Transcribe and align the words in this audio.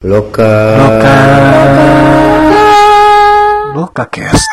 Loka. 0.00 0.80
Loka. 0.80 1.16
Loka 3.76 4.04
Cast. 4.08 4.48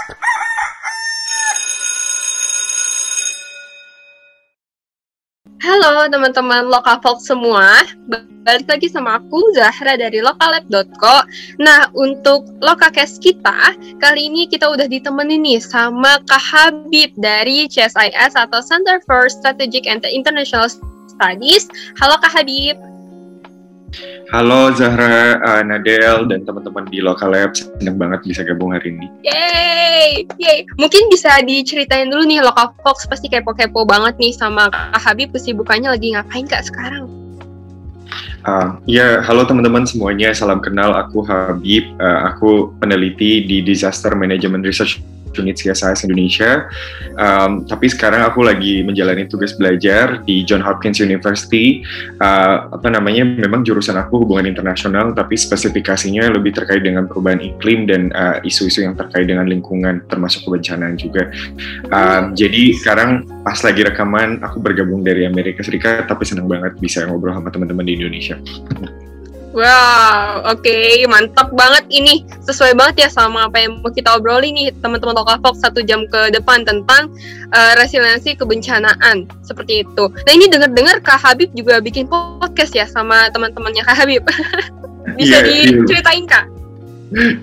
Halo 5.63 6.11
teman-teman 6.11 6.67
Lokavlog 6.67 7.23
semua, 7.23 7.79
balik 8.43 8.67
lagi 8.67 8.91
sama 8.91 9.23
aku 9.23 9.39
Zahra 9.55 9.95
dari 9.95 10.19
lokalab.co. 10.19 11.23
Nah 11.63 11.95
untuk 11.95 12.43
Lokacast 12.59 13.23
kita, 13.23 13.71
kali 14.03 14.27
ini 14.27 14.51
kita 14.51 14.67
udah 14.67 14.91
ditemenin 14.91 15.47
nih 15.47 15.63
sama 15.63 16.19
Kak 16.27 16.43
Habib 16.43 17.15
dari 17.15 17.71
CSIS 17.71 18.35
atau 18.35 18.59
Center 18.59 18.99
for 19.07 19.31
Strategic 19.31 19.87
and 19.87 20.03
International 20.11 20.67
Studies. 21.07 21.71
Halo 21.95 22.19
Kak 22.19 22.35
Habib. 22.35 22.96
Halo 24.27 24.75
Zahra, 24.75 25.39
uh, 25.39 25.63
Nadel, 25.63 26.27
dan 26.27 26.43
teman-teman 26.43 26.83
di 26.91 26.99
Local 26.99 27.31
Lab. 27.31 27.55
Senang 27.55 27.95
banget 27.95 28.27
bisa 28.27 28.43
gabung 28.43 28.75
hari 28.75 28.91
ini. 28.91 29.07
Yeay, 29.23 30.27
yeay. 30.35 30.67
Mungkin 30.75 31.07
bisa 31.07 31.39
diceritain 31.47 32.11
dulu 32.11 32.27
nih 32.27 32.43
Local 32.43 32.75
Fox 32.83 33.07
pasti 33.07 33.31
kepo-kepo 33.31 33.87
banget 33.87 34.19
nih 34.19 34.35
sama 34.35 34.67
Kak 34.67 34.99
Habib 34.99 35.31
kesibukannya 35.31 35.95
lagi 35.95 36.11
ngapain 36.11 36.43
Kak 36.43 36.67
sekarang? 36.67 37.07
Uh, 38.45 38.77
ya, 38.85 39.25
halo 39.25 39.47
teman-teman 39.49 39.87
semuanya. 39.89 40.29
Salam 40.35 40.61
kenal, 40.61 40.93
aku 40.93 41.25
Habib. 41.25 41.89
Uh, 41.97 42.19
aku 42.29 42.73
peneliti 42.77 43.45
di 43.45 43.65
Disaster 43.65 44.13
Management 44.13 44.61
Research 44.61 45.01
unit 45.37 45.57
CSIS 45.57 46.05
Indonesia. 46.05 46.65
Um, 47.17 47.65
tapi 47.69 47.87
sekarang 47.93 48.25
aku 48.25 48.41
lagi 48.41 48.81
menjalani 48.81 49.29
tugas 49.29 49.53
belajar 49.53 50.25
di 50.25 50.41
John 50.41 50.65
Hopkins 50.65 50.97
University. 50.97 51.85
Uh, 52.17 52.73
apa 52.73 52.89
namanya? 52.89 53.25
Memang 53.25 53.61
jurusan 53.61 53.97
aku 53.97 54.25
hubungan 54.25 54.49
internasional, 54.49 55.13
tapi 55.13 55.37
spesifikasinya 55.37 56.33
lebih 56.33 56.57
terkait 56.57 56.81
dengan 56.81 57.05
perubahan 57.05 57.41
iklim 57.41 57.85
dan 57.85 58.09
isu-isu 58.41 58.81
uh, 58.81 58.91
yang 58.91 58.95
terkait 58.97 59.29
dengan 59.29 59.45
lingkungan, 59.45 60.01
termasuk 60.09 60.45
kebencanaan 60.49 60.97
juga. 60.97 61.29
Uh, 61.93 62.33
jadi 62.33 62.73
sekarang 62.77 63.25
pas 63.47 63.63
lagi 63.63 63.79
rekaman, 63.79 64.43
aku 64.43 64.59
bergabung 64.59 65.07
dari 65.07 65.23
Amerika 65.23 65.63
Serikat, 65.63 66.03
tapi 66.03 66.27
senang 66.27 66.51
banget 66.51 66.75
bisa 66.83 67.07
ngobrol 67.07 67.31
sama 67.31 67.47
teman-teman 67.47 67.87
di 67.87 67.95
Indonesia. 67.95 68.35
Wow, 69.55 70.43
oke, 70.51 70.59
okay. 70.59 71.07
mantap 71.07 71.55
banget 71.55 71.87
ini. 71.87 72.27
Sesuai 72.43 72.75
banget 72.75 73.07
ya 73.07 73.09
sama 73.09 73.47
apa 73.47 73.63
yang 73.63 73.79
mau 73.79 73.87
kita 73.87 74.19
obrolin 74.19 74.51
nih 74.51 74.75
teman-teman 74.83 75.15
Lokal 75.15 75.39
Fox 75.39 75.63
satu 75.63 75.79
jam 75.79 76.03
ke 76.11 76.27
depan 76.35 76.67
tentang 76.67 77.07
uh, 77.55 77.73
resiliensi 77.79 78.35
kebencanaan 78.35 79.31
seperti 79.47 79.87
itu. 79.87 80.11
Nah 80.11 80.31
ini 80.35 80.51
dengar-dengar 80.51 80.99
Kak 80.99 81.15
Habib 81.23 81.47
juga 81.55 81.79
bikin 81.79 82.11
podcast 82.11 82.75
ya 82.75 82.83
sama 82.83 83.31
teman-temannya 83.31 83.87
Kak 83.87 83.95
Habib. 83.95 84.27
Bisa 85.17 85.39
yeah, 85.39 85.71
iya. 85.71 85.71
diceritain 85.87 86.27
Kak? 86.27 86.56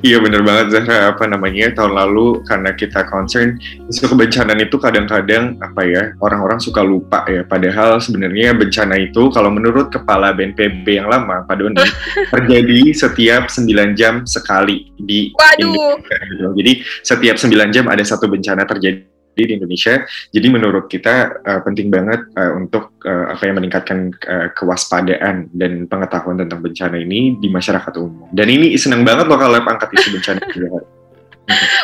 Iya 0.05 0.21
bener 0.21 0.45
banget 0.45 0.77
Zahra 0.77 1.17
apa 1.17 1.25
namanya 1.25 1.73
tahun 1.73 1.97
lalu 1.97 2.45
karena 2.45 2.77
kita 2.77 3.09
concern 3.09 3.57
isu 3.89 4.13
kebencanaan 4.13 4.61
itu 4.61 4.77
kadang-kadang 4.77 5.57
apa 5.57 5.81
ya 5.89 6.03
orang-orang 6.21 6.61
suka 6.61 6.85
lupa 6.85 7.25
ya 7.25 7.49
padahal 7.49 7.97
sebenarnya 7.97 8.53
bencana 8.53 9.01
itu 9.01 9.33
kalau 9.33 9.49
menurut 9.49 9.89
kepala 9.89 10.37
BNPB 10.37 10.85
yang 11.01 11.09
lama 11.09 11.49
Pak 11.49 11.57
Doni 11.57 11.81
terjadi 12.35 12.81
setiap 12.93 13.49
9 13.49 13.97
jam 13.97 14.29
sekali 14.29 14.93
di 15.01 15.33
Waduh. 15.33 15.97
Indonesia. 15.97 16.49
Jadi 16.61 16.73
setiap 17.01 17.37
9 17.41 17.73
jam 17.73 17.85
ada 17.89 18.05
satu 18.05 18.29
bencana 18.29 18.69
terjadi 18.69 19.14
di 19.35 19.59
Indonesia. 19.59 20.07
Jadi 20.31 20.47
menurut 20.47 20.87
kita 20.87 21.43
uh, 21.43 21.61
penting 21.67 21.91
banget 21.91 22.23
uh, 22.39 22.55
untuk 22.55 22.95
uh, 23.03 23.35
apa 23.35 23.43
yang 23.45 23.59
meningkatkan 23.59 24.15
uh, 24.31 24.49
kewaspadaan 24.55 25.51
dan 25.53 25.91
pengetahuan 25.91 26.39
tentang 26.39 26.63
bencana 26.63 26.97
ini 27.03 27.35
di 27.43 27.51
masyarakat 27.51 27.93
umum. 27.99 28.31
Dan 28.31 28.47
ini 28.49 28.79
senang 28.79 29.03
banget 29.03 29.27
loh 29.27 29.39
kalau 29.39 29.59
angkat 29.59 29.91
isu 29.99 30.15
bencana. 30.15 30.41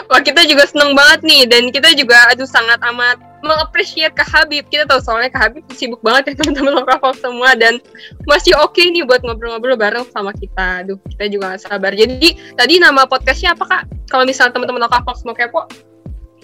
Wah 0.09 0.21
kita 0.25 0.49
juga 0.49 0.65
seneng 0.65 0.97
banget 0.97 1.21
nih 1.21 1.43
dan 1.45 1.69
kita 1.69 1.93
juga 1.93 2.17
aduh 2.33 2.49
sangat 2.49 2.81
amat 2.81 3.21
mengapresiasi 3.45 4.13
Kak 4.17 4.29
Habib. 4.33 4.65
Kita 4.73 4.89
tahu 4.89 5.01
soalnya 5.05 5.29
Kak 5.29 5.43
Habib 5.53 5.65
sibuk 5.77 6.01
banget 6.01 6.33
ya 6.33 6.35
teman-teman 6.41 6.81
lokal 6.81 7.13
semua 7.17 7.53
dan 7.57 7.77
masih 8.25 8.57
oke 8.57 8.73
okay 8.77 8.89
nih 8.89 9.05
buat 9.05 9.21
ngobrol-ngobrol 9.21 9.77
bareng 9.77 10.09
sama 10.17 10.33
kita. 10.33 10.85
Aduh 10.85 10.97
kita 11.13 11.29
juga 11.29 11.57
gak 11.57 11.69
sabar. 11.69 11.93
Jadi 11.93 12.41
tadi 12.57 12.81
nama 12.81 13.05
podcastnya 13.05 13.53
apa 13.53 13.65
Kak? 13.69 13.83
Kalau 14.09 14.25
misalnya 14.25 14.57
teman-teman 14.57 14.89
lokal 14.89 15.05
mau 15.05 15.37
kepo? 15.37 15.69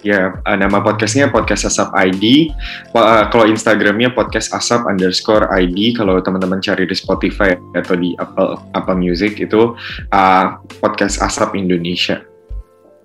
Ya, 0.05 0.29
uh, 0.45 0.53
nama 0.53 0.77
podcastnya 0.77 1.25
podcast 1.33 1.65
Asap 1.65 1.89
ID. 1.97 2.53
Uh, 2.93 3.25
kalau 3.33 3.49
Instagramnya 3.49 4.13
podcast 4.13 4.53
Asap 4.53 4.85
underscore 4.85 5.49
ID. 5.49 5.97
Kalau 5.97 6.21
teman-teman 6.21 6.61
cari 6.61 6.85
di 6.85 6.93
Spotify 6.93 7.57
atau 7.73 7.97
di 7.97 8.13
Apple 8.21 8.61
Apple 8.77 8.97
Music 9.01 9.41
itu 9.41 9.73
uh, 10.13 10.45
podcast 10.77 11.17
Asap 11.17 11.57
Indonesia. 11.57 12.21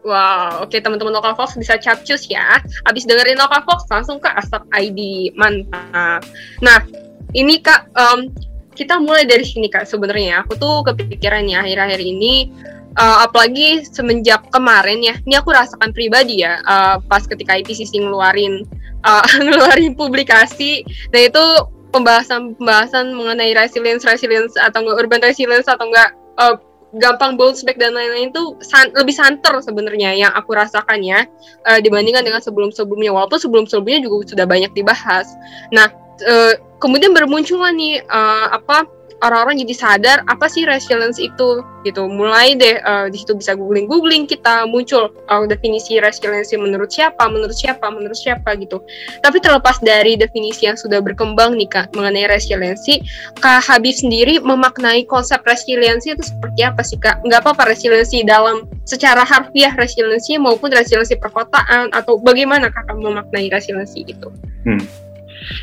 Wow, 0.04 0.66
oke 0.66 0.74
okay, 0.74 0.84
teman-teman 0.84 1.16
Lokal 1.16 1.32
Fox 1.32 1.56
bisa 1.56 1.80
capcus 1.80 2.28
ya. 2.28 2.60
Abis 2.84 3.08
dengerin 3.08 3.40
Lokal 3.40 3.64
Fox 3.64 3.88
langsung 3.88 4.20
ke 4.20 4.28
Asap 4.28 4.60
ID, 4.76 5.32
mantap. 5.32 6.28
Nah, 6.60 6.84
ini 7.32 7.62
kak, 7.64 7.88
um, 7.96 8.28
kita 8.76 9.00
mulai 9.00 9.24
dari 9.24 9.48
sini 9.48 9.72
kak. 9.72 9.88
Sebenarnya 9.88 10.44
aku 10.44 10.60
tuh 10.60 10.84
kepikiran 10.92 11.48
ya 11.48 11.64
akhir-akhir 11.64 12.00
ini 12.04 12.52
uh, 12.96 13.24
apalagi 13.24 13.84
semenjak 13.86 14.44
kemarin 14.50 15.00
ya 15.00 15.14
ini 15.24 15.34
aku 15.38 15.52
rasakan 15.52 15.92
pribadi 15.92 16.44
ya 16.44 16.60
uh, 16.64 16.96
pas 17.06 17.24
ketika 17.24 17.56
IPCC 17.58 18.00
ngeluarin 18.00 18.64
uh, 19.04 19.24
ngeluarin 19.44 19.94
publikasi 19.96 20.84
nah 21.12 21.20
itu 21.22 21.44
pembahasan-pembahasan 21.92 23.12
mengenai 23.12 23.52
resilience 23.52 24.04
resilience 24.08 24.56
atau 24.56 24.84
enggak 24.84 24.96
urban 25.04 25.20
resilience 25.20 25.68
atau 25.68 25.84
enggak 25.88 26.16
uh, 26.40 26.56
gampang 27.00 27.40
bounce 27.40 27.64
back 27.64 27.80
dan 27.80 27.96
lain-lain 27.96 28.28
itu 28.28 28.56
san 28.60 28.92
lebih 28.92 29.16
santer 29.16 29.56
sebenarnya 29.64 30.12
yang 30.12 30.32
aku 30.36 30.52
rasakan 30.52 31.00
ya 31.00 31.24
uh, 31.64 31.80
dibandingkan 31.80 32.20
dengan 32.20 32.40
sebelum-sebelumnya 32.44 33.12
walaupun 33.16 33.40
sebelum-sebelumnya 33.40 34.04
juga 34.04 34.28
sudah 34.28 34.44
banyak 34.44 34.72
dibahas. 34.76 35.24
Nah, 35.72 35.88
uh, 36.28 36.52
kemudian 36.84 37.16
bermunculan 37.16 37.72
nih 37.80 38.04
uh, 38.12 38.52
apa 38.52 38.84
orang-orang 39.22 39.62
jadi 39.62 39.74
sadar 39.74 40.18
apa 40.26 40.46
sih 40.50 40.66
resilience 40.66 41.16
itu 41.22 41.62
gitu. 41.86 42.06
Mulai 42.06 42.58
deh 42.58 42.78
uh, 42.82 43.06
di 43.08 43.22
situ 43.22 43.38
bisa 43.38 43.54
googling 43.56 43.86
googling 43.88 44.26
kita 44.26 44.66
muncul 44.68 45.10
uh, 45.30 45.46
definisi 45.46 45.98
resilience 46.02 46.52
menurut 46.54 46.90
siapa 46.90 47.26
menurut 47.30 47.54
siapa 47.54 47.86
menurut 47.88 48.18
siapa 48.18 48.58
gitu. 48.58 48.82
Tapi 49.22 49.38
terlepas 49.38 49.78
dari 49.80 50.18
definisi 50.18 50.66
yang 50.66 50.76
sudah 50.76 51.00
berkembang 51.00 51.54
nih 51.56 51.70
kak 51.70 51.94
mengenai 51.94 52.28
resiliensi 52.28 53.02
kak 53.38 53.62
Habib 53.64 53.94
sendiri 53.94 54.42
memaknai 54.42 55.06
konsep 55.06 55.40
resiliensi 55.46 56.12
itu 56.12 56.22
seperti 56.26 56.60
apa 56.66 56.82
sih 56.82 56.98
kak? 56.98 57.22
Nggak 57.24 57.46
apa-apa 57.46 57.72
resiliensi 57.72 58.26
dalam 58.26 58.66
secara 58.82 59.22
harfiah 59.22 59.72
resiliensi 59.78 60.36
maupun 60.38 60.74
resiliensi 60.74 61.14
perkotaan 61.18 61.94
atau 61.94 62.18
bagaimana 62.18 62.68
kakak 62.68 62.98
memaknai 62.98 63.46
resiliensi 63.46 64.02
itu 64.06 64.28
hmm. 64.66 64.82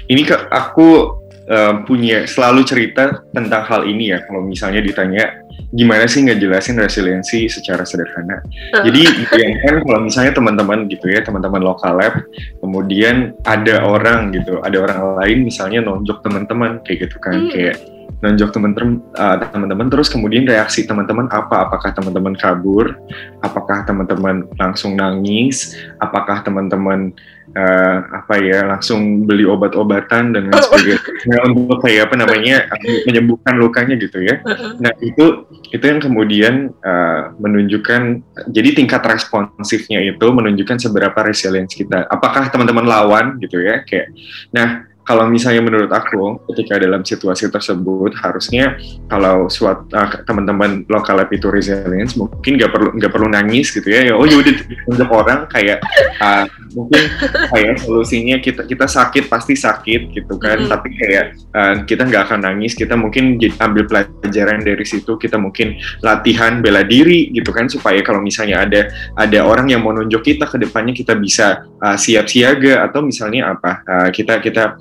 ini 0.07 0.23
kak 0.23 0.47
aku 0.49 1.19
uh, 1.49 1.73
punya 1.83 2.23
selalu 2.29 2.63
cerita 2.63 3.25
tentang 3.33 3.65
hal 3.65 3.81
ini 3.89 4.13
ya. 4.13 4.23
Kalau 4.23 4.45
misalnya 4.45 4.79
ditanya 4.85 5.49
gimana 5.69 6.09
sih 6.09 6.25
ngejelasin 6.25 6.81
resiliensi 6.81 7.45
secara 7.45 7.85
sederhana. 7.85 8.41
Jadi 8.73 9.05
bayangkan 9.29 9.85
kalau 9.85 9.99
misalnya 10.01 10.33
teman-teman 10.33 10.89
gitu 10.89 11.05
ya, 11.09 11.21
teman-teman 11.21 11.61
lokal 11.61 11.93
lab, 11.99 12.25
kemudian 12.57 13.37
ada 13.45 13.85
orang 13.85 14.33
gitu, 14.33 14.61
ada 14.65 14.77
orang 14.81 15.21
lain 15.21 15.45
misalnya 15.45 15.85
nonjok 15.85 16.25
teman-teman 16.25 16.81
kayak 16.81 17.09
gitu 17.09 17.17
kan, 17.21 17.37
hmm. 17.37 17.51
kayak 17.53 17.75
nonjok 18.19 18.49
teman-teman 18.51 18.99
uh, 19.15 19.37
teman-teman 19.39 19.87
terus 19.87 20.09
kemudian 20.09 20.43
reaksi 20.43 20.89
teman-teman 20.89 21.29
apa? 21.29 21.69
Apakah 21.69 21.93
teman-teman 21.93 22.33
kabur? 22.33 22.97
Apakah 23.45 23.85
teman-teman 23.85 24.49
langsung 24.57 24.97
nangis? 24.97 25.77
Apakah 26.01 26.41
teman-teman 26.41 27.13
uh, 27.55 27.97
apa 28.23 28.35
ya 28.41 28.65
langsung 28.65 29.25
beli 29.25 29.45
obat-obatan 29.45 30.35
dan 30.35 30.49
lain 30.49 30.63
sebagainya 30.67 31.37
untuk 31.47 31.79
kayak 31.81 32.09
apa 32.09 32.15
namanya 32.19 32.67
menyembuhkan 33.07 33.55
lukanya 33.57 33.95
gitu 33.97 34.19
ya. 34.21 34.41
Nah 34.83 34.91
itu 35.03 35.45
itu 35.69 35.83
yang 35.85 35.99
kemudian 35.99 36.71
uh, 36.81 37.35
menunjukkan 37.37 38.23
jadi 38.49 38.69
tingkat 38.75 39.01
responsifnya 39.03 40.01
itu 40.01 40.25
menunjukkan 40.25 40.77
seberapa 40.79 41.19
resilience 41.21 41.75
kita. 41.75 42.07
Apakah 42.09 42.49
teman-teman 42.49 42.87
lawan 42.87 43.37
gitu 43.43 43.59
ya 43.59 43.83
kayak. 43.85 44.13
Nah 44.55 44.88
kalau 45.09 45.25
misalnya 45.25 45.65
menurut 45.65 45.89
aku 45.89 46.37
ketika 46.53 46.77
dalam 46.77 47.01
situasi 47.01 47.49
tersebut 47.49 48.13
harusnya 48.21 48.77
kalau 49.09 49.49
suatu 49.49 49.89
uh, 49.97 50.21
teman-teman 50.21 50.85
lokal 50.85 51.17
itu 51.33 51.49
resilience 51.49 52.13
mungkin 52.13 52.61
nggak 52.61 52.69
perlu 52.69 52.89
nggak 52.93 53.09
perlu 53.09 53.25
nangis 53.25 53.73
gitu 53.73 53.89
ya, 53.89 54.05
ya 54.05 54.13
oh 54.13 54.29
yaudah 54.29 54.53
untuk 54.85 55.09
orang 55.09 55.49
kayak 55.49 55.81
uh, 56.21 56.45
mungkin 56.77 57.09
kayak 57.49 57.81
solusinya 57.81 58.37
kita 58.37 58.69
kita 58.69 58.85
sakit 58.85 59.25
pasti 59.25 59.57
sakit 59.57 60.13
gitu 60.13 60.37
kan. 60.37 60.61
Mm. 60.61 60.69
tapi 60.69 60.93
kayak 60.93 61.25
uh, 61.57 61.81
kita 61.89 62.05
nggak 62.05 62.29
akan 62.29 62.45
nangis 62.45 62.77
kita 62.77 62.93
mungkin 62.93 63.41
ambil 63.57 63.89
pelajaran 63.89 64.61
dari 64.61 64.85
situ 64.85 65.17
kita 65.17 65.41
mungkin 65.41 65.81
latihan 66.05 66.61
bela 66.61 66.85
diri 66.85 67.33
gitu 67.33 67.49
kan 67.49 67.65
supaya 67.65 67.97
kalau 68.05 68.21
misalnya 68.21 68.61
ada 68.61 68.93
ada 69.17 69.39
orang 69.41 69.73
yang 69.73 69.81
mau 69.81 69.89
nunjuk 69.89 70.21
kita 70.21 70.45
ke 70.45 70.61
depannya 70.61 70.93
kita 70.93 71.17
bisa 71.17 71.65
uh, 71.81 71.97
siap 71.97 72.29
siaga 72.29 72.85
atau 72.85 73.01
misalnya 73.01 73.57
apa. 73.57 73.81
Uh, 73.89 74.09
kita 74.13 74.37
kita 74.43 74.77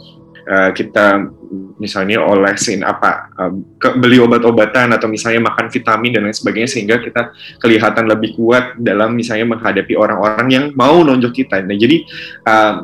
uh, 0.49 0.71
kita 0.73 1.29
misalnya 1.79 2.21
olesin 2.21 2.85
apa 2.85 3.33
beli 3.97 4.21
obat-obatan 4.21 4.93
atau 4.93 5.09
misalnya 5.09 5.49
makan 5.49 5.73
vitamin 5.73 6.11
dan 6.13 6.29
lain 6.29 6.37
sebagainya 6.37 6.69
sehingga 6.69 7.01
kita 7.01 7.33
kelihatan 7.63 8.05
lebih 8.05 8.37
kuat 8.37 8.77
dalam 8.77 9.17
misalnya 9.17 9.57
menghadapi 9.57 9.95
orang-orang 9.97 10.49
yang 10.51 10.65
mau 10.77 11.01
nonjok 11.01 11.33
kita. 11.33 11.65
Nah 11.65 11.79
jadi 11.79 12.05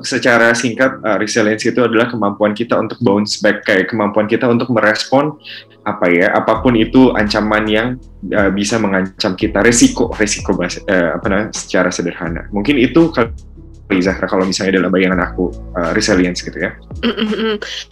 secara 0.00 0.56
singkat 0.56 0.96
uh, 1.04 1.20
resilience 1.20 1.66
itu 1.66 1.80
adalah 1.82 2.08
kemampuan 2.08 2.56
kita 2.56 2.78
untuk 2.78 2.96
bounce 3.04 3.42
back 3.42 3.66
kayak 3.66 3.90
kemampuan 3.90 4.24
kita 4.24 4.48
untuk 4.48 4.72
merespon 4.72 5.36
apa 5.84 6.08
ya 6.08 6.32
apa 6.32 6.64
pun 6.64 6.72
itu 6.72 7.12
ancaman 7.12 7.64
yang 7.68 7.88
uh, 8.32 8.48
bisa 8.48 8.80
mengancam 8.80 9.36
kita 9.36 9.60
resiko 9.60 10.08
resiko 10.16 10.56
apa 10.56 11.26
namanya 11.28 11.52
secara 11.52 11.92
sederhana. 11.92 12.48
Mungkin 12.48 12.80
itu 12.80 13.12
Zahra 14.00 14.26
kalau 14.26 14.48
misalnya 14.48 14.80
dalam 14.80 14.90
bayangan 14.90 15.20
aku 15.22 15.52
uh, 15.76 15.92
resilience 15.92 16.40
gitu 16.40 16.56
ya. 16.56 16.72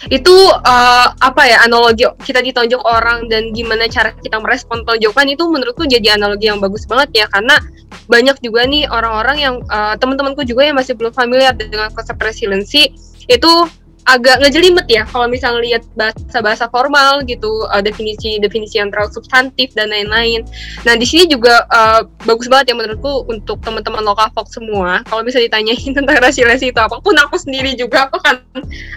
Itu 0.08 0.34
uh, 0.50 1.06
apa 1.12 1.42
ya 1.46 1.62
analogi 1.62 2.08
kita 2.24 2.40
ditonjok 2.40 2.82
orang 2.82 3.28
dan 3.28 3.52
gimana 3.52 3.86
cara 3.86 4.16
kita 4.16 4.40
merespon 4.40 4.82
tonjokan 4.88 5.28
itu 5.28 5.44
menurutku 5.46 5.84
jadi 5.84 6.16
analogi 6.16 6.48
yang 6.48 6.58
bagus 6.58 6.88
banget 6.88 7.24
ya 7.24 7.26
karena 7.28 7.60
banyak 8.08 8.40
juga 8.40 8.64
nih 8.66 8.88
orang-orang 8.88 9.36
yang 9.38 9.54
uh, 9.68 9.94
teman-temanku 10.00 10.42
juga 10.48 10.66
yang 10.66 10.76
masih 10.80 10.96
belum 10.96 11.12
familiar 11.12 11.54
dengan 11.54 11.92
konsep 11.92 12.16
resiliensi 12.18 12.90
itu 13.30 13.52
agak 14.02 14.42
ngejelimet 14.42 14.86
ya 14.90 15.06
kalau 15.06 15.30
misalnya 15.30 15.62
lihat 15.62 15.82
bahasa-bahasa 15.94 16.66
formal 16.74 17.22
gitu 17.22 17.66
uh, 17.70 17.78
definisi-definisi 17.78 18.82
yang 18.82 18.90
terlalu 18.90 19.14
substantif 19.14 19.70
dan 19.78 19.94
lain-lain. 19.94 20.42
Nah 20.82 20.98
di 20.98 21.06
sini 21.06 21.30
juga 21.30 21.62
uh, 21.70 22.02
bagus 22.26 22.50
banget 22.50 22.74
ya 22.74 22.76
menurutku 22.82 23.30
untuk 23.30 23.62
teman-teman 23.62 24.02
lokal 24.02 24.26
Fox 24.34 24.58
semua. 24.58 25.06
Kalau 25.06 25.22
bisa 25.22 25.38
ditanyain 25.38 25.94
tentang 25.98 26.18
resiliensi 26.18 26.74
itu 26.74 26.80
apa 26.82 26.98
pun 26.98 27.14
aku 27.14 27.38
sendiri 27.38 27.78
juga 27.78 28.10
aku 28.10 28.18
kan 28.18 28.42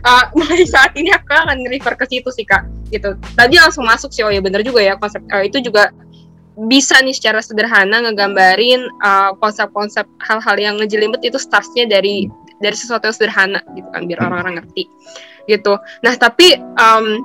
uh, 0.06 0.26
mulai 0.38 0.66
saat 0.66 0.98
ini 0.98 1.14
aku 1.14 1.30
akan 1.30 1.62
refer 1.70 1.94
ke 1.94 2.06
situ 2.10 2.30
sih 2.34 2.46
kak 2.46 2.66
gitu. 2.90 3.14
Tadi 3.38 3.62
langsung 3.62 3.86
masuk 3.86 4.10
sih 4.10 4.26
oh 4.26 4.34
ya 4.34 4.42
bener 4.42 4.66
juga 4.66 4.82
ya 4.82 4.98
konsep 4.98 5.22
uh, 5.30 5.46
itu 5.46 5.62
juga 5.62 5.94
bisa 6.56 6.96
nih 7.04 7.12
secara 7.12 7.44
sederhana 7.44 8.00
ngegambarin 8.00 8.88
konsep-konsep 9.44 10.08
uh, 10.08 10.24
hal-hal 10.24 10.56
yang 10.56 10.80
ngejelimet 10.80 11.20
itu 11.20 11.36
startnya 11.36 11.84
dari 11.84 12.32
dari 12.66 12.78
sesuatu 12.78 13.06
yang 13.06 13.16
sederhana 13.16 13.62
gitu 13.78 13.86
kan 13.94 14.10
biar 14.10 14.20
hmm. 14.20 14.28
orang-orang 14.28 14.54
ngerti 14.62 14.90
gitu. 15.46 15.78
Nah 16.02 16.14
tapi 16.18 16.58
um, 16.58 17.22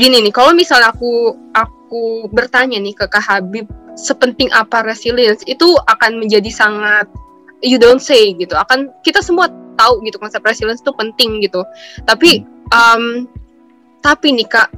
gini 0.00 0.24
nih 0.24 0.32
kalau 0.32 0.56
misalnya 0.56 0.88
aku 0.96 1.36
aku 1.52 2.32
bertanya 2.32 2.80
nih 2.80 2.96
ke 2.96 3.04
Kak 3.04 3.20
Habib 3.20 3.68
sepenting 4.00 4.48
apa 4.56 4.80
resilience 4.86 5.44
itu 5.44 5.76
akan 5.84 6.24
menjadi 6.24 6.48
sangat 6.48 7.04
you 7.60 7.76
don't 7.76 8.00
say 8.00 8.32
gitu. 8.32 8.56
Akan 8.56 8.88
kita 9.04 9.20
semua 9.20 9.52
tahu 9.76 10.00
gitu 10.08 10.16
konsep 10.16 10.40
resilience 10.40 10.80
itu 10.80 10.92
penting 10.96 11.44
gitu. 11.44 11.60
Tapi 12.08 12.44
um, 12.72 13.28
tapi 14.00 14.32
nih 14.32 14.48
kak 14.48 14.72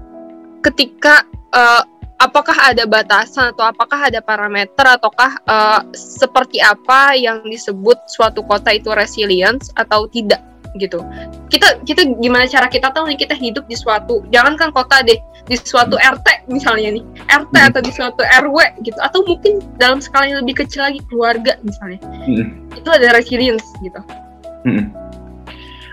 ketika 0.67 1.23
uh, 1.55 1.82
apakah 2.22 2.54
ada 2.54 2.86
batasan 2.86 3.50
atau 3.50 3.66
apakah 3.66 4.06
ada 4.06 4.22
parameter 4.22 4.86
ataukah 4.86 5.42
uh, 5.50 5.82
seperti 5.92 6.62
apa 6.62 7.19
yang 7.19 7.42
disebut 7.42 7.98
suatu 8.06 8.46
kota 8.46 8.70
itu 8.70 8.94
resilience 8.94 9.74
atau 9.74 10.06
tidak 10.06 10.38
gitu 10.80 11.04
kita 11.52 11.84
kita 11.84 12.00
gimana 12.16 12.48
cara 12.48 12.64
kita 12.64 12.88
tahu 12.88 13.04
nih 13.12 13.20
kita 13.20 13.36
hidup 13.36 13.69
di 13.69 13.76
suatu 13.76 14.24
jangankan 14.32 14.72
kota 14.72 15.04
deh 15.04 15.20
di 15.44 15.56
suatu 15.60 16.00
RT 16.00 16.48
misalnya 16.48 16.96
nih 16.96 17.04
RT 17.28 17.52
hmm. 17.52 17.69
atau 17.69 17.80
di 17.84 17.92
suatu 17.92 18.22
RW 18.25 18.56
gitu 18.80 18.96
atau 18.96 19.20
mungkin 19.26 19.60
dalam 19.76 20.00
skala 20.00 20.32
yang 20.32 20.40
lebih 20.40 20.64
kecil 20.64 20.88
lagi 20.88 21.04
keluarga 21.12 21.60
misalnya 21.60 22.00
hmm. 22.25 22.72
itu 22.72 22.88
ada 22.88 23.12
resilience 23.12 23.66
gitu 23.84 24.00
hmm. 24.64 24.88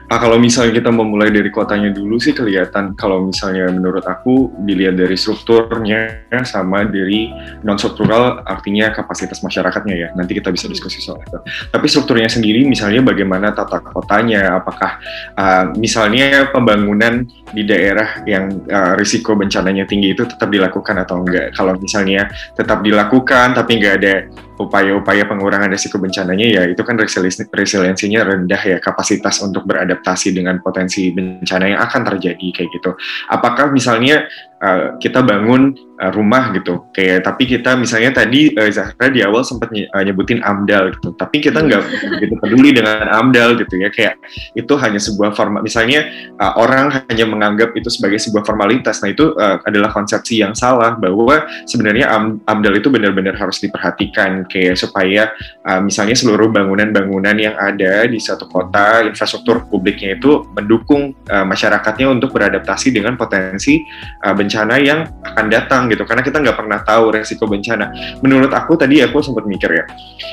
Nah, 0.10 0.18
kalau 0.18 0.42
misalnya 0.42 0.82
kita 0.82 0.90
memulai 0.90 1.30
dari 1.30 1.54
kotanya 1.54 1.94
dulu 1.94 2.18
sih 2.18 2.34
kelihatan 2.34 2.98
kalau 2.98 3.30
misalnya 3.30 3.70
menurut 3.70 4.02
aku 4.10 4.50
dilihat 4.66 4.98
dari 4.98 5.14
strukturnya 5.14 6.26
sama 6.50 6.82
dari 6.90 7.30
non 7.62 7.78
struktural 7.78 8.42
artinya 8.42 8.90
kapasitas 8.90 9.46
masyarakatnya 9.46 9.96
ya. 9.96 10.08
Nanti 10.18 10.34
kita 10.34 10.50
bisa 10.50 10.66
diskusi 10.66 10.98
soal 10.98 11.22
itu. 11.22 11.38
Tapi 11.70 11.86
strukturnya 11.86 12.26
sendiri 12.26 12.66
misalnya 12.66 13.06
bagaimana 13.06 13.54
tata 13.54 13.86
kotanya, 13.86 14.58
apakah 14.58 14.98
uh, 15.38 15.78
misalnya 15.78 16.50
pembangunan 16.50 17.30
di 17.54 17.62
daerah 17.70 18.26
yang 18.26 18.50
uh, 18.66 18.98
risiko 18.98 19.38
bencananya 19.38 19.86
tinggi 19.86 20.18
itu 20.18 20.26
tetap 20.26 20.50
dilakukan 20.50 21.06
atau 21.06 21.22
enggak. 21.22 21.54
Kalau 21.54 21.78
misalnya 21.78 22.34
tetap 22.58 22.82
dilakukan 22.82 23.54
tapi 23.54 23.78
enggak 23.78 23.96
ada 24.02 24.16
upaya-upaya 24.60 25.24
pengurangan 25.24 25.72
risiko 25.72 25.96
bencananya 25.96 26.44
ya 26.44 26.64
itu 26.68 26.84
kan 26.84 27.00
resiliensinya 27.00 28.22
rendah 28.28 28.60
ya 28.60 28.78
kapasitas 28.84 29.40
untuk 29.40 29.64
beradaptasi 29.64 30.36
dengan 30.36 30.60
potensi 30.60 31.16
bencana 31.16 31.72
yang 31.72 31.80
akan 31.80 32.02
terjadi 32.14 32.48
kayak 32.52 32.70
gitu. 32.76 32.92
Apakah 33.32 33.72
misalnya 33.72 34.28
uh, 34.64 34.96
kita 35.00 35.24
bangun 35.24 35.76
uh, 36.00 36.12
rumah 36.16 36.52
gitu. 36.56 36.88
Kayak 36.96 37.28
tapi 37.28 37.48
kita 37.48 37.76
misalnya 37.76 38.24
tadi 38.24 38.56
uh, 38.56 38.70
Zahra 38.72 39.12
di 39.12 39.24
awal 39.24 39.44
sempat 39.44 39.72
ny 39.72 39.88
nyebutin 39.92 40.44
AMDAL 40.44 40.96
gitu. 41.00 41.16
Tapi 41.16 41.44
kita 41.44 41.60
nggak 41.64 41.84
gitu 42.24 42.36
peduli 42.40 42.76
dengan 42.76 43.08
AMDAL 43.10 43.60
gitu 43.60 43.76
ya. 43.80 43.90
Kayak 43.92 44.20
itu 44.56 44.74
hanya 44.80 45.00
sebuah 45.00 45.36
formal 45.36 45.64
misalnya 45.64 46.08
uh, 46.40 46.60
orang 46.60 47.04
hanya 47.08 47.26
menganggap 47.28 47.76
itu 47.76 47.92
sebagai 47.92 48.20
sebuah 48.20 48.48
formalitas. 48.48 49.04
Nah 49.04 49.12
itu 49.12 49.36
uh, 49.36 49.60
adalah 49.68 49.92
konsepsi 49.92 50.40
yang 50.40 50.56
salah 50.56 50.96
bahwa 50.96 51.48
sebenarnya 51.68 52.12
Am 52.12 52.40
AMDAL 52.48 52.80
itu 52.80 52.88
benar-benar 52.92 53.36
harus 53.36 53.60
diperhatikan. 53.60 54.48
Kayak 54.48 54.80
supaya 54.80 55.32
uh, 55.68 55.82
misalnya 55.84 56.16
seluruh 56.16 56.52
bangunan-bangunan 56.52 57.36
yang 57.36 57.56
ada 57.60 58.08
di 58.08 58.18
satu 58.20 58.48
kota 58.48 59.04
infrastruktur 59.04 59.68
publiknya 59.68 60.16
itu 60.16 60.48
mendukung 60.56 61.16
uh, 61.28 61.46
masyarakatnya 61.46 62.08
untuk 62.10 62.32
beradaptasi 62.36 62.92
dengan 62.96 63.20
potensi 63.20 63.84
uh, 64.24 64.34
bencana 64.50 64.82
yang 64.82 65.06
akan 65.22 65.46
datang 65.54 65.86
gitu 65.94 66.10
karena 66.10 66.26
kita 66.26 66.42
nggak 66.42 66.58
pernah 66.58 66.82
tahu 66.82 67.14
resiko 67.14 67.46
bencana. 67.46 67.94
Menurut 68.26 68.50
aku 68.50 68.74
tadi 68.82 68.98
aku 69.06 69.22
sempat 69.22 69.46
mikir 69.46 69.70
ya 69.70 69.86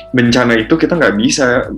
bencana 0.09 0.57
itu 0.57 0.73
kita 0.73 0.97
nggak 0.97 1.13
bisa 1.21 1.69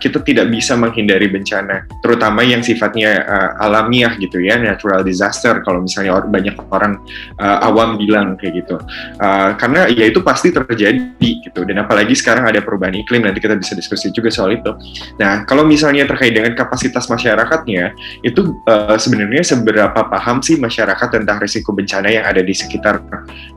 kita 0.00 0.24
tidak 0.24 0.48
bisa 0.48 0.80
menghindari 0.80 1.28
bencana 1.28 1.84
terutama 2.00 2.40
yang 2.40 2.64
sifatnya 2.64 3.20
uh, 3.28 3.64
alamiah 3.68 4.16
gitu 4.16 4.40
ya 4.40 4.56
natural 4.56 5.04
disaster 5.04 5.60
kalau 5.60 5.84
misalnya 5.84 6.16
or 6.16 6.24
banyak 6.24 6.56
orang 6.72 6.96
uh, 7.36 7.68
awam 7.68 8.00
bilang 8.00 8.40
kayak 8.40 8.64
gitu. 8.64 8.80
Uh, 9.20 9.52
karena 9.60 9.92
ya 9.92 10.08
itu 10.08 10.24
pasti 10.24 10.48
terjadi 10.48 11.30
gitu 11.44 11.60
dan 11.68 11.84
apalagi 11.84 12.16
sekarang 12.16 12.48
ada 12.48 12.64
perubahan 12.64 12.96
iklim 12.96 13.28
nanti 13.28 13.44
kita 13.44 13.60
bisa 13.60 13.76
diskusi 13.76 14.08
juga 14.08 14.32
soal 14.32 14.56
itu. 14.56 14.72
Nah 15.20 15.44
kalau 15.44 15.68
misalnya 15.68 16.08
terkait 16.08 16.32
dengan 16.32 16.56
kapasitas 16.56 17.04
masyarakatnya 17.12 17.92
itu 18.24 18.56
uh, 18.64 18.96
sebenarnya 18.96 19.42
seberapa 19.42 20.00
paham 20.06 20.38
sih 20.40 20.56
masyarakat 20.56 21.08
tentang 21.10 21.42
risiko 21.42 21.57
risiko 21.58 21.74
bencana 21.74 22.06
yang 22.06 22.22
ada 22.22 22.38
di 22.38 22.54
sekitar 22.54 23.02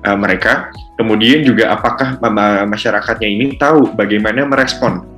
uh, 0.01 0.17
mereka. 0.17 0.73
Kemudian 0.97 1.45
juga 1.45 1.69
apakah 1.73 2.17
masyarakatnya 2.65 3.29
ini 3.29 3.57
tahu 3.61 3.93
bagaimana 3.93 4.45
merespon 4.45 5.11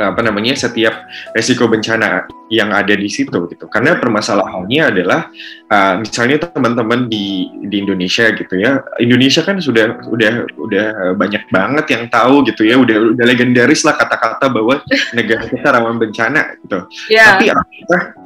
apa 0.00 0.20
namanya 0.24 0.56
setiap 0.56 1.04
resiko 1.36 1.68
bencana 1.68 2.24
yang 2.48 2.72
ada 2.72 2.92
di 2.92 3.08
situ 3.08 3.32
gitu 3.48 3.68
karena 3.68 3.96
permasalahannya 3.96 4.82
adalah 4.92 5.28
uh, 5.68 6.00
misalnya 6.00 6.48
teman-teman 6.48 7.08
di 7.08 7.48
di 7.68 7.76
Indonesia 7.80 8.28
gitu 8.32 8.56
ya 8.56 8.80
Indonesia 9.00 9.44
kan 9.44 9.60
sudah 9.60 10.04
udah 10.08 10.32
udah 10.56 10.86
banyak 11.16 11.48
banget 11.48 11.86
yang 11.92 12.04
tahu 12.08 12.44
gitu 12.48 12.64
ya 12.64 12.76
udah 12.80 13.16
udah 13.16 13.24
legendaris 13.24 13.84
lah 13.84 13.96
kata-kata 13.96 14.48
bahwa 14.52 14.80
negara 15.16 15.44
kita 15.48 15.68
rawan 15.68 15.96
bencana 16.00 16.56
gitu 16.60 16.78
yeah. 17.08 17.36
tapi 17.36 17.52
apakah 17.52 18.16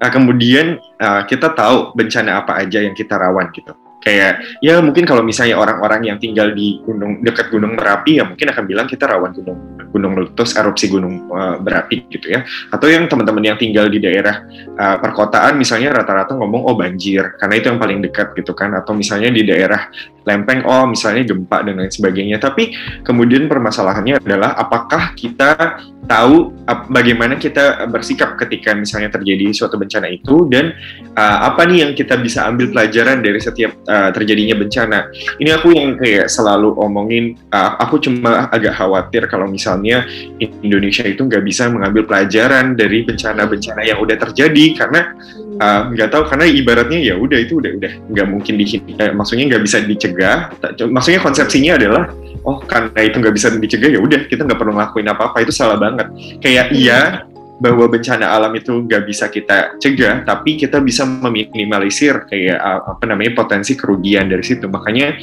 uh, 0.00 0.10
kemudian 0.12 0.78
uh, 1.00 1.22
kita 1.28 1.52
tahu 1.52 1.92
bencana 1.96 2.44
apa 2.44 2.60
aja 2.60 2.82
yang 2.82 2.94
kita 2.94 3.16
rawan 3.16 3.50
gitu. 3.52 3.72
Kayak 4.04 4.44
ya 4.60 4.84
mungkin 4.84 5.08
kalau 5.08 5.24
misalnya 5.24 5.56
orang-orang 5.56 6.12
yang 6.12 6.20
tinggal 6.20 6.52
di 6.52 6.76
gunung 6.84 7.24
dekat 7.24 7.48
gunung 7.48 7.72
merapi 7.72 8.20
ya 8.20 8.28
mungkin 8.28 8.52
akan 8.52 8.64
bilang 8.68 8.84
kita 8.84 9.08
rawan 9.08 9.32
gunung 9.32 9.80
gunung 9.96 10.12
meletus 10.12 10.52
erupsi 10.60 10.92
gunung 10.92 11.24
uh, 11.32 11.56
berapi 11.56 12.04
gitu 12.12 12.36
ya. 12.36 12.44
Atau 12.68 12.92
yang 12.92 13.08
teman-teman 13.08 13.40
yang 13.40 13.56
tinggal 13.56 13.88
di 13.88 14.04
daerah 14.04 14.44
uh, 14.76 15.00
perkotaan 15.00 15.56
misalnya 15.56 15.96
rata-rata 15.96 16.36
ngomong 16.36 16.68
oh 16.68 16.76
banjir 16.76 17.32
karena 17.40 17.54
itu 17.56 17.66
yang 17.72 17.80
paling 17.80 18.04
dekat 18.04 18.36
gitu 18.36 18.52
kan. 18.52 18.76
Atau 18.76 18.92
misalnya 18.92 19.32
di 19.32 19.40
daerah 19.40 19.88
lempeng 20.24 20.64
oh 20.64 20.88
misalnya 20.88 21.22
gempa 21.28 21.62
dan 21.62 21.80
lain 21.80 21.92
sebagainya 21.92 22.40
tapi 22.40 22.72
kemudian 23.04 23.46
permasalahannya 23.46 24.20
adalah 24.20 24.56
apakah 24.56 25.12
kita 25.16 25.80
tahu 26.04 26.52
bagaimana 26.92 27.40
kita 27.40 27.88
bersikap 27.88 28.36
ketika 28.36 28.76
misalnya 28.76 29.08
terjadi 29.08 29.52
suatu 29.56 29.80
bencana 29.80 30.12
itu 30.12 30.44
dan 30.52 30.76
uh, 31.16 31.48
apa 31.48 31.64
nih 31.64 31.88
yang 31.88 31.92
kita 31.96 32.20
bisa 32.20 32.44
ambil 32.44 32.70
pelajaran 32.70 33.24
dari 33.24 33.40
setiap 33.40 33.72
uh, 33.88 34.12
terjadinya 34.12 34.56
bencana. 34.60 35.08
Ini 35.40 35.50
aku 35.56 35.72
yang 35.72 35.96
kayak 35.96 36.28
selalu 36.28 36.76
omongin, 36.76 37.40
uh, 37.52 37.80
aku 37.80 38.00
cuma 38.04 38.52
agak 38.52 38.76
khawatir 38.76 39.26
kalau 39.32 39.48
misalnya 39.48 40.04
Indonesia 40.40 41.04
itu 41.08 41.24
nggak 41.24 41.44
bisa 41.44 41.72
mengambil 41.72 42.04
pelajaran 42.04 42.76
dari 42.76 43.04
bencana-bencana 43.04 43.80
yang 43.84 43.98
udah 44.00 44.16
terjadi 44.20 44.64
karena 44.76 45.16
nggak 45.60 46.08
uh, 46.08 46.12
tahu 46.12 46.22
karena 46.26 46.44
ibaratnya 46.50 46.98
ya 47.00 47.14
udah 47.14 47.38
itu 47.38 47.62
udah 47.62 47.70
udah 47.78 47.92
nggak 48.10 48.26
mungkin 48.26 48.54
di 48.58 48.64
eh, 48.98 49.12
maksudnya 49.14 49.44
nggak 49.54 49.62
bisa 49.62 49.76
dicegah. 49.84 50.50
Maksudnya 50.90 51.20
konsepsinya 51.22 51.78
adalah 51.78 52.10
oh 52.44 52.60
karena 52.64 53.00
itu 53.00 53.16
nggak 53.20 53.34
bisa 53.34 53.48
dicegah 53.54 53.90
ya 53.94 54.00
udah 54.02 54.26
kita 54.26 54.44
nggak 54.44 54.58
perlu 54.58 54.74
ngelakuin 54.76 55.08
apa-apa 55.10 55.42
itu 55.42 55.52
salah 55.54 55.78
banget. 55.78 56.10
Kayak 56.42 56.74
iya 56.74 57.24
bahwa 57.62 57.86
bencana 57.86 58.34
alam 58.34 58.50
itu 58.58 58.74
nggak 58.74 59.02
bisa 59.06 59.30
kita 59.30 59.78
cegah, 59.78 60.26
tapi 60.26 60.58
kita 60.58 60.82
bisa 60.82 61.06
meminimalisir 61.06 62.26
kayak 62.26 62.58
apa 62.60 63.04
namanya 63.06 63.38
potensi 63.38 63.78
kerugian 63.78 64.26
dari 64.26 64.42
situ. 64.42 64.66
Makanya 64.66 65.22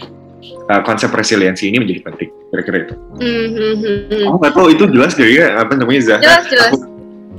uh, 0.72 0.82
konsep 0.88 1.12
resiliensi 1.12 1.68
ini 1.68 1.84
menjadi 1.84 2.02
penting. 2.08 2.30
Kira-kira 2.52 2.78
itu. 2.88 2.96
Mm-hmm. 3.20 4.28
Oh, 4.28 4.36
nggak 4.40 4.54
tahu 4.56 4.68
itu 4.72 4.84
jelas 4.92 5.16
gak 5.16 5.32
ya 5.32 5.60
apa 5.60 5.74
namanya 5.76 6.02
Zahra? 6.04 6.24
Jelas, 6.24 6.46
jelas. 6.52 6.72
Aku, 6.72 6.78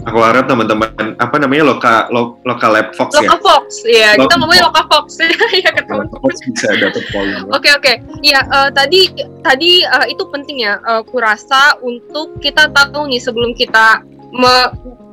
aku 0.03 0.19
harap 0.19 0.45
teman-teman 0.51 1.15
apa 1.19 1.37
namanya 1.39 1.75
loka 1.75 1.95
lo, 2.11 2.39
loka 2.43 2.67
lab 2.69 2.91
fox 2.95 3.15
loka 3.15 3.27
ya. 3.27 3.39
Fox, 3.39 3.67
iya. 3.87 4.11
Kita 4.19 4.35
ngomongin 4.39 4.65
loka 4.67 4.83
Fox 4.91 5.07
ya 5.63 5.71
ke 5.71 5.83
teman-teman. 5.87 6.33
bisa 6.33 6.69
dapat 6.77 7.05
poin. 7.11 7.35
Oke 7.55 7.71
oke. 7.73 7.93
Iya 8.23 8.41
uh, 8.51 8.69
tadi 8.75 9.13
tadi 9.43 9.87
uh, 9.87 10.07
itu 10.11 10.23
penting 10.31 10.67
ya. 10.67 10.79
Uh, 10.83 11.03
kurasa 11.07 11.79
untuk 11.81 12.39
kita 12.43 12.71
tahu 12.75 13.11
nih 13.11 13.23
sebelum 13.23 13.55
kita 13.55 14.03
me, 14.35 14.55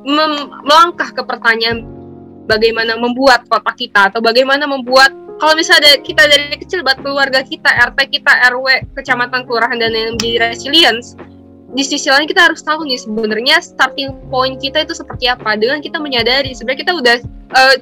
me, 0.04 0.24
melangkah 0.66 1.12
ke 1.12 1.22
pertanyaan 1.22 1.86
bagaimana 2.50 2.98
membuat 2.98 3.46
kota 3.46 3.70
kita 3.78 4.10
atau 4.10 4.18
bagaimana 4.18 4.66
membuat 4.66 5.14
kalau 5.40 5.56
misalnya 5.56 5.96
kita 6.04 6.28
dari 6.28 6.52
kecil 6.60 6.84
buat 6.84 7.00
keluarga 7.00 7.40
kita, 7.40 7.72
RT 7.72 8.12
kita, 8.12 8.52
RW, 8.52 8.92
kecamatan, 8.92 9.48
kelurahan 9.48 9.80
dan 9.80 9.96
yang 9.96 10.12
menjadi 10.20 10.52
resilience, 10.52 11.16
di 11.70 11.82
sisi 11.86 12.10
lain 12.10 12.26
kita 12.26 12.50
harus 12.50 12.60
tahu 12.66 12.82
nih 12.82 12.98
sebenarnya 12.98 13.62
starting 13.62 14.18
point 14.26 14.58
kita 14.58 14.82
itu 14.82 14.94
seperti 14.94 15.30
apa. 15.30 15.54
Dengan 15.54 15.78
kita 15.78 16.02
menyadari 16.02 16.50
sebenarnya 16.50 16.80
kita 16.82 16.92
udah 16.98 17.16
uh, 17.54 17.76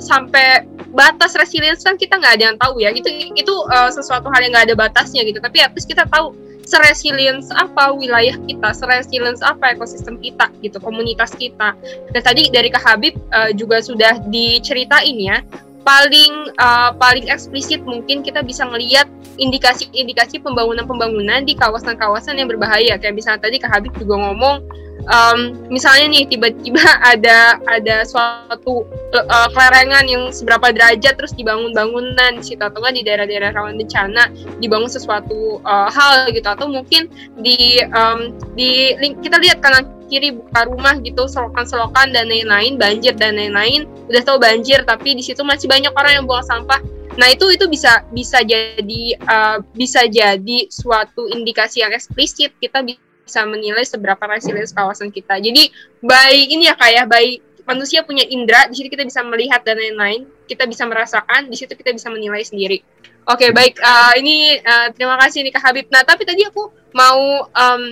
sampai 0.00 0.64
batas 0.96 1.36
resilience 1.36 1.84
kan 1.84 2.00
kita 2.00 2.16
nggak 2.16 2.40
ada 2.40 2.44
yang 2.52 2.56
tahu 2.56 2.80
ya. 2.80 2.90
Itu 2.92 3.12
itu 3.12 3.54
uh, 3.68 3.92
sesuatu 3.92 4.32
hal 4.32 4.40
yang 4.40 4.56
nggak 4.56 4.72
ada 4.72 4.76
batasnya 4.76 5.20
gitu. 5.28 5.36
Tapi 5.36 5.60
at 5.60 5.76
kita 5.76 6.08
tahu 6.08 6.32
seresilience 6.68 7.48
apa 7.56 7.92
wilayah 7.96 8.36
kita, 8.44 8.76
seresilience 8.76 9.40
apa 9.40 9.72
ekosistem 9.72 10.20
kita 10.20 10.52
gitu, 10.60 10.76
komunitas 10.80 11.32
kita. 11.36 11.72
Dan 12.12 12.20
tadi 12.20 12.52
dari 12.52 12.68
Kak 12.68 12.84
Habib 12.84 13.16
uh, 13.32 13.52
juga 13.56 13.80
sudah 13.80 14.20
diceritain 14.28 15.16
ya, 15.16 15.40
paling 15.86 16.52
uh, 16.58 16.90
paling 16.96 17.30
eksplisit 17.30 17.82
mungkin 17.82 18.20
kita 18.22 18.42
bisa 18.42 18.66
melihat 18.68 19.06
indikasi-indikasi 19.38 20.42
pembangunan-pembangunan 20.42 21.46
di 21.46 21.54
kawasan-kawasan 21.54 22.38
yang 22.38 22.50
berbahaya. 22.50 22.98
Kayak 22.98 23.14
misalnya 23.14 23.40
tadi 23.46 23.56
Kak 23.62 23.70
Habib 23.70 23.94
juga 23.96 24.18
ngomong 24.18 24.66
um, 25.06 25.54
misalnya 25.70 26.10
nih 26.10 26.24
tiba-tiba 26.26 26.82
ada 27.12 27.62
ada 27.70 28.02
suatu 28.02 28.82
uh, 29.14 29.48
kelerengan 29.54 30.04
yang 30.10 30.24
seberapa 30.34 30.74
derajat 30.74 31.14
terus 31.14 31.32
dibangun 31.34 31.70
bangunan 31.72 32.40
di 32.40 32.44
situ 32.44 32.62
atau 32.62 32.82
kan 32.82 32.94
di 32.94 33.06
daerah-daerah 33.06 33.54
rawan 33.54 33.78
bencana 33.78 34.32
dibangun 34.58 34.90
sesuatu 34.90 35.62
uh, 35.62 35.88
hal 35.92 36.30
gitu 36.34 36.48
atau 36.48 36.66
mungkin 36.66 37.06
di 37.38 37.82
um, 37.94 38.34
di 38.58 38.94
kita 39.22 39.38
lihat 39.38 39.62
kanan 39.62 39.86
kiri 40.08 40.32
buka 40.34 40.64
rumah 40.66 40.96
gitu 41.04 41.28
selokan-selokan 41.28 42.16
dan 42.16 42.32
lain-lain 42.32 42.80
banjir 42.80 43.12
dan 43.14 43.36
lain-lain 43.36 43.84
udah 44.08 44.22
tahu 44.24 44.40
banjir 44.40 44.80
tapi 44.88 45.12
di 45.12 45.22
situ 45.22 45.44
masih 45.44 45.68
banyak 45.68 45.92
orang 45.92 46.22
yang 46.22 46.24
buang 46.24 46.42
sampah. 46.42 46.80
Nah 47.20 47.28
itu 47.34 47.50
itu 47.52 47.66
bisa 47.68 48.06
bisa 48.14 48.40
jadi 48.40 49.02
uh, 49.26 49.60
bisa 49.76 50.08
jadi 50.08 50.58
suatu 50.72 51.28
indikasi 51.28 51.84
yang 51.84 51.92
eksplisit 51.92 52.56
kita 52.62 52.80
bisa 53.28 53.44
menilai 53.44 53.84
seberapa 53.84 54.24
resilience 54.24 54.72
kawasan 54.72 55.12
kita. 55.12 55.36
Jadi 55.36 55.68
baik 56.00 56.46
ini 56.48 56.72
ya 56.72 56.74
kayak 56.74 56.96
ya, 56.96 57.04
baik 57.04 57.44
manusia 57.68 58.00
punya 58.00 58.24
indera, 58.24 58.64
di 58.64 58.80
situ 58.80 58.88
kita 58.88 59.04
bisa 59.04 59.20
melihat 59.20 59.60
dan 59.60 59.76
lain-lain, 59.76 60.24
kita 60.48 60.64
bisa 60.64 60.88
merasakan, 60.88 61.52
di 61.52 61.56
situ 61.60 61.76
kita 61.76 61.92
bisa 61.92 62.08
menilai 62.08 62.40
sendiri. 62.40 62.80
Oke, 63.28 63.44
okay, 63.44 63.50
baik. 63.52 63.76
Uh, 63.76 64.16
ini 64.16 64.56
uh, 64.56 64.88
terima 64.96 65.20
kasih 65.20 65.44
nih 65.44 65.52
Kak 65.52 65.68
Habib. 65.68 65.84
Nah, 65.92 66.00
tapi 66.00 66.24
tadi 66.24 66.48
aku 66.48 66.72
mau 66.96 67.44
um, 67.44 67.82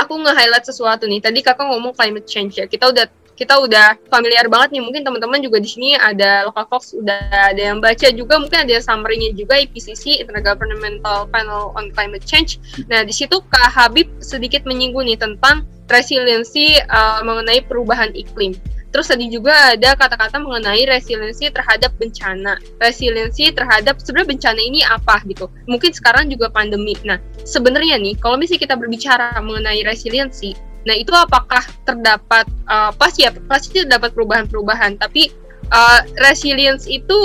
aku 0.00 0.14
nge-highlight 0.16 0.64
sesuatu 0.64 1.04
nih. 1.04 1.20
Tadi 1.20 1.44
Kakak 1.44 1.68
ngomong 1.68 1.92
climate 1.92 2.24
change 2.24 2.56
ya. 2.56 2.64
Kita 2.64 2.88
udah 2.88 3.04
kita 3.38 3.54
udah 3.54 3.94
familiar 4.10 4.50
banget 4.50 4.74
nih 4.74 4.82
mungkin 4.82 5.06
teman-teman 5.06 5.38
juga 5.38 5.62
di 5.62 5.70
sini 5.70 5.94
ada 5.94 6.50
local 6.50 6.66
Fox 6.66 6.90
udah 6.90 7.54
ada 7.54 7.62
yang 7.70 7.78
baca 7.78 8.10
juga 8.10 8.34
mungkin 8.42 8.66
ada 8.66 8.82
summary-nya 8.82 9.30
juga 9.38 9.62
IPCC 9.62 10.26
Intergovernmental 10.26 11.30
Panel 11.30 11.70
on 11.78 11.94
Climate 11.94 12.26
Change. 12.26 12.58
Nah 12.90 13.06
di 13.06 13.14
situ 13.14 13.38
Kak 13.38 13.70
Habib 13.70 14.10
sedikit 14.18 14.66
menyinggung 14.66 15.06
nih 15.06 15.14
tentang 15.14 15.62
resiliensi 15.86 16.82
uh, 16.90 17.22
mengenai 17.22 17.62
perubahan 17.62 18.10
iklim. 18.18 18.58
Terus 18.88 19.06
tadi 19.12 19.28
juga 19.28 19.76
ada 19.76 19.92
kata-kata 19.94 20.40
mengenai 20.40 20.88
resiliensi 20.88 21.52
terhadap 21.52 21.92
bencana. 22.00 22.56
Resiliensi 22.80 23.52
terhadap 23.52 24.00
sebenarnya 24.00 24.28
bencana 24.32 24.60
ini 24.64 24.80
apa 24.82 25.20
gitu. 25.28 25.52
Mungkin 25.68 25.92
sekarang 25.92 26.32
juga 26.32 26.48
pandemi. 26.48 26.96
Nah, 27.04 27.20
sebenarnya 27.44 28.00
nih 28.00 28.16
kalau 28.16 28.40
misalnya 28.40 28.64
kita 28.64 28.74
berbicara 28.80 29.36
mengenai 29.44 29.84
resiliensi, 29.84 30.56
Nah 30.86 30.94
itu 30.94 31.10
apakah 31.14 31.64
terdapat 31.82 32.46
uh, 32.70 32.94
pasti 32.94 33.26
ya 33.26 33.34
pasti 33.48 33.82
terdapat 33.82 34.14
perubahan-perubahan, 34.14 35.00
tapi 35.00 35.32
uh, 35.72 36.00
resilience 36.22 36.86
itu 36.86 37.16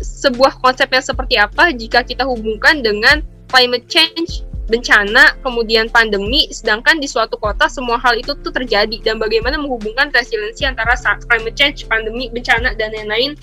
sebuah 0.00 0.58
konsep 0.62 0.88
yang 0.90 1.04
seperti 1.04 1.34
apa 1.38 1.70
jika 1.74 2.02
kita 2.02 2.24
hubungkan 2.24 2.80
dengan 2.80 3.20
climate 3.52 3.86
change, 3.86 4.42
bencana, 4.70 5.36
kemudian 5.44 5.92
pandemi, 5.92 6.48
sedangkan 6.48 6.96
di 6.96 7.06
suatu 7.10 7.36
kota 7.36 7.68
semua 7.68 8.00
hal 8.00 8.16
itu 8.16 8.32
tuh 8.40 8.54
terjadi 8.54 8.96
dan 9.04 9.20
bagaimana 9.20 9.60
menghubungkan 9.60 10.08
resiliensi 10.14 10.64
antara 10.64 10.96
climate 11.28 11.56
change, 11.58 11.84
pandemi, 11.90 12.32
bencana 12.32 12.72
dan 12.78 12.94
lain-lain 12.96 13.36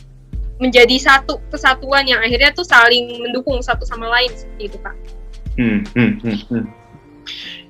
menjadi 0.59 0.99
satu 0.99 1.39
kesatuan 1.47 2.03
yang 2.03 2.19
akhirnya 2.19 2.51
tuh 2.51 2.67
saling 2.67 3.15
mendukung 3.23 3.63
satu 3.63 3.88
sama 3.88 4.11
lain 4.11 4.27
seperti 4.35 4.63
itu 4.67 4.77
kak. 4.83 4.95
Hmm, 5.55 5.79
hmm, 5.95 6.13
hmm, 6.19 6.39
hmm. 6.51 6.65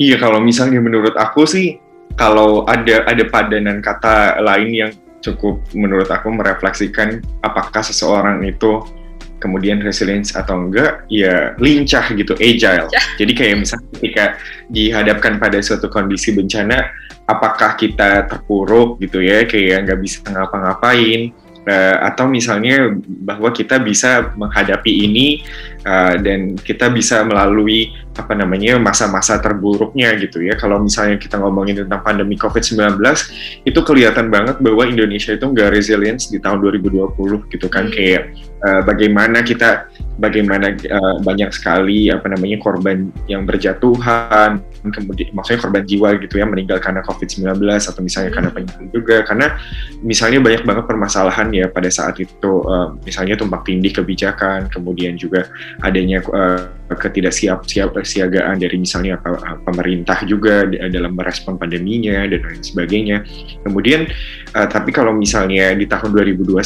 Iya 0.01 0.15
kalau 0.17 0.41
misalnya 0.41 0.81
menurut 0.81 1.13
aku 1.13 1.45
sih 1.45 1.77
kalau 2.19 2.67
ada 2.67 3.07
ada 3.07 3.23
padanan 3.31 3.79
kata 3.79 4.43
lain 4.43 4.69
yang 4.75 4.91
cukup 5.23 5.63
menurut 5.71 6.11
aku 6.11 6.27
merefleksikan 6.35 7.23
apakah 7.39 7.79
seseorang 7.79 8.43
itu 8.43 8.83
kemudian 9.39 9.79
resilience 9.79 10.35
atau 10.35 10.67
enggak 10.67 11.07
ya 11.07 11.55
lincah 11.55 12.11
gitu 12.11 12.35
agile. 12.35 12.91
Jadi 13.19 13.31
kayak 13.31 13.55
misalnya 13.63 13.87
ketika 13.95 14.25
dihadapkan 14.67 15.39
pada 15.39 15.63
suatu 15.63 15.87
kondisi 15.87 16.35
bencana 16.35 16.91
apakah 17.23 17.79
kita 17.79 18.27
terpuruk 18.27 18.99
gitu 18.99 19.23
ya 19.23 19.47
kayak 19.47 19.87
nggak 19.87 19.99
bisa 20.03 20.19
ngapa-ngapain 20.27 21.31
uh, 21.63 21.95
atau 22.11 22.27
misalnya 22.27 22.91
bahwa 23.23 23.53
kita 23.55 23.79
bisa 23.79 24.35
menghadapi 24.35 25.07
ini 25.07 25.27
uh, 25.85 26.15
dan 26.19 26.55
kita 26.59 26.91
bisa 26.91 27.23
melalui 27.23 27.93
apa 28.19 28.35
namanya 28.35 28.75
masa-masa 28.75 29.39
terburuknya 29.39 30.11
gitu 30.19 30.43
ya. 30.43 30.59
Kalau 30.59 30.83
misalnya 30.83 31.15
kita 31.15 31.39
ngomongin 31.39 31.87
tentang 31.87 32.03
pandemi 32.03 32.35
COVID-19 32.35 32.99
itu 33.63 33.79
kelihatan 33.85 34.27
banget 34.27 34.59
bahwa 34.59 34.83
Indonesia 34.83 35.31
itu 35.31 35.45
nggak 35.47 35.71
resilience 35.71 36.27
di 36.27 36.43
tahun 36.43 36.59
2020 36.59 37.15
gitu 37.47 37.67
kan 37.71 37.87
hmm. 37.87 37.93
kayak 37.95 38.23
uh, 38.65 38.81
bagaimana 38.83 39.39
kita 39.45 39.87
bagaimana 40.19 40.75
uh, 40.75 41.23
banyak 41.23 41.47
sekali 41.55 42.11
apa 42.11 42.27
namanya 42.27 42.59
korban 42.59 43.07
yang 43.31 43.47
berjatuhan 43.47 44.59
kemudian 44.91 45.31
maksudnya 45.31 45.59
korban 45.63 45.83
jiwa 45.87 46.19
gitu 46.19 46.39
ya 46.39 46.45
meninggal 46.47 46.79
karena 46.83 46.99
COVID-19 47.07 47.55
atau 47.63 48.01
misalnya 48.03 48.31
hmm. 48.31 48.35
karena 48.35 48.49
penyakit 48.51 48.87
juga 48.91 49.17
karena 49.23 49.47
misalnya 50.03 50.39
banyak 50.43 50.63
banget 50.67 50.85
permasalahan 50.87 51.47
ya 51.55 51.65
pada 51.71 51.87
saat 51.87 52.19
itu 52.19 52.51
uh, 52.67 52.95
misalnya 53.03 53.39
tumpang 53.39 53.63
tindih 53.63 53.95
kebijakan 53.95 54.67
kemudian 54.67 55.15
juga 55.15 55.47
adanya 55.81 56.19
uh, 56.29 56.79
ketidaksiap 56.89 57.69
siap 57.69 57.93
kesiagaan 57.93 58.57
dari 58.57 58.81
misalnya 58.81 59.21
pemerintah 59.61 60.25
juga 60.25 60.65
dalam 60.65 61.13
merespon 61.13 61.55
pandeminya 61.61 62.25
dan 62.25 62.41
lain 62.41 62.63
sebagainya. 62.65 63.21
Kemudian 63.61 64.09
uh, 64.57 64.67
tapi 64.67 64.89
kalau 64.89 65.13
misalnya 65.13 65.73
di 65.77 65.85
tahun 65.85 66.09
2021 66.33 66.57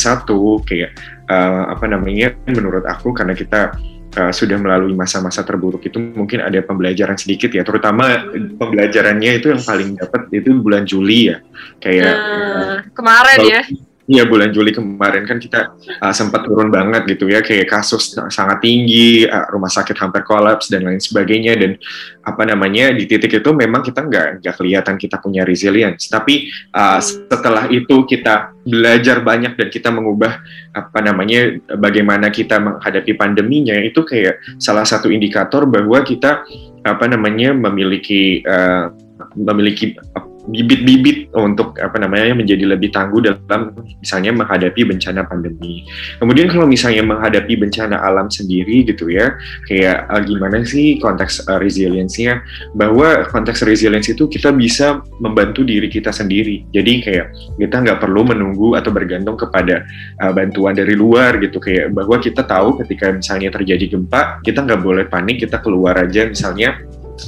kayak 0.64 0.92
uh, 1.28 1.76
apa 1.76 1.86
namanya 1.92 2.32
menurut 2.48 2.88
aku 2.88 3.12
karena 3.12 3.36
kita 3.36 3.76
uh, 4.16 4.32
sudah 4.32 4.56
melalui 4.56 4.96
masa-masa 4.96 5.44
terburuk 5.44 5.84
itu 5.84 6.00
mungkin 6.00 6.40
ada 6.40 6.64
pembelajaran 6.64 7.20
sedikit 7.20 7.52
ya 7.52 7.68
terutama 7.68 8.32
pembelajarannya 8.32 9.44
itu 9.44 9.52
yang 9.52 9.62
paling 9.62 10.00
dapat 10.00 10.22
itu 10.32 10.50
bulan 10.56 10.88
Juli 10.88 11.36
ya. 11.36 11.38
Kayak 11.84 12.16
uh, 12.16 12.76
kemarin 12.96 13.40
ya 13.44 13.62
Iya 14.04 14.28
bulan 14.28 14.52
Juli 14.52 14.76
kemarin 14.76 15.24
kan 15.24 15.40
kita 15.40 15.80
uh, 15.80 16.12
sempat 16.12 16.44
turun 16.44 16.68
banget 16.68 17.08
gitu 17.08 17.32
ya 17.32 17.40
kayak 17.40 17.72
kasus 17.72 18.12
sangat 18.12 18.60
tinggi 18.60 19.24
uh, 19.24 19.48
rumah 19.48 19.72
sakit 19.72 19.96
hampir 19.96 20.28
kolaps 20.28 20.68
dan 20.68 20.84
lain 20.84 21.00
sebagainya 21.00 21.56
dan 21.56 21.80
apa 22.28 22.44
namanya 22.44 22.92
di 22.92 23.08
titik 23.08 23.40
itu 23.40 23.50
memang 23.56 23.80
kita 23.80 24.04
nggak 24.04 24.44
nggak 24.44 24.56
kelihatan 24.60 25.00
kita 25.00 25.24
punya 25.24 25.48
resilience. 25.48 26.12
Tapi 26.12 26.52
uh, 26.76 27.00
setelah 27.00 27.72
itu 27.72 28.04
kita 28.04 28.52
belajar 28.68 29.24
banyak 29.24 29.56
dan 29.56 29.72
kita 29.72 29.88
mengubah 29.88 30.36
apa 30.76 31.00
namanya 31.00 31.56
bagaimana 31.80 32.28
kita 32.28 32.60
menghadapi 32.60 33.16
pandeminya 33.16 33.80
itu 33.80 34.04
kayak 34.04 34.36
salah 34.60 34.84
satu 34.84 35.16
indikator 35.16 35.64
bahwa 35.64 36.04
kita 36.04 36.44
apa 36.84 37.06
namanya 37.08 37.56
memiliki 37.56 38.44
uh, 38.44 38.92
memiliki 39.40 39.96
bibit-bibit 40.44 41.32
untuk 41.32 41.80
apa 41.80 41.96
namanya 42.04 42.36
menjadi 42.36 42.68
lebih 42.68 42.92
tangguh 42.92 43.24
dalam 43.24 43.72
misalnya 44.04 44.36
menghadapi 44.36 44.84
bencana 44.84 45.24
pandemi. 45.24 45.88
Kemudian 46.20 46.52
kalau 46.52 46.68
misalnya 46.68 47.04
menghadapi 47.08 47.56
bencana 47.56 48.04
alam 48.04 48.28
sendiri 48.28 48.84
gitu 48.84 49.08
ya, 49.08 49.40
kayak 49.72 50.04
uh, 50.12 50.20
gimana 50.20 50.68
sih 50.68 51.00
konteks 51.00 51.48
uh, 51.48 51.60
resiliensinya? 51.64 52.44
Bahwa 52.76 53.24
konteks 53.32 53.64
resiliensi 53.64 54.16
itu 54.16 54.28
kita 54.28 54.52
bisa 54.52 55.00
membantu 55.24 55.64
diri 55.64 55.88
kita 55.88 56.12
sendiri. 56.12 56.68
Jadi 56.76 56.94
kayak 57.08 57.26
kita 57.64 57.76
nggak 57.80 58.00
perlu 58.04 58.28
menunggu 58.28 58.76
atau 58.76 58.92
bergantung 58.92 59.40
kepada 59.40 59.88
uh, 60.20 60.32
bantuan 60.36 60.76
dari 60.76 60.96
luar 60.98 61.40
gitu. 61.40 61.64
Kayak 61.64 61.96
bahwa 61.96 62.20
kita 62.20 62.44
tahu 62.44 62.84
ketika 62.84 63.16
misalnya 63.16 63.48
terjadi 63.56 63.96
gempa, 63.96 64.44
kita 64.44 64.60
nggak 64.60 64.82
boleh 64.84 65.06
panik, 65.08 65.40
kita 65.48 65.64
keluar 65.64 65.96
aja 65.96 66.28
misalnya 66.28 66.76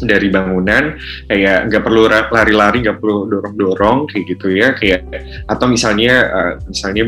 dari 0.04 0.28
bangunan 0.34 0.98
kayak 1.30 1.70
nggak 1.70 1.84
perlu 1.86 2.10
lari-lari 2.10 2.82
nggak 2.82 2.98
perlu 2.98 3.30
dorong-dorong 3.30 4.10
kayak 4.10 4.24
gitu 4.34 4.48
ya 4.52 4.74
kayak 4.74 5.06
atau 5.46 5.66
misalnya 5.70 6.14
uh, 6.30 6.54
misalnya 6.68 7.04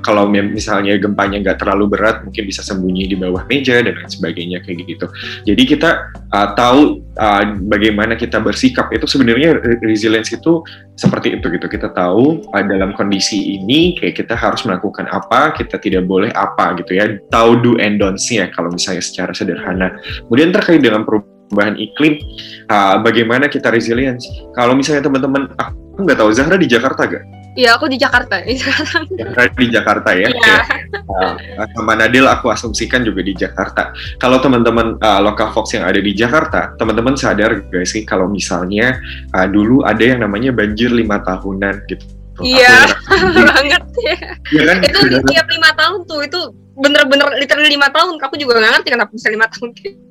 kalau 0.00 0.28
misalnya 0.32 0.96
gempanya 0.96 1.40
nggak 1.44 1.58
terlalu 1.60 1.92
berat 1.92 2.24
mungkin 2.24 2.44
bisa 2.48 2.64
sembunyi 2.64 3.12
di 3.12 3.16
bawah 3.16 3.44
meja 3.46 3.80
dan 3.84 3.94
lain 3.94 4.10
sebagainya 4.10 4.58
kayak 4.64 4.84
gitu. 4.88 5.06
Jadi 5.44 5.62
kita 5.68 5.90
uh, 6.32 6.48
tahu 6.56 7.04
uh, 7.20 7.44
bagaimana 7.68 8.16
kita 8.16 8.40
bersikap 8.40 8.88
itu 8.90 9.04
sebenarnya 9.04 9.60
resilience 9.84 10.32
itu 10.32 10.64
seperti 10.96 11.38
itu 11.38 11.46
gitu. 11.52 11.66
Kita 11.68 11.92
tahu 11.92 12.42
uh, 12.50 12.64
dalam 12.64 12.96
kondisi 12.96 13.58
ini 13.60 13.94
kayak 13.96 14.24
kita 14.24 14.34
harus 14.34 14.64
melakukan 14.64 15.06
apa 15.12 15.54
kita 15.54 15.76
tidak 15.78 16.08
boleh 16.08 16.32
apa 16.32 16.74
gitu 16.80 16.96
ya. 16.96 17.20
Tahu 17.30 17.50
do 17.62 17.72
and 17.78 18.00
don'ts-nya 18.00 18.50
kalau 18.52 18.72
misalnya 18.72 19.04
secara 19.04 19.32
sederhana. 19.36 19.94
Kemudian 20.26 20.50
terkait 20.50 20.80
dengan 20.80 21.04
perubahan 21.04 21.37
perubahan 21.48 21.80
iklim, 21.80 22.20
uh, 22.68 23.00
bagaimana 23.00 23.48
kita 23.48 23.72
resilience. 23.72 24.28
Kalau 24.52 24.76
misalnya 24.76 25.08
teman-teman, 25.08 25.48
aku 25.56 26.04
nggak 26.04 26.20
tahu 26.20 26.30
Zahra 26.30 26.60
di 26.60 26.68
Jakarta 26.68 27.08
gak? 27.08 27.24
Iya, 27.58 27.74
aku 27.74 27.90
di 27.90 27.98
Jakarta. 27.98 28.38
Zahra 29.18 29.50
di 29.50 29.66
Jakarta 29.72 30.10
ya. 30.14 30.28
Iya. 30.30 30.58
Uh, 30.94 31.34
sama 31.74 31.98
Nadil 31.98 32.28
aku 32.28 32.52
asumsikan 32.52 33.02
juga 33.02 33.24
di 33.24 33.34
Jakarta. 33.34 33.90
Kalau 34.22 34.38
teman-teman 34.38 35.00
uh, 35.02 35.20
lokal 35.24 35.50
Fox 35.50 35.74
yang 35.74 35.82
ada 35.88 35.98
di 35.98 36.14
Jakarta, 36.14 36.76
teman-teman 36.78 37.18
sadar 37.18 37.64
gak 37.66 37.88
sih 37.88 38.06
kalau 38.06 38.30
misalnya 38.30 39.00
uh, 39.34 39.48
dulu 39.48 39.82
ada 39.82 40.04
yang 40.04 40.22
namanya 40.22 40.54
banjir 40.54 40.92
lima 40.92 41.18
tahunan 41.24 41.82
gitu. 41.90 42.04
Iya, 42.38 42.86
banget 43.50 43.82
ya. 43.98 44.16
ya 44.54 44.62
kan? 44.70 44.76
Itu 44.86 45.18
tiap 45.26 45.50
lima 45.50 45.74
tahun 45.74 46.06
tuh, 46.06 46.22
itu 46.22 46.38
bener-bener 46.78 47.26
literally 47.42 47.74
lima 47.74 47.90
tahun. 47.90 48.14
Aku 48.22 48.38
juga 48.38 48.62
nggak 48.62 48.78
ngerti 48.78 48.88
kenapa 48.94 49.10
bisa 49.10 49.26
lima 49.34 49.50
tahun 49.50 49.74
gitu 49.74 50.07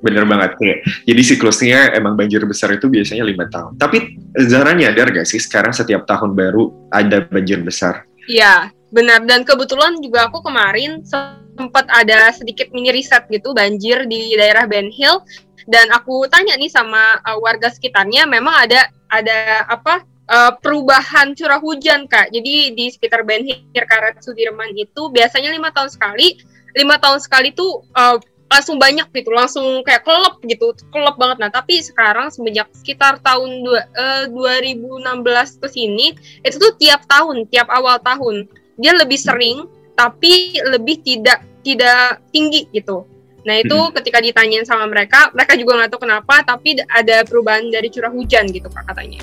bener 0.00 0.24
banget 0.26 0.56
kayak 0.58 0.78
jadi 1.06 1.22
siklusnya 1.22 1.78
emang 1.94 2.18
banjir 2.18 2.42
besar 2.44 2.72
itu 2.74 2.90
biasanya 2.90 3.24
lima 3.24 3.46
tahun. 3.48 3.78
Tapi 3.78 4.18
Zara 4.46 4.74
nyadar 4.74 5.12
gak 5.14 5.28
sih 5.28 5.38
sekarang 5.38 5.70
setiap 5.70 6.08
tahun 6.08 6.34
baru 6.34 6.90
ada 6.90 7.22
banjir 7.24 7.62
besar? 7.62 8.04
Iya 8.26 8.72
benar. 8.90 9.22
Dan 9.26 9.44
kebetulan 9.46 10.00
juga 10.00 10.28
aku 10.30 10.44
kemarin 10.44 11.04
sempat 11.04 11.86
ada 11.90 12.34
sedikit 12.34 12.70
mini 12.74 12.90
riset 12.90 13.26
gitu 13.30 13.54
banjir 13.54 14.06
di 14.08 14.34
daerah 14.34 14.66
Ben 14.66 14.90
Hill. 14.90 15.22
Dan 15.64 15.88
aku 15.96 16.28
tanya 16.28 16.60
nih 16.60 16.68
sama 16.68 17.16
uh, 17.24 17.40
warga 17.40 17.72
sekitarnya 17.72 18.28
memang 18.28 18.68
ada 18.68 18.92
ada 19.08 19.64
apa 19.64 20.04
uh, 20.28 20.52
perubahan 20.60 21.32
curah 21.32 21.60
hujan 21.60 22.04
kak. 22.04 22.28
Jadi 22.32 22.76
di 22.76 22.92
sekitar 22.92 23.24
Ben 23.24 23.44
Hill, 23.44 23.64
Karet 23.72 24.20
Sudirman 24.20 24.76
itu 24.76 25.08
biasanya 25.08 25.48
lima 25.48 25.72
tahun 25.72 25.88
sekali, 25.88 26.36
lima 26.76 27.00
tahun 27.00 27.20
sekali 27.20 27.56
tuh 27.56 27.80
uh, 27.96 28.20
langsung 28.54 28.78
banyak 28.78 29.10
gitu 29.10 29.34
langsung 29.34 29.82
kayak 29.82 30.06
kelop 30.06 30.38
gitu 30.46 30.70
kelop 30.94 31.18
banget. 31.18 31.42
Nah 31.42 31.50
tapi 31.50 31.82
sekarang 31.82 32.30
semenjak 32.30 32.70
sekitar 32.70 33.18
tahun 33.18 33.66
dua, 33.66 33.82
uh, 33.98 34.24
2016 34.30 35.58
ke 35.58 35.66
sini 35.66 36.14
itu 36.46 36.56
tuh 36.62 36.78
tiap 36.78 37.02
tahun 37.10 37.50
tiap 37.50 37.66
awal 37.66 37.98
tahun 37.98 38.46
dia 38.78 38.94
lebih 38.94 39.18
sering 39.18 39.66
tapi 39.98 40.58
lebih 40.62 41.02
tidak 41.02 41.42
tidak 41.66 42.22
tinggi 42.30 42.70
gitu. 42.70 43.02
Nah 43.42 43.60
itu 43.60 43.74
hmm. 43.74 43.92
ketika 43.98 44.22
ditanyain 44.22 44.62
sama 44.62 44.86
mereka 44.86 45.34
mereka 45.34 45.58
juga 45.58 45.82
nggak 45.82 45.90
tahu 45.90 46.06
kenapa 46.06 46.46
tapi 46.46 46.78
ada 46.86 47.26
perubahan 47.26 47.66
dari 47.74 47.90
curah 47.90 48.14
hujan 48.14 48.46
gitu 48.54 48.70
kak 48.70 48.86
katanya 48.86 49.20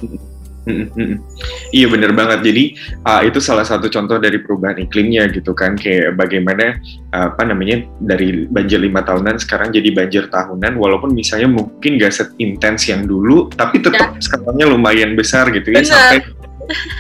Iya 1.71 1.87
bener 1.89 2.13
banget. 2.13 2.45
Jadi 2.45 2.63
uh, 3.01 3.21
itu 3.25 3.41
salah 3.41 3.65
satu 3.65 3.89
contoh 3.89 4.21
dari 4.21 4.37
perubahan 4.37 4.77
iklimnya 4.77 5.25
gitu 5.33 5.57
kan. 5.57 5.73
Kayak 5.73 6.19
bagaimana 6.19 6.77
uh, 7.13 7.33
apa 7.33 7.43
namanya 7.47 7.81
dari 7.97 8.45
banjir 8.45 8.77
lima 8.77 9.01
tahunan 9.01 9.41
sekarang 9.41 9.73
jadi 9.73 9.89
banjir 9.89 10.29
tahunan. 10.29 10.77
Walaupun 10.77 11.17
misalnya 11.17 11.49
mungkin 11.49 11.97
gak 11.97 12.13
seintens 12.13 12.85
yang 12.85 13.09
dulu, 13.09 13.49
tapi 13.53 13.81
tetap 13.81 14.17
ya. 14.17 14.21
skalanya 14.21 14.65
lumayan 14.69 15.17
besar 15.17 15.49
gitu 15.49 15.73
ya. 15.73 15.81
Bener. 15.81 15.89
Sampai 15.89 16.19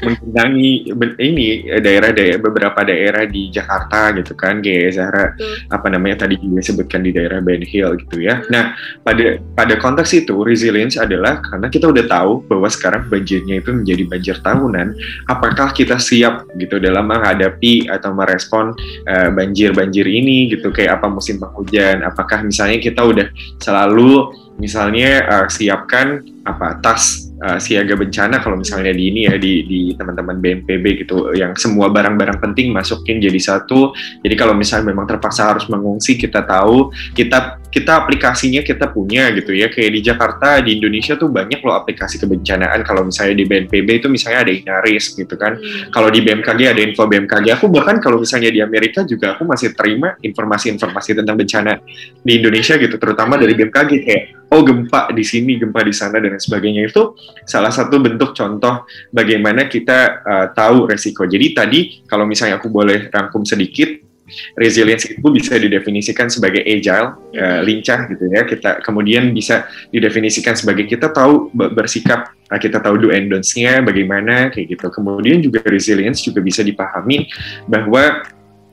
mengenangi 0.03 0.91
ini 1.21 1.67
daerah-daerah 1.79 2.39
beberapa 2.41 2.79
daerah 2.83 3.23
di 3.27 3.49
Jakarta 3.53 4.11
gitu 4.17 4.33
kan 4.35 4.59
kayak 4.59 4.97
Zahra 4.97 5.33
hmm. 5.33 5.71
apa 5.71 5.87
namanya 5.89 6.25
tadi 6.27 6.37
juga 6.41 6.61
sebutkan 6.61 7.05
di 7.05 7.11
daerah 7.15 7.39
Ben 7.39 7.63
Hill 7.63 7.97
gitu 8.01 8.23
ya. 8.23 8.41
Hmm. 8.41 8.49
Nah 8.51 8.63
pada 9.05 9.39
pada 9.55 9.73
konteks 9.77 10.11
itu 10.17 10.35
resilience 10.41 10.97
adalah 10.97 11.39
karena 11.39 11.67
kita 11.69 11.89
udah 11.89 12.05
tahu 12.05 12.45
bahwa 12.47 12.67
sekarang 12.67 13.07
banjirnya 13.07 13.61
itu 13.61 13.71
menjadi 13.71 14.03
banjir 14.07 14.35
tahunan. 14.41 14.87
Apakah 15.29 15.71
kita 15.71 15.97
siap 16.01 16.49
gitu 16.57 16.81
dalam 16.81 17.07
menghadapi 17.07 17.87
atau 17.87 18.11
merespon 18.11 18.73
uh, 19.07 19.29
banjir-banjir 19.31 20.05
ini 20.05 20.51
gitu 20.51 20.69
kayak 20.69 21.01
apa 21.01 21.07
musim 21.07 21.39
penghujan? 21.39 22.03
Apakah 22.03 22.43
misalnya 22.43 22.81
kita 22.81 23.01
udah 23.01 23.27
selalu 23.61 24.33
misalnya 24.57 25.09
uh, 25.25 25.47
siapkan 25.47 26.25
apa 26.41 26.81
tas 26.81 27.31
uh, 27.39 27.61
siaga 27.61 27.93
bencana 27.93 28.41
kalau 28.41 28.57
misalnya 28.57 28.91
di 28.91 29.03
ini 29.13 29.29
ya 29.29 29.35
di 29.37 29.63
di 29.65 29.79
teman-teman 29.93 30.41
BNPB 30.41 31.05
gitu 31.05 31.31
yang 31.37 31.53
semua 31.53 31.93
barang-barang 31.93 32.41
penting 32.41 32.73
masukin 32.73 33.21
jadi 33.21 33.37
satu. 33.37 33.93
Jadi 34.25 34.33
kalau 34.33 34.57
misalnya 34.57 34.91
memang 34.91 35.05
terpaksa 35.05 35.53
harus 35.53 35.69
mengungsi 35.69 36.17
kita 36.17 36.43
tahu 36.43 36.89
kita 37.13 37.60
kita 37.71 38.03
aplikasinya 38.03 38.61
kita 38.61 38.91
punya 38.91 39.31
gitu 39.31 39.55
ya. 39.55 39.71
Kayak 39.71 39.91
di 39.95 40.01
Jakarta 40.03 40.59
di 40.59 40.77
Indonesia 40.77 41.15
tuh 41.15 41.31
banyak 41.31 41.63
loh 41.63 41.75
aplikasi 41.79 42.19
kebencanaan. 42.19 42.83
Kalau 42.83 43.07
misalnya 43.07 43.39
di 43.39 43.45
BNPB 43.47 44.03
itu 44.03 44.07
misalnya 44.11 44.43
ada 44.45 44.53
Inaris 44.53 45.15
gitu 45.15 45.33
kan. 45.39 45.55
Hmm. 45.61 45.93
kalau 45.93 46.09
di 46.11 46.19
BMKG 46.19 46.61
ada 46.73 46.81
info 46.81 47.07
BMKG 47.07 47.47
aku 47.55 47.71
bahkan 47.71 48.01
kalau 48.03 48.19
misalnya 48.19 48.51
di 48.51 48.59
Amerika 48.59 49.07
juga 49.07 49.37
aku 49.37 49.47
masih 49.47 49.71
terima 49.77 50.17
informasi-informasi 50.19 51.21
tentang 51.21 51.37
bencana 51.37 51.79
di 52.21 52.31
Indonesia 52.41 52.75
gitu 52.75 52.95
terutama 52.99 53.37
dari 53.39 53.53
BMKG 53.55 53.91
kayak 54.03 54.23
oh 54.51 54.61
gempa 54.65 55.07
di 55.15 55.23
sini 55.23 55.55
gempa 55.55 55.79
di 55.85 55.93
sana 55.95 56.19
dan 56.19 56.35
sebagainya. 56.35 56.91
Itu 56.91 57.15
salah 57.47 57.71
satu 57.71 58.03
bentuk 58.03 58.35
contoh 58.35 58.83
bagaimana 59.13 59.71
kita 59.71 59.99
uh, 60.25 60.47
tahu 60.51 60.91
resiko. 60.91 61.23
Jadi 61.23 61.45
tadi 61.55 61.79
kalau 62.03 62.27
misalnya 62.27 62.59
aku 62.59 62.67
boleh 62.67 63.07
rangkum 63.07 63.47
sedikit 63.47 64.10
resilience 64.59 65.07
itu 65.07 65.27
bisa 65.31 65.57
didefinisikan 65.57 66.27
sebagai 66.27 66.63
agile, 66.63 67.17
uh, 67.35 67.59
lincah 67.63 68.07
gitu 68.11 68.27
ya. 68.31 68.43
Kita 68.47 68.81
kemudian 68.83 69.31
bisa 69.31 69.67
didefinisikan 69.89 70.53
sebagai 70.57 70.87
kita 70.87 71.11
tahu 71.11 71.51
bersikap, 71.53 72.31
uh, 72.51 72.59
kita 72.59 72.79
tahu 72.79 72.97
do 72.97 73.09
and 73.11 73.31
don'ts-nya 73.31 73.81
bagaimana 73.83 74.49
kayak 74.51 74.77
gitu. 74.77 74.87
Kemudian 74.91 75.39
juga 75.43 75.63
resilience 75.67 76.23
juga 76.23 76.43
bisa 76.43 76.61
dipahami 76.61 77.27
bahwa 77.67 78.23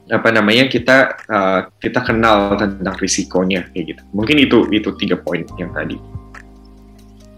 apa 0.08 0.28
namanya 0.32 0.72
kita 0.72 1.20
uh, 1.28 1.60
kita 1.76 2.00
kenal 2.00 2.56
tentang 2.56 2.96
risikonya 2.96 3.68
kayak 3.72 3.96
gitu. 3.96 4.02
Mungkin 4.16 4.36
itu 4.40 4.58
itu 4.72 4.90
tiga 4.96 5.20
poin 5.20 5.44
yang 5.60 5.72
tadi. 5.76 6.00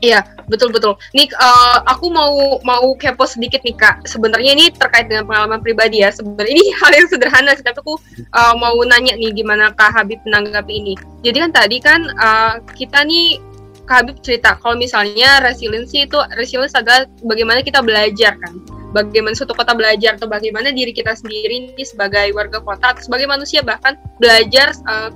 Iya, 0.00 0.24
betul 0.48 0.72
betul. 0.72 0.96
Nih, 1.12 1.28
uh, 1.36 1.84
aku 1.84 2.08
mau 2.08 2.56
mau 2.64 2.96
kepo 2.96 3.28
sedikit 3.28 3.60
nih 3.60 3.76
kak. 3.76 4.08
Sebenarnya 4.08 4.56
ini 4.56 4.72
terkait 4.72 5.12
dengan 5.12 5.28
pengalaman 5.28 5.60
pribadi 5.60 6.00
ya. 6.00 6.08
Sebenarnya 6.08 6.56
ini 6.56 6.64
hal 6.80 6.90
yang 6.96 7.08
sederhana 7.08 7.52
sih, 7.52 7.64
tapi 7.64 7.84
aku 7.84 8.00
uh, 8.32 8.54
mau 8.56 8.76
nanya 8.88 9.12
nih 9.20 9.36
gimana 9.36 9.76
kak 9.76 9.92
Habib 9.92 10.18
menanggapi 10.24 10.72
ini. 10.72 10.94
Jadi 11.20 11.36
kan 11.36 11.50
tadi 11.52 11.76
kan 11.84 12.00
uh, 12.16 12.64
kita 12.72 13.04
nih 13.04 13.36
kak 13.84 14.04
Habib 14.04 14.16
cerita 14.24 14.56
kalau 14.56 14.80
misalnya 14.80 15.44
resiliensi 15.44 16.08
itu 16.08 16.16
resilience 16.40 16.72
adalah 16.72 17.04
bagaimana 17.20 17.60
kita 17.60 17.84
belajar 17.84 18.40
kan. 18.40 18.56
Bagaimana 18.90 19.38
suatu 19.38 19.54
kota 19.54 19.70
belajar 19.76 20.18
atau 20.18 20.26
bagaimana 20.26 20.74
diri 20.74 20.90
kita 20.90 21.14
sendiri 21.14 21.70
ini 21.70 21.84
sebagai 21.86 22.34
warga 22.34 22.58
kota 22.58 22.96
atau 22.96 23.02
sebagai 23.04 23.28
manusia 23.28 23.62
bahkan 23.62 23.94
belajar 24.18 24.74
uh, 24.88 25.12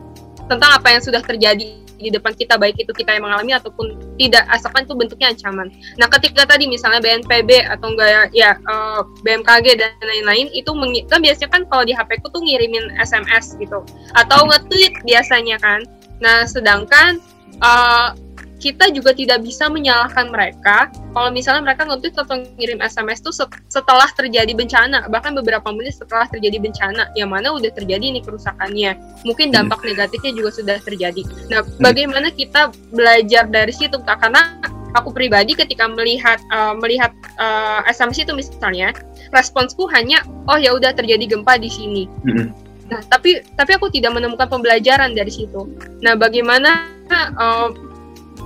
tentang 0.46 0.70
apa 0.76 0.94
yang 0.94 1.02
sudah 1.02 1.24
terjadi 1.24 1.83
di 1.98 2.10
depan 2.10 2.34
kita 2.34 2.58
baik 2.58 2.76
itu 2.78 2.90
kita 2.90 3.14
yang 3.14 3.24
mengalami 3.26 3.54
ataupun 3.54 3.94
tidak 4.18 4.44
asalkan 4.50 4.86
itu 4.86 4.94
bentuknya 4.94 5.28
ancaman. 5.30 5.68
Nah 5.96 6.06
ketika 6.10 6.44
tadi 6.46 6.66
misalnya 6.66 7.00
BNPB 7.00 7.70
atau 7.70 7.94
enggak 7.94 8.30
ya 8.34 8.58
uh, 8.66 9.00
eh, 9.00 9.00
BMKG 9.22 9.66
dan 9.78 9.90
lain-lain 10.02 10.50
itu 10.52 10.70
kan 11.06 11.18
biasanya 11.22 11.50
kan 11.50 11.62
kalau 11.70 11.84
di 11.86 11.94
HP 11.94 12.20
ku 12.22 12.28
tuh 12.30 12.42
ngirimin 12.42 12.94
SMS 12.98 13.54
gitu 13.58 13.82
atau 14.14 14.38
nge-tweet 14.50 14.94
biasanya 15.06 15.56
kan. 15.62 15.86
Nah 16.18 16.46
sedangkan 16.46 17.22
uh, 17.62 18.14
kita 18.62 18.90
juga 18.94 19.12
tidak 19.12 19.42
bisa 19.42 19.66
menyalahkan 19.66 20.30
mereka 20.30 20.88
kalau 21.14 21.30
misalnya 21.30 21.62
mereka 21.66 21.86
nge-tweet 21.86 22.14
atau 22.14 22.36
ngirim 22.58 22.78
SMS 22.82 23.20
tuh 23.22 23.34
setelah 23.70 24.08
terjadi 24.14 24.50
bencana 24.54 25.10
bahkan 25.10 25.34
beberapa 25.34 25.70
menit 25.74 25.98
setelah 25.98 26.26
terjadi 26.30 26.62
bencana 26.62 27.10
yang 27.18 27.30
mana 27.30 27.54
udah 27.54 27.70
terjadi 27.74 28.14
nih 28.14 28.22
kerusakannya 28.22 28.96
mungkin 29.26 29.50
hmm. 29.50 29.56
dampak 29.58 29.80
hmm. 29.82 29.88
negatifnya 29.94 30.32
juga 30.34 30.50
sudah 30.54 30.76
terjadi 30.82 31.22
nah 31.50 31.60
hmm. 31.62 31.82
bagaimana 31.82 32.28
kita 32.30 32.70
belajar 32.94 33.50
dari 33.50 33.72
situ 33.74 33.98
karena 34.02 34.58
aku 34.94 35.10
pribadi 35.10 35.58
ketika 35.58 35.90
melihat 35.90 36.38
uh, 36.54 36.72
melihat 36.78 37.10
uh, 37.36 37.82
asumsi 37.90 38.22
itu 38.22 38.32
misalnya 38.32 38.94
responsku 39.34 39.90
hanya 39.90 40.22
oh 40.46 40.56
ya 40.56 40.72
udah 40.72 40.94
terjadi 40.94 41.26
gempa 41.26 41.58
di 41.58 41.66
sini. 41.68 42.06
Mm-hmm. 42.06 42.48
Nah, 42.94 43.00
tapi 43.10 43.42
tapi 43.58 43.74
aku 43.74 43.90
tidak 43.90 44.14
menemukan 44.14 44.46
pembelajaran 44.46 45.12
dari 45.18 45.32
situ. 45.34 45.66
Nah, 46.00 46.14
bagaimana 46.14 46.86
uh, 47.10 47.68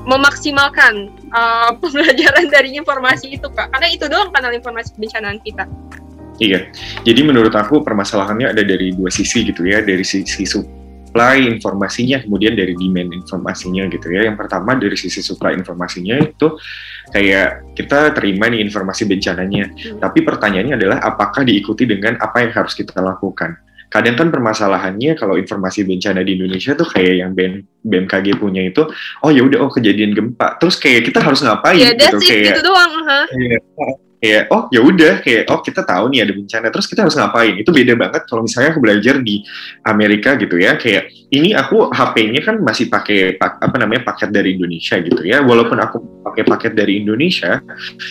memaksimalkan 0.09 1.12
uh, 1.31 1.71
pembelajaran 1.81 2.49
dari 2.49 2.75
informasi 2.81 3.37
itu, 3.37 3.47
Kak? 3.53 3.68
Karena 3.77 3.88
itu 3.92 4.09
doang 4.09 4.33
kanal 4.33 4.57
informasi 4.57 4.97
kebencanaan 4.97 5.38
kita. 5.44 5.68
Iya, 6.38 6.71
jadi 7.03 7.27
menurut 7.27 7.51
aku 7.51 7.83
permasalahannya 7.83 8.55
ada 8.55 8.62
dari 8.62 8.94
dua 8.94 9.11
sisi 9.11 9.42
gitu 9.42 9.66
ya, 9.66 9.83
dari 9.83 10.07
sisi 10.07 10.47
supply 10.47 11.51
informasinya, 11.51 12.23
kemudian 12.23 12.55
dari 12.55 12.79
demand 12.79 13.11
informasinya 13.11 13.90
gitu 13.90 14.07
ya. 14.14 14.31
Yang 14.31 14.47
pertama 14.47 14.79
dari 14.79 14.94
sisi 14.94 15.18
supply 15.18 15.59
informasinya 15.59 16.14
itu 16.23 16.55
kayak 17.11 17.75
kita 17.75 18.14
terima 18.14 18.47
nih 18.55 18.62
informasi 18.71 19.11
bencananya, 19.11 19.66
hmm. 19.66 19.99
tapi 19.99 20.23
pertanyaannya 20.23 20.79
adalah 20.79 20.99
apakah 21.03 21.42
diikuti 21.42 21.90
dengan 21.90 22.14
apa 22.23 22.47
yang 22.47 22.55
harus 22.55 22.79
kita 22.79 23.03
lakukan 23.03 23.59
kadang 23.88 24.20
kan 24.20 24.29
permasalahannya 24.29 25.16
kalau 25.16 25.40
informasi 25.40 25.85
bencana 25.88 26.20
di 26.20 26.37
Indonesia 26.37 26.77
tuh 26.77 26.85
kayak 26.85 27.14
yang 27.24 27.31
BM, 27.33 27.64
BMKG 27.85 28.37
punya 28.37 28.64
itu 28.68 28.85
oh 29.24 29.31
ya 29.33 29.40
udah 29.44 29.64
oh 29.64 29.72
kejadian 29.72 30.12
gempa 30.12 30.61
terus 30.61 30.77
kayak 30.77 31.09
kita 31.09 31.24
harus 31.24 31.40
ngapain 31.40 31.81
ya, 31.81 31.96
gitu 31.96 32.20
kayak 32.20 32.53
gitu 32.53 32.62
doang 32.68 32.92
huh? 33.05 33.27
kayak, 33.33 33.61
kayak 34.18 34.50
oh 34.50 34.66
ya 34.74 34.83
udah 34.83 35.22
kayak 35.22 35.46
oh 35.48 35.62
kita 35.62 35.87
tahu 35.87 36.11
nih 36.11 36.26
ada 36.26 36.33
bencana 36.35 36.66
terus 36.74 36.87
kita 36.90 37.07
harus 37.07 37.14
ngapain? 37.14 37.54
Itu 37.59 37.70
beda 37.70 37.94
banget 37.94 38.22
kalau 38.26 38.42
misalnya 38.44 38.74
aku 38.74 38.81
belajar 38.83 39.22
di 39.22 39.42
Amerika 39.87 40.35
gitu 40.35 40.59
ya 40.59 40.74
kayak 40.74 41.11
ini 41.28 41.52
aku 41.52 41.92
HP-nya 41.92 42.40
kan 42.40 42.57
masih 42.61 42.88
pakai 42.88 43.37
apa 43.38 43.76
namanya 43.78 44.09
paket 44.09 44.33
dari 44.33 44.59
Indonesia 44.59 44.98
gitu 44.98 45.22
ya. 45.22 45.44
Walaupun 45.44 45.78
aku 45.78 45.96
pakai 46.24 46.44
paket 46.44 46.72
dari 46.74 47.00
Indonesia 47.00 47.62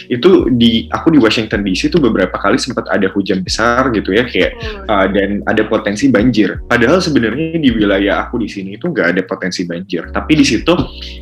itu 0.08 0.50
di 0.54 0.88
aku 0.89 1.13
di 1.13 1.20
Washington 1.20 1.62
DC 1.62 1.91
itu 1.91 2.00
beberapa 2.00 2.38
kali 2.39 2.58
sempat 2.58 2.88
ada 2.89 3.10
hujan 3.12 3.43
besar 3.43 3.89
gitu 3.93 4.15
ya 4.15 4.26
kayak 4.26 4.58
uh, 4.88 5.08
dan 5.12 5.43
ada 5.46 5.65
potensi 5.67 6.08
banjir. 6.08 6.62
Padahal 6.65 7.04
sebenarnya 7.04 7.60
di 7.60 7.70
wilayah 7.74 8.26
aku 8.26 8.41
di 8.41 8.50
sini 8.50 8.80
itu 8.80 8.89
nggak 8.89 9.17
ada 9.17 9.22
potensi 9.28 9.67
banjir. 9.67 10.10
Tapi 10.13 10.34
di 10.38 10.46
situ 10.46 10.74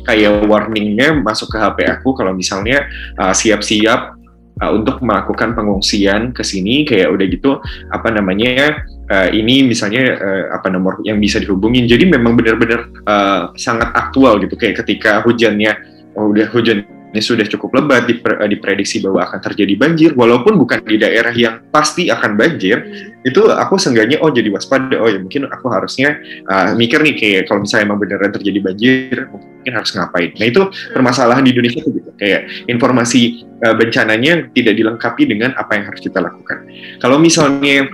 kayak 0.06 0.46
warningnya 0.46 1.16
masuk 1.20 1.52
ke 1.52 1.58
HP 1.58 1.78
aku 1.90 2.14
kalau 2.14 2.32
misalnya 2.36 2.86
uh, 3.18 3.34
siap-siap 3.34 4.16
uh, 4.62 4.70
untuk 4.72 5.00
melakukan 5.04 5.52
pengungsian 5.52 6.32
ke 6.32 6.42
sini 6.42 6.88
kayak 6.88 7.12
udah 7.12 7.26
gitu 7.28 7.60
apa 7.92 8.08
namanya 8.12 8.80
uh, 9.10 9.28
ini 9.30 9.66
misalnya 9.66 10.16
uh, 10.16 10.44
apa 10.56 10.68
nomor 10.72 11.00
yang 11.04 11.20
bisa 11.20 11.38
dihubungin. 11.42 11.84
Jadi 11.86 12.08
memang 12.08 12.34
benar-benar 12.34 12.80
uh, 13.04 13.42
sangat 13.58 13.92
aktual 13.92 14.40
gitu 14.42 14.56
kayak 14.56 14.82
ketika 14.84 15.20
hujannya 15.22 15.76
oh, 16.16 16.32
udah 16.32 16.48
hujan 16.50 16.84
ini 17.14 17.22
sudah 17.22 17.46
cukup 17.46 17.78
lebat 17.78 18.04
diprediksi 18.50 19.00
bahwa 19.00 19.24
akan 19.24 19.38
terjadi 19.40 19.74
banjir 19.78 20.10
walaupun 20.18 20.58
bukan 20.58 20.82
di 20.84 20.98
daerah 20.98 21.30
yang 21.32 21.62
pasti 21.70 22.10
akan 22.10 22.34
banjir 22.34 22.76
hmm. 22.82 23.28
itu 23.28 23.46
aku 23.48 23.78
seenggaknya 23.78 24.18
oh 24.20 24.30
jadi 24.30 24.50
waspada 24.50 24.96
oh 24.98 25.08
ya 25.08 25.18
mungkin 25.22 25.46
aku 25.46 25.66
harusnya 25.70 26.18
uh, 26.50 26.74
mikir 26.74 27.00
nih 27.00 27.14
kayak 27.14 27.42
kalau 27.46 27.62
misalnya 27.62 27.88
emang 27.88 27.98
beneran 28.02 28.30
terjadi 28.34 28.58
banjir 28.60 29.14
mungkin 29.30 29.72
harus 29.72 29.90
ngapain 29.94 30.30
nah 30.36 30.46
itu 30.46 30.62
hmm. 30.62 30.94
permasalahan 30.94 31.42
di 31.46 31.50
Indonesia 31.54 31.80
tuh 31.80 31.92
gitu 31.94 32.10
kayak 32.18 32.40
informasi 32.66 33.46
uh, 33.62 33.74
bencananya 33.78 34.50
tidak 34.52 34.74
dilengkapi 34.74 35.22
dengan 35.30 35.54
apa 35.54 35.72
yang 35.78 35.84
harus 35.88 36.02
kita 36.02 36.18
lakukan 36.18 36.66
kalau 36.98 37.16
misalnya 37.16 37.86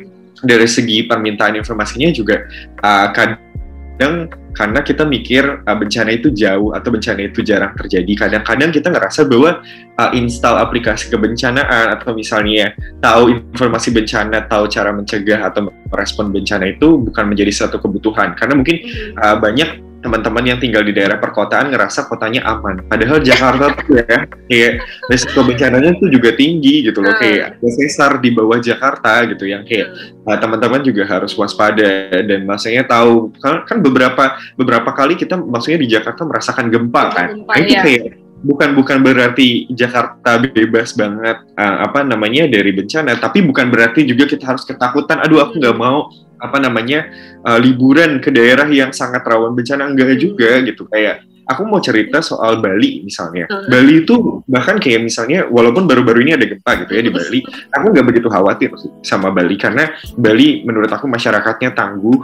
dari 0.43 0.67
segi 0.67 1.07
permintaan 1.07 1.55
informasinya 1.55 2.11
juga 2.11 2.43
uh, 2.83 3.09
kadang 3.15 4.27
karena 4.53 4.81
kita 4.85 5.05
mikir 5.09 5.65
uh, 5.65 5.77
bencana 5.77 6.11
itu 6.13 6.29
jauh 6.33 6.77
atau 6.77 6.89
bencana 6.93 7.29
itu 7.29 7.41
jarang 7.41 7.73
terjadi. 7.77 8.13
Kadang-kadang 8.29 8.71
kita 8.73 8.89
ngerasa 8.93 9.25
bahwa 9.29 9.65
uh, 9.97 10.11
install 10.13 10.61
aplikasi 10.61 11.09
kebencanaan 11.09 11.97
atau 11.97 12.13
misalnya 12.13 12.77
tahu 13.01 13.33
informasi 13.53 13.93
bencana, 13.93 14.45
tahu 14.49 14.69
cara 14.69 14.93
mencegah 14.93 15.41
atau 15.49 15.73
merespon 15.93 16.33
bencana 16.33 16.73
itu 16.73 17.01
bukan 17.01 17.25
menjadi 17.29 17.53
satu 17.65 17.81
kebutuhan. 17.81 18.37
Karena 18.37 18.55
mungkin 18.57 18.77
uh, 19.21 19.37
banyak 19.41 19.92
teman-teman 20.03 20.45
yang 20.45 20.59
tinggal 20.59 20.83
di 20.83 20.91
daerah 20.91 21.17
perkotaan 21.23 21.71
ngerasa 21.71 22.11
kotanya 22.11 22.43
aman. 22.45 22.83
Padahal 22.91 23.23
Jakarta 23.23 23.71
tuh 23.79 24.03
ya, 24.03 24.27
kayak 24.51 24.73
risiko 25.07 25.47
bencananya 25.47 25.95
tuh 25.97 26.11
juga 26.11 26.35
tinggi 26.35 26.85
gitu 26.91 26.99
loh. 26.99 27.15
Kayak 27.17 27.57
ada 27.57 27.69
sesar 27.71 28.19
di 28.19 28.35
bawah 28.35 28.59
Jakarta 28.59 29.23
gitu, 29.31 29.47
yang 29.47 29.63
kayak 29.63 29.95
uh, 30.27 30.37
teman-teman 30.37 30.83
juga 30.83 31.07
harus 31.07 31.33
waspada 31.39 32.11
dan 32.11 32.43
maksudnya 32.43 32.83
tahu 32.83 33.31
kan, 33.39 33.63
kan 33.63 33.79
beberapa 33.79 34.37
beberapa 34.59 34.91
kali 34.91 35.15
kita 35.15 35.39
maksudnya 35.39 35.79
di 35.81 35.89
Jakarta 35.89 36.27
merasakan 36.27 36.67
gempa 36.69 37.05
kan. 37.15 37.29
Gempa, 37.39 37.53
nah, 37.55 37.59
itu 37.63 37.75
ya. 37.79 37.83
kayak 37.87 38.03
bukan 38.43 38.75
bukan 38.75 38.99
berarti 39.01 39.71
Jakarta 39.71 40.43
bebas 40.43 40.93
banget 40.99 41.39
uh, 41.55 41.77
apa 41.87 42.03
namanya 42.03 42.51
dari 42.51 42.75
bencana, 42.75 43.17
tapi 43.17 43.41
bukan 43.47 43.71
berarti 43.71 44.05
juga 44.05 44.27
kita 44.27 44.45
harus 44.45 44.67
ketakutan. 44.67 45.23
Aduh, 45.23 45.41
aku 45.41 45.63
nggak 45.63 45.79
mau 45.79 46.11
apa 46.43 46.59
namanya 46.59 47.07
uh, 47.47 47.59
liburan 47.63 48.19
ke 48.19 48.35
daerah 48.35 48.67
yang 48.67 48.91
sangat 48.91 49.23
rawan 49.23 49.55
bencana 49.55 49.87
enggak 49.87 50.19
juga 50.19 50.59
gitu 50.67 50.91
kayak 50.91 51.23
aku 51.47 51.63
mau 51.67 51.81
cerita 51.83 52.23
soal 52.23 52.63
Bali 52.63 53.03
misalnya. 53.03 53.51
Bali 53.67 54.07
itu 54.07 54.43
bahkan 54.47 54.79
kayak 54.79 55.03
misalnya 55.03 55.47
walaupun 55.51 55.85
baru-baru 55.85 56.23
ini 56.23 56.33
ada 56.39 56.47
gempa 56.47 56.87
gitu 56.87 56.93
ya 56.95 57.03
di 57.03 57.13
Bali, 57.13 57.41
aku 57.73 57.87
nggak 57.93 58.07
begitu 58.07 58.29
khawatir 58.31 58.71
sama 59.03 59.35
Bali 59.35 59.59
karena 59.59 59.91
Bali 60.15 60.63
menurut 60.63 60.91
aku 60.91 61.07
masyarakatnya 61.11 61.75
tangguh, 61.75 62.19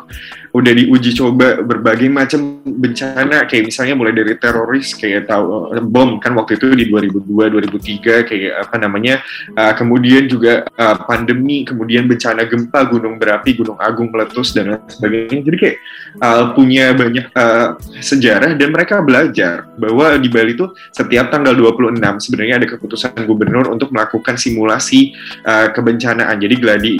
udah 0.53 0.73
diuji 0.73 1.11
coba 1.17 1.61
berbagai 1.61 2.09
macam 2.09 2.61
bencana 2.65 3.45
kayak 3.45 3.69
misalnya 3.69 3.95
mulai 3.97 4.15
dari 4.17 4.35
teroris 4.37 4.97
kayak 4.97 5.29
tahu 5.29 5.77
eh, 5.77 5.85
bom 5.85 6.21
kan 6.21 6.33
waktu 6.37 6.57
itu 6.57 6.73
di 6.75 6.85
2002 6.89 7.53
2003 7.53 8.29
kayak 8.29 8.53
apa 8.69 8.77
namanya 8.81 9.21
uh, 9.57 9.73
kemudian 9.77 10.29
juga 10.29 10.65
uh, 10.77 10.97
pandemi 11.05 11.65
kemudian 11.65 12.09
bencana 12.09 12.49
gempa 12.49 12.89
gunung 12.89 13.21
berapi 13.21 13.57
gunung 13.57 13.77
agung 13.81 14.09
meletus 14.09 14.57
dan 14.57 14.81
sebagainya 14.89 15.45
jadi 15.45 15.57
kayak 15.57 15.77
uh, 16.21 16.45
punya 16.53 16.93
banyak 16.97 17.27
uh, 17.33 17.77
sejarah 18.01 18.57
dan 18.57 18.69
mereka 18.73 19.01
belajar 19.05 19.69
bahwa 19.77 20.17
di 20.17 20.29
Bali 20.29 20.57
itu 20.57 20.67
setiap 20.91 21.31
tanggal 21.31 21.55
26 21.55 22.01
sebenarnya 22.25 22.55
ada 22.59 22.67
keputusan 22.67 23.15
gubernur 23.29 23.71
untuk 23.71 23.93
melakukan 23.95 24.35
simulasi 24.41 25.13
uh, 25.45 25.71
kebencanaan. 25.71 26.41
Jadi 26.41 26.55
gladi 26.59 26.95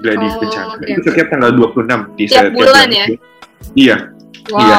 gladi 0.00 0.26
oh, 0.26 0.38
bencana. 0.40 0.72
Okay. 0.76 0.92
Itu 0.92 1.00
setiap 1.08 1.28
tanggal 1.32 1.50
26 1.56 2.18
di 2.18 2.24
setiap 2.28 2.52
bulan 2.52 2.88
ya. 2.92 3.06
Iya. 3.74 3.96
Wow. 4.52 4.60
Iya. 4.60 4.78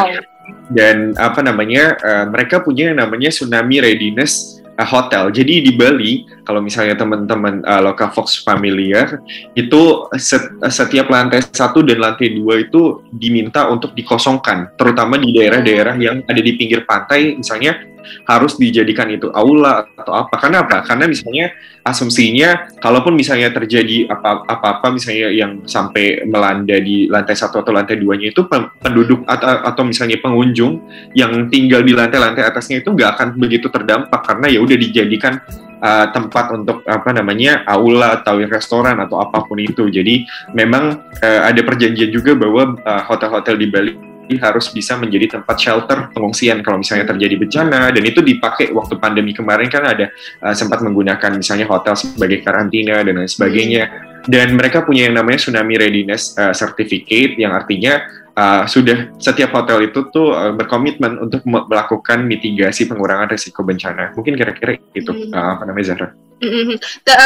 Dan 0.67 0.95
apa 1.17 1.39
namanya? 1.43 1.95
Uh, 1.99 2.25
mereka 2.31 2.63
punya 2.63 2.91
yang 2.91 2.99
namanya 2.99 3.31
tsunami 3.31 3.83
readiness 3.83 4.61
uh, 4.77 4.87
hotel. 4.87 5.33
Jadi 5.33 5.63
di 5.63 5.71
Bali, 5.75 6.27
kalau 6.45 6.61
misalnya 6.63 6.95
teman-teman 6.95 7.63
uh, 7.65 7.81
Loka 7.83 8.11
Fox 8.13 8.39
familiar, 8.43 9.19
itu 9.57 10.07
set, 10.15 10.55
setiap 10.71 11.11
lantai 11.11 11.43
satu 11.43 11.83
dan 11.83 11.99
lantai 11.99 12.37
dua 12.37 12.63
itu 12.63 13.03
diminta 13.09 13.67
untuk 13.67 13.91
dikosongkan, 13.97 14.77
terutama 14.79 15.19
di 15.19 15.33
daerah-daerah 15.35 15.95
yang 15.99 16.23
ada 16.23 16.39
di 16.39 16.53
pinggir 16.55 16.85
pantai, 16.87 17.35
misalnya 17.35 17.96
harus 18.25 18.59
dijadikan 18.59 19.07
itu 19.11 19.31
aula 19.31 19.87
atau 19.95 20.13
apa. 20.13 20.35
Karena 20.37 20.63
apa? 20.65 20.83
Karena 20.83 21.05
misalnya 21.07 21.53
asumsinya, 21.83 22.75
kalaupun 22.79 23.15
misalnya 23.15 23.53
terjadi 23.55 24.11
apa-apa 24.11 24.91
misalnya 24.91 25.31
yang 25.31 25.63
sampai 25.63 26.27
melanda 26.27 26.75
di 26.77 27.07
lantai 27.07 27.35
satu 27.35 27.63
atau 27.63 27.71
lantai 27.71 27.95
duanya 27.95 28.31
itu 28.31 28.43
penduduk 28.81 29.23
atau, 29.23 29.47
atau 29.63 29.83
misalnya 29.87 30.19
pengunjung 30.19 30.83
yang 31.15 31.47
tinggal 31.47 31.81
di 31.81 31.95
lantai-lantai 31.95 32.43
atasnya 32.43 32.83
itu 32.83 32.91
nggak 32.91 33.09
akan 33.17 33.27
begitu 33.39 33.71
terdampak 33.71 34.21
karena 34.27 34.51
ya 34.51 34.59
udah 34.59 34.77
dijadikan 34.77 35.39
uh, 35.81 36.07
tempat 36.11 36.51
untuk 36.53 36.81
apa 36.85 37.09
namanya 37.13 37.63
aula 37.69 38.21
atau 38.21 38.41
restoran 38.41 38.97
atau 39.01 39.21
apa 39.21 39.45
pun 39.45 39.57
itu. 39.61 39.89
Jadi 39.89 40.25
memang 40.53 40.97
uh, 41.21 41.41
ada 41.45 41.61
perjanjian 41.61 42.09
juga 42.09 42.33
bahwa 42.33 42.77
uh, 42.81 43.03
hotel-hotel 43.07 43.55
di 43.57 43.67
Bali 43.69 43.93
harus 44.35 44.67
bisa 44.75 44.99
menjadi 44.99 45.39
tempat 45.39 45.55
shelter 45.55 46.11
pengungsian 46.11 46.59
kalau 46.59 46.83
misalnya 46.83 47.07
terjadi 47.07 47.39
bencana 47.39 47.95
dan 47.95 48.03
itu 48.03 48.19
dipakai 48.19 48.75
waktu 48.75 48.99
pandemi 48.99 49.31
kemarin 49.31 49.71
kan 49.71 49.87
ada 49.87 50.11
uh, 50.43 50.51
sempat 50.51 50.83
menggunakan 50.83 51.39
misalnya 51.39 51.63
hotel 51.71 51.95
sebagai 51.95 52.43
karantina 52.43 52.99
dan 53.07 53.23
lain 53.23 53.31
sebagainya 53.31 53.87
dan 54.27 54.51
mereka 54.59 54.83
punya 54.83 55.07
yang 55.07 55.15
namanya 55.15 55.39
tsunami 55.39 55.79
readiness 55.79 56.35
uh, 56.35 56.51
certificate 56.51 57.39
yang 57.39 57.55
artinya 57.55 58.03
uh, 58.35 58.67
sudah 58.67 59.15
setiap 59.15 59.55
hotel 59.55 59.87
itu 59.87 60.11
tuh 60.11 60.35
uh, 60.35 60.51
berkomitmen 60.51 61.23
untuk 61.23 61.47
melakukan 61.47 62.27
mitigasi 62.27 62.91
pengurangan 62.91 63.31
risiko 63.31 63.63
bencana 63.63 64.11
mungkin 64.19 64.35
kira-kira 64.35 64.75
itu 64.91 65.07
hmm. 65.07 65.31
uh, 65.31 65.55
apa 65.55 65.63
namanya 65.63 65.95
Zahra? 65.95 66.09
Mm-hmm. 66.37 66.77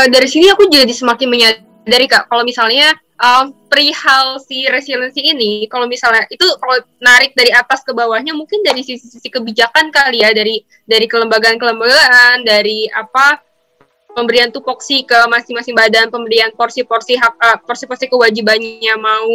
dari 0.08 0.24
sini 0.24 0.48
aku 0.48 0.72
jadi 0.72 0.88
semakin 0.88 1.28
menyadari 1.28 2.08
kak 2.08 2.32
kalau 2.32 2.48
misalnya 2.48 2.96
um, 3.22 3.54
perihal 3.70 4.42
si 4.42 4.66
resiliensi 4.68 5.22
ini, 5.22 5.70
kalau 5.70 5.86
misalnya 5.86 6.26
itu 6.28 6.44
kalau 6.58 6.82
narik 7.00 7.32
dari 7.38 7.54
atas 7.54 7.86
ke 7.86 7.94
bawahnya, 7.94 8.34
mungkin 8.34 8.66
dari 8.66 8.82
sisi-sisi 8.82 9.30
kebijakan 9.30 9.94
kali 9.94 10.26
ya, 10.26 10.34
dari 10.34 10.66
dari 10.90 11.06
kelembagaan-kelembagaan, 11.06 12.44
dari 12.44 12.90
apa 12.92 13.40
pemberian 14.12 14.52
tupoksi 14.52 15.08
ke 15.08 15.16
masing-masing 15.32 15.78
badan, 15.78 16.12
pemberian 16.12 16.52
porsi-porsi 16.52 17.16
hak, 17.16 17.34
uh, 17.40 17.58
porsi-porsi 17.64 18.12
kewajibannya 18.12 18.96
mau 19.00 19.30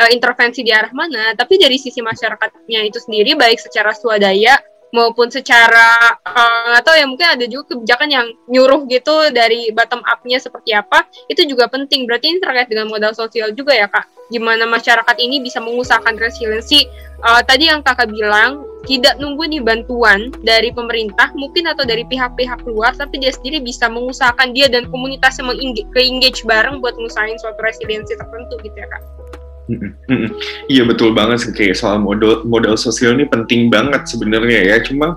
uh, 0.00 0.08
intervensi 0.08 0.64
di 0.64 0.72
arah 0.72 0.94
mana, 0.96 1.36
tapi 1.36 1.60
dari 1.60 1.76
sisi 1.76 2.00
masyarakatnya 2.00 2.80
itu 2.88 2.96
sendiri, 2.96 3.36
baik 3.36 3.60
secara 3.60 3.92
swadaya 3.92 4.56
maupun 4.92 5.32
secara 5.32 6.20
uh, 6.20 6.76
atau 6.76 6.92
ya 6.92 7.08
mungkin 7.08 7.24
ada 7.24 7.44
juga 7.48 7.74
kebijakan 7.74 8.08
yang 8.12 8.26
nyuruh 8.46 8.84
gitu 8.86 9.32
dari 9.32 9.72
bottom 9.72 10.04
up-nya 10.04 10.36
seperti 10.36 10.76
apa 10.76 11.08
itu 11.32 11.48
juga 11.48 11.66
penting. 11.66 12.04
Berarti 12.04 12.36
ini 12.36 12.38
terkait 12.38 12.68
dengan 12.68 12.92
modal 12.92 13.16
sosial 13.16 13.56
juga 13.56 13.72
ya 13.72 13.88
kak. 13.88 14.04
Gimana 14.28 14.68
masyarakat 14.68 15.16
ini 15.18 15.40
bisa 15.40 15.58
mengusahakan 15.64 16.20
resiliensi. 16.20 16.84
Uh, 17.24 17.40
tadi 17.42 17.72
yang 17.72 17.80
kakak 17.80 18.12
bilang 18.12 18.68
tidak 18.82 19.14
nunggu 19.22 19.46
nih 19.46 19.62
bantuan 19.62 20.34
dari 20.42 20.74
pemerintah 20.74 21.30
mungkin 21.38 21.70
atau 21.70 21.86
dari 21.86 22.02
pihak-pihak 22.02 22.66
luar 22.66 22.92
tapi 22.98 23.22
dia 23.22 23.30
sendiri 23.30 23.62
bisa 23.62 23.86
mengusahakan 23.86 24.50
dia 24.50 24.66
dan 24.66 24.90
komunitasnya 24.90 25.46
meng-engage 25.46 26.42
bareng 26.42 26.82
buat 26.82 26.98
ngusahain 26.98 27.38
suatu 27.38 27.62
resiliensi 27.62 28.18
tertentu 28.18 28.58
gitu 28.66 28.74
ya 28.74 28.88
kak 28.90 29.02
Iya 30.66 30.82
betul 30.84 31.14
banget 31.14 31.46
sih 31.46 31.52
kayak 31.54 31.78
soal 31.78 32.02
modal 32.02 32.42
modal 32.42 32.74
sosial 32.74 33.14
ini 33.14 33.30
penting 33.30 33.70
banget 33.70 34.06
sebenarnya 34.10 34.74
ya. 34.74 34.76
Cuma 34.82 35.14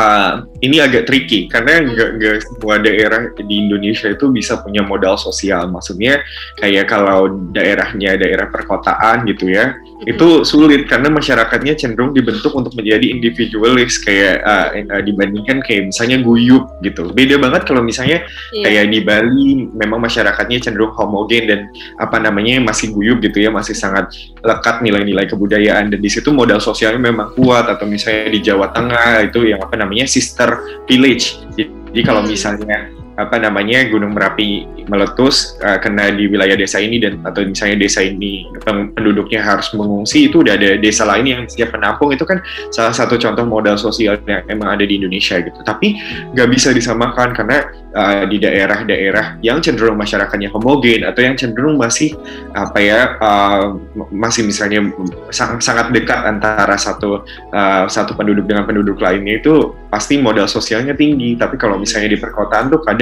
uh, 0.00 0.32
ini 0.64 0.80
agak 0.80 1.08
tricky 1.08 1.48
karena 1.48 1.84
nggak 1.84 2.10
nggak 2.16 2.36
semua 2.44 2.74
daerah 2.80 3.20
di 3.36 3.54
Indonesia 3.68 4.08
itu 4.08 4.32
bisa 4.32 4.60
punya 4.60 4.80
modal 4.84 5.20
sosial. 5.20 5.68
Maksudnya 5.68 6.24
kayak 6.56 6.88
kalau 6.88 7.28
daerahnya 7.52 8.16
daerah 8.16 8.48
perkotaan 8.48 9.28
gitu 9.28 9.52
ya, 9.52 9.76
mm-hmm. 9.76 10.12
itu 10.12 10.28
sulit 10.48 10.88
karena 10.88 11.12
masyarakatnya 11.12 11.76
cenderung 11.76 12.16
dibentuk 12.16 12.52
untuk 12.56 12.72
menjadi 12.76 13.08
individualis 13.12 14.00
kayak 14.00 14.40
uh, 14.44 14.68
uh, 14.72 15.02
dibandingkan 15.04 15.60
kayak 15.64 15.92
misalnya 15.92 16.20
guyup 16.24 16.68
gitu. 16.80 17.12
Beda 17.12 17.36
banget 17.36 17.68
kalau 17.68 17.84
misalnya 17.84 18.24
yeah. 18.52 18.64
kayak 18.64 18.92
di 18.92 19.00
Bali 19.04 19.68
memang 19.76 20.00
masyarakatnya 20.04 20.60
cenderung 20.60 20.92
homogen 20.96 21.44
dan 21.48 21.60
apa 22.00 22.16
namanya 22.20 22.60
masih 22.60 22.92
guyup 22.92 23.20
gitu 23.24 23.40
ya, 23.40 23.52
masih 23.52 23.76
sangat 23.76 24.12
lekat 24.40 24.80
nilai-nilai 24.84 25.28
kebudayaan 25.28 25.92
dan 25.92 26.00
di 26.00 26.10
situ 26.12 26.32
modal 26.32 26.60
sosialnya 26.60 27.00
memang 27.00 27.32
kuat 27.36 27.68
atau 27.68 27.84
misalnya 27.84 28.32
di 28.32 28.40
Jawa 28.40 28.72
Tengah 28.72 29.24
itu 29.28 29.44
yang 29.44 29.60
apa 29.60 29.76
namanya 29.76 29.89
sister 30.06 30.82
village. 30.86 31.38
Jadi 31.58 32.00
kalau 32.06 32.22
hmm. 32.22 32.30
misalnya 32.30 32.99
apa 33.18 33.36
namanya 33.38 33.86
Gunung 33.90 34.14
Merapi 34.14 34.66
meletus 34.90 35.58
uh, 35.62 35.78
kena 35.78 36.10
di 36.10 36.26
wilayah 36.26 36.58
desa 36.58 36.82
ini 36.82 36.98
dan 36.98 37.22
atau 37.22 37.46
misalnya 37.46 37.86
desa 37.86 38.02
ini 38.02 38.46
penduduknya 38.66 39.38
harus 39.38 39.70
mengungsi 39.74 40.26
itu 40.26 40.42
udah 40.42 40.58
ada 40.58 40.74
desa 40.78 41.06
lain 41.06 41.26
yang 41.30 41.40
siap 41.46 41.70
menampung 41.70 42.10
itu 42.10 42.26
kan 42.26 42.42
salah 42.74 42.90
satu 42.90 43.14
contoh 43.16 43.46
modal 43.46 43.78
sosial 43.78 44.18
yang 44.26 44.42
emang 44.50 44.74
ada 44.74 44.84
di 44.86 44.98
Indonesia 44.98 45.38
gitu. 45.38 45.58
Tapi 45.62 45.96
nggak 46.34 46.48
bisa 46.50 46.74
disamakan 46.74 47.34
karena 47.34 47.66
uh, 47.94 48.24
di 48.26 48.36
daerah-daerah 48.42 49.38
yang 49.42 49.62
cenderung 49.62 49.98
masyarakatnya 49.98 50.50
homogen 50.50 51.06
atau 51.06 51.20
yang 51.22 51.38
cenderung 51.38 51.78
masih 51.78 52.14
apa 52.52 52.78
ya 52.82 53.00
uh, 53.18 53.78
masih 54.10 54.44
misalnya 54.46 54.90
sangat 55.34 55.94
dekat 55.94 56.26
antara 56.26 56.74
satu 56.74 57.22
uh, 57.54 57.84
satu 57.86 58.14
penduduk 58.18 58.46
dengan 58.50 58.66
penduduk 58.66 58.98
lainnya 58.98 59.38
itu 59.38 59.74
pasti 59.90 60.18
modal 60.22 60.46
sosialnya 60.46 60.94
tinggi. 60.94 61.34
Tapi 61.34 61.58
kalau 61.58 61.78
misalnya 61.78 62.14
di 62.14 62.18
perkotaan 62.18 62.70
tuh 62.70 62.80
kadang 62.82 62.99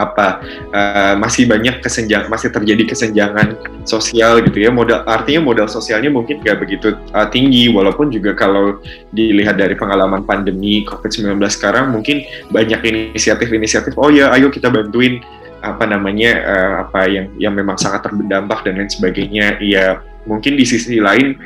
apa 0.00 0.40
uh, 0.72 1.14
masih 1.20 1.44
banyak 1.44 1.84
kesenjang 1.84 2.32
masih 2.32 2.48
terjadi 2.48 2.88
kesenjangan 2.88 3.52
sosial 3.84 4.40
gitu 4.40 4.64
ya. 4.64 4.72
Modal 4.72 5.04
artinya 5.04 5.44
modal 5.44 5.68
sosialnya 5.68 6.08
mungkin 6.08 6.40
nggak 6.40 6.56
begitu 6.56 6.96
uh, 7.12 7.28
tinggi. 7.28 7.68
Walaupun 7.68 8.08
juga 8.08 8.32
kalau 8.32 8.80
dilihat 9.12 9.60
dari 9.60 9.76
pengalaman 9.76 10.24
pandemi 10.24 10.88
COVID-19 10.88 11.36
sekarang 11.52 11.92
mungkin 11.92 12.24
banyak 12.48 12.80
inisiatif-inisiatif 12.80 13.92
oh 14.00 14.08
ya 14.08 14.32
ayo 14.32 14.48
kita 14.48 14.72
bantuin 14.72 15.20
apa 15.60 15.84
namanya 15.84 16.30
uh, 16.40 16.74
apa 16.88 17.04
yang 17.04 17.26
yang 17.36 17.52
memang 17.52 17.76
sangat 17.76 18.08
terdampak 18.08 18.64
dan 18.64 18.80
lain 18.80 18.88
sebagainya. 18.88 19.60
Ya 19.60 20.00
mungkin 20.24 20.56
di 20.56 20.64
sisi 20.64 20.96
lain 20.96 21.36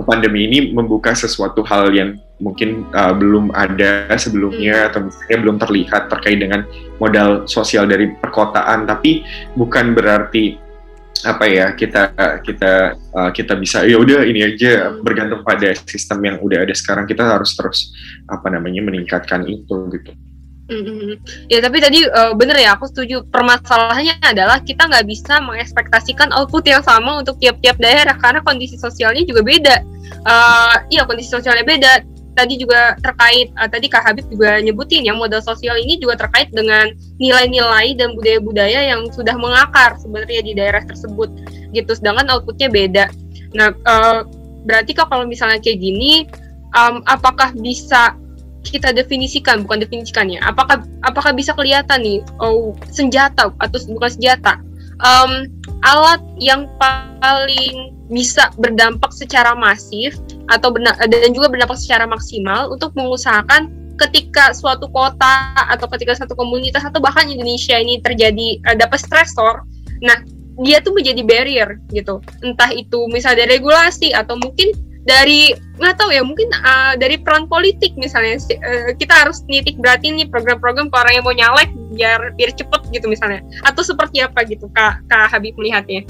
pandemi 0.00 0.48
ini 0.48 0.58
membuka 0.72 1.12
sesuatu 1.12 1.60
hal 1.62 1.92
yang 1.92 2.16
mungkin 2.42 2.88
uh, 2.90 3.14
belum 3.14 3.54
ada 3.54 4.10
sebelumnya 4.18 4.74
hmm. 4.74 4.88
atau 4.90 5.00
misalnya 5.06 5.38
belum 5.38 5.56
terlihat 5.62 6.02
terkait 6.10 6.38
dengan 6.42 6.60
modal 6.98 7.46
sosial 7.46 7.86
dari 7.86 8.10
perkotaan 8.18 8.88
tapi 8.88 9.22
bukan 9.54 9.94
berarti 9.94 10.58
apa 11.22 11.46
ya 11.46 11.70
kita 11.78 12.10
kita 12.42 12.98
uh, 13.14 13.30
kita 13.30 13.54
bisa 13.54 13.86
ya 13.86 13.94
udah 13.94 14.26
ini 14.26 14.42
aja 14.42 14.90
hmm. 14.90 15.06
bergantung 15.06 15.46
pada 15.46 15.70
sistem 15.86 16.18
yang 16.26 16.36
udah 16.42 16.66
ada 16.66 16.74
sekarang 16.74 17.06
kita 17.06 17.22
harus 17.22 17.54
terus 17.54 17.94
apa 18.26 18.50
namanya 18.50 18.82
meningkatkan 18.82 19.46
itu 19.46 19.86
gitu. 19.94 20.10
Mm-hmm. 20.72 21.12
Ya 21.52 21.60
tapi 21.60 21.84
tadi 21.84 22.08
uh, 22.08 22.32
bener 22.32 22.56
ya 22.56 22.72
aku 22.72 22.88
setuju 22.88 23.28
permasalahannya 23.28 24.16
adalah 24.24 24.64
kita 24.64 24.88
nggak 24.88 25.04
bisa 25.04 25.44
mengekspektasikan 25.44 26.32
output 26.32 26.64
yang 26.64 26.80
sama 26.80 27.20
untuk 27.20 27.36
tiap-tiap 27.36 27.76
daerah 27.76 28.16
karena 28.16 28.40
kondisi 28.40 28.80
sosialnya 28.80 29.28
juga 29.28 29.44
beda. 29.44 29.76
Uh, 30.24 30.76
iya 30.88 31.04
kondisi 31.04 31.28
sosialnya 31.28 31.66
beda 31.66 31.92
tadi 32.32 32.56
juga 32.56 32.96
terkait 33.04 33.52
uh, 33.60 33.68
tadi 33.68 33.86
Kak 33.92 34.02
Habib 34.08 34.24
juga 34.32 34.56
nyebutin 34.60 35.04
yang 35.04 35.20
modal 35.20 35.44
sosial 35.44 35.76
ini 35.76 36.00
juga 36.00 36.16
terkait 36.16 36.48
dengan 36.52 36.88
nilai-nilai 37.20 37.92
dan 37.96 38.16
budaya-budaya 38.16 38.88
yang 38.88 39.08
sudah 39.12 39.36
mengakar 39.36 40.00
sebenarnya 40.00 40.40
di 40.40 40.52
daerah 40.56 40.80
tersebut 40.84 41.28
gitu 41.76 41.92
sedangkan 41.92 42.32
outputnya 42.32 42.72
beda 42.72 43.04
nah 43.52 43.68
uh, 43.84 44.24
berarti 44.64 44.96
kalau 44.96 45.28
misalnya 45.28 45.60
kayak 45.60 45.80
gini 45.80 46.24
um, 46.72 47.04
apakah 47.04 47.52
bisa 47.52 48.16
kita 48.62 48.94
definisikan 48.94 49.66
bukan 49.66 49.82
definisikannya 49.82 50.38
apakah 50.42 50.86
apakah 51.02 51.34
bisa 51.34 51.52
kelihatan 51.52 52.02
nih? 52.02 52.20
Oh 52.38 52.72
senjata 52.90 53.50
atau 53.58 53.78
bukan 53.90 54.10
senjata. 54.10 54.58
Um, 55.02 55.50
alat 55.82 56.22
yang 56.38 56.70
paling 56.78 57.90
bisa 58.06 58.54
berdampak 58.60 59.10
secara 59.10 59.56
masif 59.58 60.14
atau 60.46 60.70
dan 61.10 61.30
juga 61.34 61.50
berdampak 61.50 61.74
secara 61.74 62.06
maksimal 62.06 62.70
untuk 62.70 62.94
mengusahakan 62.94 63.72
ketika 63.98 64.54
suatu 64.54 64.86
kota 64.90 65.54
atau 65.70 65.86
ketika 65.96 66.16
satu 66.18 66.34
komunitas 66.38 66.82
atau 66.86 66.98
bahkan 67.02 67.26
Indonesia 67.26 67.78
ini 67.78 67.98
terjadi 68.02 68.62
ada 68.66 68.86
dapat 68.86 69.02
stresor, 69.02 69.66
nah 70.02 70.16
dia 70.60 70.84
tuh 70.84 70.92
menjadi 70.92 71.22
barrier 71.24 71.80
gitu. 71.90 72.20
Entah 72.44 72.70
itu 72.70 73.08
misalnya 73.08 73.48
regulasi 73.48 74.12
atau 74.12 74.36
mungkin 74.36 74.74
dari 75.02 75.50
nggak 75.82 75.98
tahu 75.98 76.14
ya 76.14 76.22
mungkin 76.22 76.46
uh, 76.62 76.94
dari 76.94 77.18
peran 77.18 77.50
politik 77.50 77.94
misalnya. 77.98 78.38
Uh, 78.38 78.94
kita 78.94 79.12
harus 79.12 79.42
nitik 79.50 79.78
berarti 79.82 80.14
nih 80.14 80.30
program-program 80.30 80.88
ke 80.90 80.96
orang 80.96 81.14
yang 81.18 81.24
mau 81.26 81.34
nyalek 81.34 81.70
biar 81.94 82.20
biar 82.38 82.50
cepet 82.54 82.80
gitu 82.94 83.06
misalnya. 83.10 83.42
Atau 83.66 83.82
seperti 83.82 84.22
apa 84.22 84.46
gitu 84.46 84.70
kak 84.70 85.02
kak 85.10 85.34
Habib 85.34 85.58
melihatnya? 85.58 86.06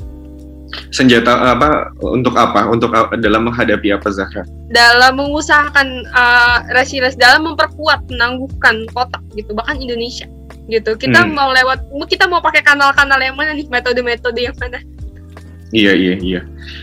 Senjata 0.93 1.53
apa 1.53 1.93
untuk 2.01 2.33
apa? 2.37 2.65
Untuk 2.69 2.93
dalam 3.21 3.49
menghadapi 3.49 3.93
apa 3.93 4.09
Zahra? 4.09 4.45
Dalam 4.73 5.21
mengusahakan 5.21 6.09
uh, 6.13 6.65
resilience 6.73 7.17
dalam 7.17 7.45
memperkuat 7.45 8.09
menangguhkan 8.09 8.89
kotak 8.93 9.21
gitu 9.37 9.53
bahkan 9.53 9.81
Indonesia 9.81 10.25
gitu. 10.69 10.97
Kita 10.97 11.25
hmm. 11.25 11.33
mau 11.33 11.53
lewat 11.53 11.89
kita 12.09 12.29
mau 12.29 12.41
pakai 12.41 12.65
kanal-kanal 12.65 13.21
yang 13.21 13.37
mana 13.37 13.57
nih? 13.57 13.69
Metode-metode 13.69 14.41
yang 14.41 14.57
mana? 14.61 14.81
Iya 15.73 15.93
iya 15.97 16.15
iya. 16.21 16.41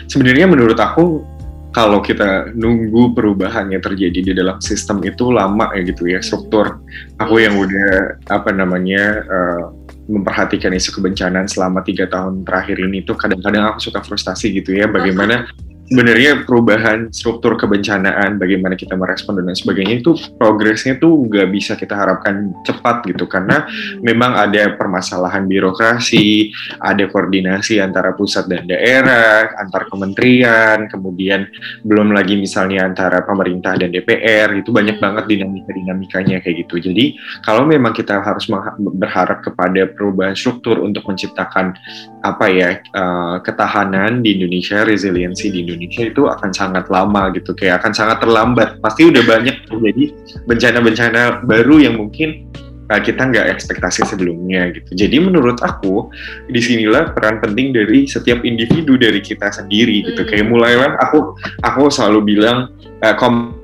Sebenarnya 0.10 0.50
menurut 0.50 0.78
aku 0.78 1.22
kalau 1.70 2.02
kita 2.02 2.50
nunggu 2.58 3.14
perubahan 3.14 3.70
yang 3.70 3.82
terjadi 3.82 4.20
di 4.26 4.34
dalam 4.34 4.58
sistem 4.58 5.06
itu 5.06 5.30
lama 5.30 5.70
ya 5.78 5.86
gitu 5.86 6.10
ya 6.10 6.20
struktur. 6.20 6.82
Aku 7.22 7.38
yang 7.38 7.62
udah 7.62 8.18
apa 8.26 8.50
namanya 8.50 9.22
uh, 9.30 9.64
memperhatikan 10.10 10.74
isu 10.74 10.98
kebencanaan 10.98 11.46
selama 11.46 11.86
tiga 11.86 12.10
tahun 12.10 12.42
terakhir 12.42 12.82
ini 12.82 13.06
tuh 13.06 13.14
kadang-kadang 13.14 13.70
aku 13.70 13.94
suka 13.94 14.02
frustasi 14.02 14.58
gitu 14.58 14.74
ya 14.74 14.90
bagaimana 14.90 15.46
sebenarnya 15.90 16.46
perubahan 16.46 17.10
struktur 17.10 17.58
kebencanaan, 17.58 18.38
bagaimana 18.38 18.78
kita 18.78 18.94
merespon 18.94 19.42
dan 19.42 19.50
lain 19.50 19.58
sebagainya 19.58 20.06
itu 20.06 20.14
progresnya 20.38 21.02
tuh 21.02 21.26
nggak 21.26 21.50
bisa 21.50 21.74
kita 21.74 21.98
harapkan 21.98 22.54
cepat 22.62 23.10
gitu. 23.10 23.26
Karena 23.26 23.66
memang 24.06 24.38
ada 24.38 24.78
permasalahan 24.78 25.50
birokrasi, 25.50 26.54
ada 26.78 27.10
koordinasi 27.10 27.82
antara 27.82 28.14
pusat 28.14 28.46
dan 28.46 28.70
daerah, 28.70 29.50
antar 29.58 29.90
kementerian, 29.90 30.86
kemudian 30.86 31.50
belum 31.82 32.14
lagi 32.14 32.38
misalnya 32.38 32.86
antara 32.86 33.26
pemerintah 33.26 33.74
dan 33.74 33.90
DPR 33.90 34.54
itu 34.62 34.70
banyak 34.70 35.02
banget 35.02 35.26
dinamika-dinamikanya 35.26 36.38
kayak 36.46 36.70
gitu. 36.70 36.94
Jadi 36.94 37.18
kalau 37.42 37.66
memang 37.66 37.98
kita 37.98 38.22
harus 38.22 38.46
berharap 38.78 39.42
kepada 39.42 39.90
perubahan 39.90 40.38
struktur 40.38 40.86
untuk 40.86 41.02
menciptakan 41.10 41.74
apa 42.22 42.46
ya 42.52 42.70
uh, 42.94 43.42
ketahanan 43.42 44.22
di 44.22 44.38
Indonesia, 44.38 44.86
resiliensi 44.86 45.50
di 45.50 45.66
Indonesia 45.66 45.79
Indonesia 45.80 46.04
itu 46.12 46.28
akan 46.28 46.52
sangat 46.52 46.92
lama 46.92 47.32
gitu 47.32 47.56
kayak 47.56 47.80
akan 47.80 47.96
sangat 47.96 48.20
terlambat. 48.20 48.84
Pasti 48.84 49.08
udah 49.08 49.24
banyak 49.24 49.56
terjadi 49.72 50.04
bencana-bencana 50.44 51.48
baru 51.48 51.80
yang 51.80 51.96
mungkin 51.96 52.52
uh, 52.92 53.00
kita 53.00 53.32
nggak 53.32 53.48
ekspektasi 53.56 54.04
sebelumnya 54.04 54.76
gitu. 54.76 54.92
Jadi 55.08 55.18
menurut 55.24 55.64
aku 55.64 56.12
di 56.52 56.60
sinilah 56.60 57.16
peran 57.16 57.40
penting 57.40 57.72
dari 57.72 58.04
setiap 58.04 58.44
individu 58.44 59.00
dari 59.00 59.24
kita 59.24 59.48
sendiri 59.48 60.04
gitu. 60.04 60.28
Hmm. 60.28 60.30
kayak 60.30 60.46
mulailah 60.52 60.92
aku 61.00 61.40
aku 61.64 61.88
selalu 61.88 62.36
bilang 62.36 62.76
uh, 63.06 63.16
kom 63.16 63.56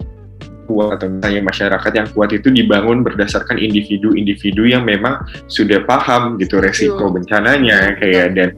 kuat 0.66 0.98
atau 0.98 1.14
misalnya 1.14 1.46
masyarakat 1.46 1.92
yang 1.94 2.08
kuat 2.18 2.34
itu 2.34 2.50
dibangun 2.50 3.06
berdasarkan 3.06 3.62
individu-individu 3.62 4.66
yang 4.66 4.82
memang 4.82 5.22
sudah 5.46 5.86
paham 5.86 6.42
gitu 6.42 6.58
resiko 6.58 7.14
bencananya 7.14 7.94
kayak 8.02 8.34
dan 8.34 8.50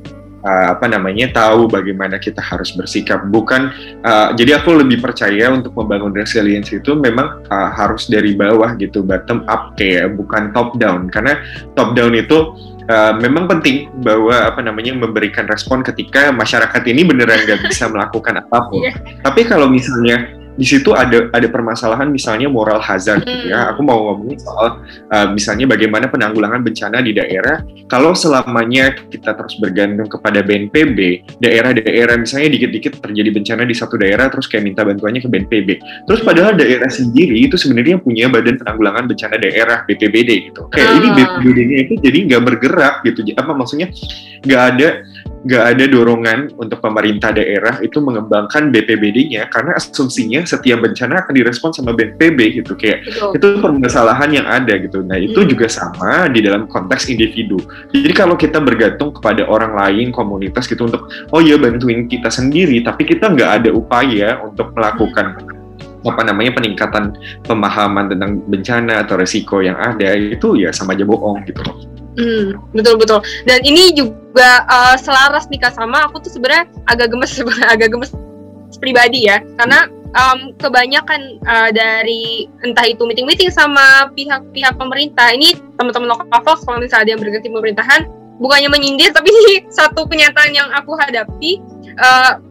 uh, 0.44 0.66
apa 0.76 0.86
namanya 0.86 1.32
tahu 1.34 1.70
bagaimana 1.72 2.22
kita 2.22 2.44
harus 2.44 2.74
bersikap. 2.76 3.26
Bukan 3.30 3.72
uh, 4.06 4.30
jadi 4.36 4.62
aku 4.62 4.78
lebih 4.78 5.02
percaya 5.02 5.50
untuk 5.50 5.74
membangun 5.74 6.14
resilience 6.14 6.70
itu 6.74 6.94
memang 6.94 7.42
uh, 7.50 7.70
harus 7.74 8.06
dari 8.12 8.38
bawah 8.38 8.76
gitu 8.78 9.02
bottom 9.02 9.46
up 9.50 9.74
kayak 9.80 10.14
bukan 10.14 10.54
top 10.54 10.78
down. 10.78 11.10
Karena 11.10 11.42
top 11.74 11.98
down 11.98 12.14
itu 12.14 12.54
uh, 12.92 13.14
memang 13.18 13.48
penting 13.48 13.90
bahwa 14.02 14.48
apa 14.48 14.60
namanya 14.64 14.96
memberikan 14.96 15.46
respon 15.48 15.82
ketika 15.82 16.30
masyarakat 16.34 16.82
ini 16.88 17.08
beneran 17.08 17.44
nggak 17.48 17.62
bisa 17.68 17.90
melakukan 17.94 18.42
apa 18.42 18.60
pun. 18.70 18.84
Yeah. 18.84 18.98
tapi 19.24 19.48
kalau 19.48 19.68
misalnya 19.72 20.37
di 20.58 20.66
situ 20.66 20.90
ada 20.92 21.30
ada 21.32 21.48
permasalahan 21.48 22.10
misalnya 22.10 22.50
moral 22.50 22.82
hazard 22.82 23.22
hmm. 23.24 23.30
gitu 23.30 23.46
ya. 23.54 23.70
Aku 23.72 23.86
mau 23.86 24.12
ngomongin 24.12 24.42
soal 24.42 24.82
uh, 25.14 25.28
misalnya 25.30 25.70
bagaimana 25.70 26.10
penanggulangan 26.10 26.66
bencana 26.66 27.00
di 27.06 27.14
daerah 27.14 27.62
kalau 27.88 28.18
selamanya 28.18 28.98
kita 29.08 29.38
terus 29.38 29.56
bergantung 29.62 30.10
kepada 30.10 30.42
BNPB, 30.44 31.24
daerah-daerah 31.40 32.18
misalnya 32.20 32.58
dikit-dikit 32.58 33.00
terjadi 33.00 33.30
bencana 33.32 33.64
di 33.64 33.76
satu 33.78 33.96
daerah 33.96 34.28
terus 34.28 34.50
kayak 34.50 34.66
minta 34.66 34.82
bantuannya 34.84 35.22
ke 35.24 35.30
BNPB. 35.30 35.70
Terus 36.10 36.22
padahal 36.26 36.58
daerah 36.58 36.90
sendiri 36.90 37.38
itu 37.38 37.56
sebenarnya 37.56 38.02
punya 38.02 38.28
badan 38.28 38.60
penanggulangan 38.60 39.06
bencana 39.08 39.38
daerah 39.38 39.86
BPBD 39.86 40.52
gitu. 40.52 40.68
Kayak 40.74 40.92
ini 41.00 41.08
ah. 41.08 41.14
BPBD-nya 41.16 41.78
itu 41.88 41.94
jadi 42.02 42.18
nggak 42.34 42.42
bergerak 42.44 42.96
gitu. 43.06 43.22
Apa 43.38 43.54
maksudnya 43.54 43.88
nggak 44.44 44.64
ada 44.74 44.88
nggak 45.46 45.64
ada 45.76 45.86
dorongan 45.86 46.56
untuk 46.58 46.82
pemerintah 46.82 47.30
daerah 47.30 47.78
itu 47.86 48.02
mengembangkan 48.02 48.74
BPBD-nya 48.74 49.46
karena 49.54 49.78
asumsinya 49.78 50.42
setiap 50.48 50.82
bencana 50.82 51.22
akan 51.22 51.34
direspon 51.34 51.70
sama 51.76 51.94
BNPB 51.94 52.64
gitu 52.64 52.74
kayak 52.74 53.06
Betul. 53.06 53.38
itu 53.38 53.48
permasalahan 53.62 54.30
yang 54.34 54.48
ada 54.50 54.74
gitu. 54.82 55.06
Nah 55.06 55.20
itu 55.22 55.38
hmm. 55.46 55.50
juga 55.54 55.68
sama 55.70 56.26
di 56.34 56.42
dalam 56.42 56.66
konteks 56.66 57.12
individu. 57.14 57.62
Jadi 57.94 58.14
kalau 58.18 58.34
kita 58.34 58.58
bergantung 58.58 59.14
kepada 59.14 59.46
orang 59.46 59.78
lain 59.78 60.10
komunitas 60.10 60.66
gitu 60.66 60.90
untuk 60.90 61.12
oh 61.30 61.42
ya 61.44 61.60
bantuin 61.60 62.10
kita 62.10 62.34
sendiri, 62.34 62.82
tapi 62.82 63.06
kita 63.06 63.30
nggak 63.30 63.52
ada 63.64 63.70
upaya 63.70 64.42
untuk 64.42 64.74
melakukan 64.74 65.38
apa 66.08 66.22
namanya 66.24 66.62
peningkatan 66.62 67.18
pemahaman 67.44 68.08
tentang 68.08 68.40
bencana 68.48 69.04
atau 69.04 69.20
resiko 69.20 69.60
yang 69.60 69.76
ada 69.76 70.16
itu 70.16 70.56
ya 70.56 70.72
sama 70.72 70.96
aja 70.96 71.04
bohong 71.04 71.44
gitu 71.44 71.62
loh. 71.68 71.97
Hmm, 72.18 72.58
betul 72.74 72.98
betul. 72.98 73.22
Dan 73.46 73.62
ini 73.62 73.94
juga 73.94 74.66
uh, 74.66 74.98
selaras 74.98 75.46
nih 75.54 75.62
sama 75.70 76.10
aku 76.10 76.26
tuh 76.26 76.34
sebenarnya 76.34 76.66
agak 76.90 77.14
gemes 77.14 77.38
agak 77.74 77.94
gemes 77.94 78.12
pribadi 78.82 79.30
ya 79.30 79.42
karena 79.58 79.90
um, 80.18 80.54
kebanyakan 80.58 81.42
uh, 81.46 81.70
dari 81.72 82.50
entah 82.66 82.86
itu 82.86 83.02
meeting-meeting 83.06 83.54
sama 83.54 84.12
pihak-pihak 84.14 84.76
pemerintah 84.76 85.34
ini 85.34 85.56
teman-teman 85.80 86.18
lokal 86.18 86.58
kalau 86.62 86.80
misalnya 86.82 87.04
ada 87.08 87.12
yang 87.16 87.22
berganti 87.22 87.48
pemerintahan 87.50 88.02
bukannya 88.38 88.70
menyindir 88.70 89.14
tapi 89.18 89.30
satu 89.72 90.06
kenyataan 90.06 90.52
yang 90.54 90.70
aku 90.74 90.94
hadapi 90.98 91.62
uh, 92.02 92.42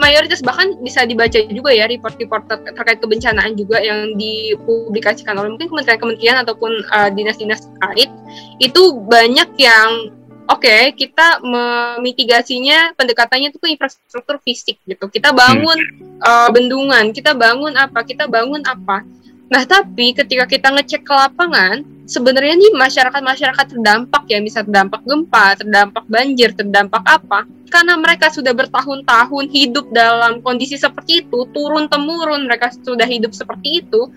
mayoritas 0.00 0.40
bahkan 0.40 0.72
bisa 0.80 1.04
dibaca 1.04 1.36
juga 1.52 1.70
ya 1.70 1.84
report-report 1.84 2.48
ter 2.48 2.58
terkait 2.72 2.98
kebencanaan 2.98 3.52
juga 3.54 3.76
yang 3.80 4.16
dipublikasikan 4.16 5.36
oleh 5.36 5.52
mungkin 5.52 5.68
kementerian-kementerian 5.68 6.40
ataupun 6.42 6.72
uh, 6.88 7.10
dinas-dinas 7.12 7.68
terkait. 7.68 8.08
Itu 8.56 8.96
banyak 9.04 9.52
yang 9.60 10.16
oke 10.48 10.64
okay, 10.64 10.96
kita 10.96 11.44
memitigasinya 11.44 12.96
pendekatannya 12.96 13.52
itu 13.52 13.60
ke 13.60 13.68
infrastruktur 13.76 14.40
fisik 14.40 14.80
gitu. 14.88 15.12
Kita 15.12 15.36
bangun 15.36 15.76
hmm. 15.76 16.24
uh, 16.24 16.48
bendungan 16.48 17.12
kita 17.12 17.36
bangun 17.36 17.76
apa 17.76 18.00
kita 18.02 18.24
bangun 18.24 18.64
apa 18.64 19.04
nah 19.46 19.62
tapi 19.62 20.10
ketika 20.10 20.44
kita 20.50 20.74
ngecek 20.74 21.06
ke 21.06 21.14
lapangan 21.14 21.86
sebenarnya 22.06 22.58
nih 22.58 22.72
masyarakat-masyarakat 22.74 23.66
terdampak 23.78 24.26
ya 24.26 24.42
misal 24.42 24.66
terdampak 24.66 25.06
gempa 25.06 25.54
terdampak 25.54 26.04
banjir 26.10 26.50
terdampak 26.50 27.02
apa 27.06 27.46
karena 27.66 27.98
mereka 27.98 28.30
sudah 28.30 28.54
bertahun-tahun 28.54 29.50
hidup 29.50 29.90
dalam 29.90 30.38
kondisi 30.40 30.78
seperti 30.78 31.26
itu, 31.26 31.44
turun 31.50 31.90
temurun 31.90 32.46
mereka 32.46 32.70
sudah 32.70 33.06
hidup 33.06 33.34
seperti 33.34 33.82
itu, 33.82 34.08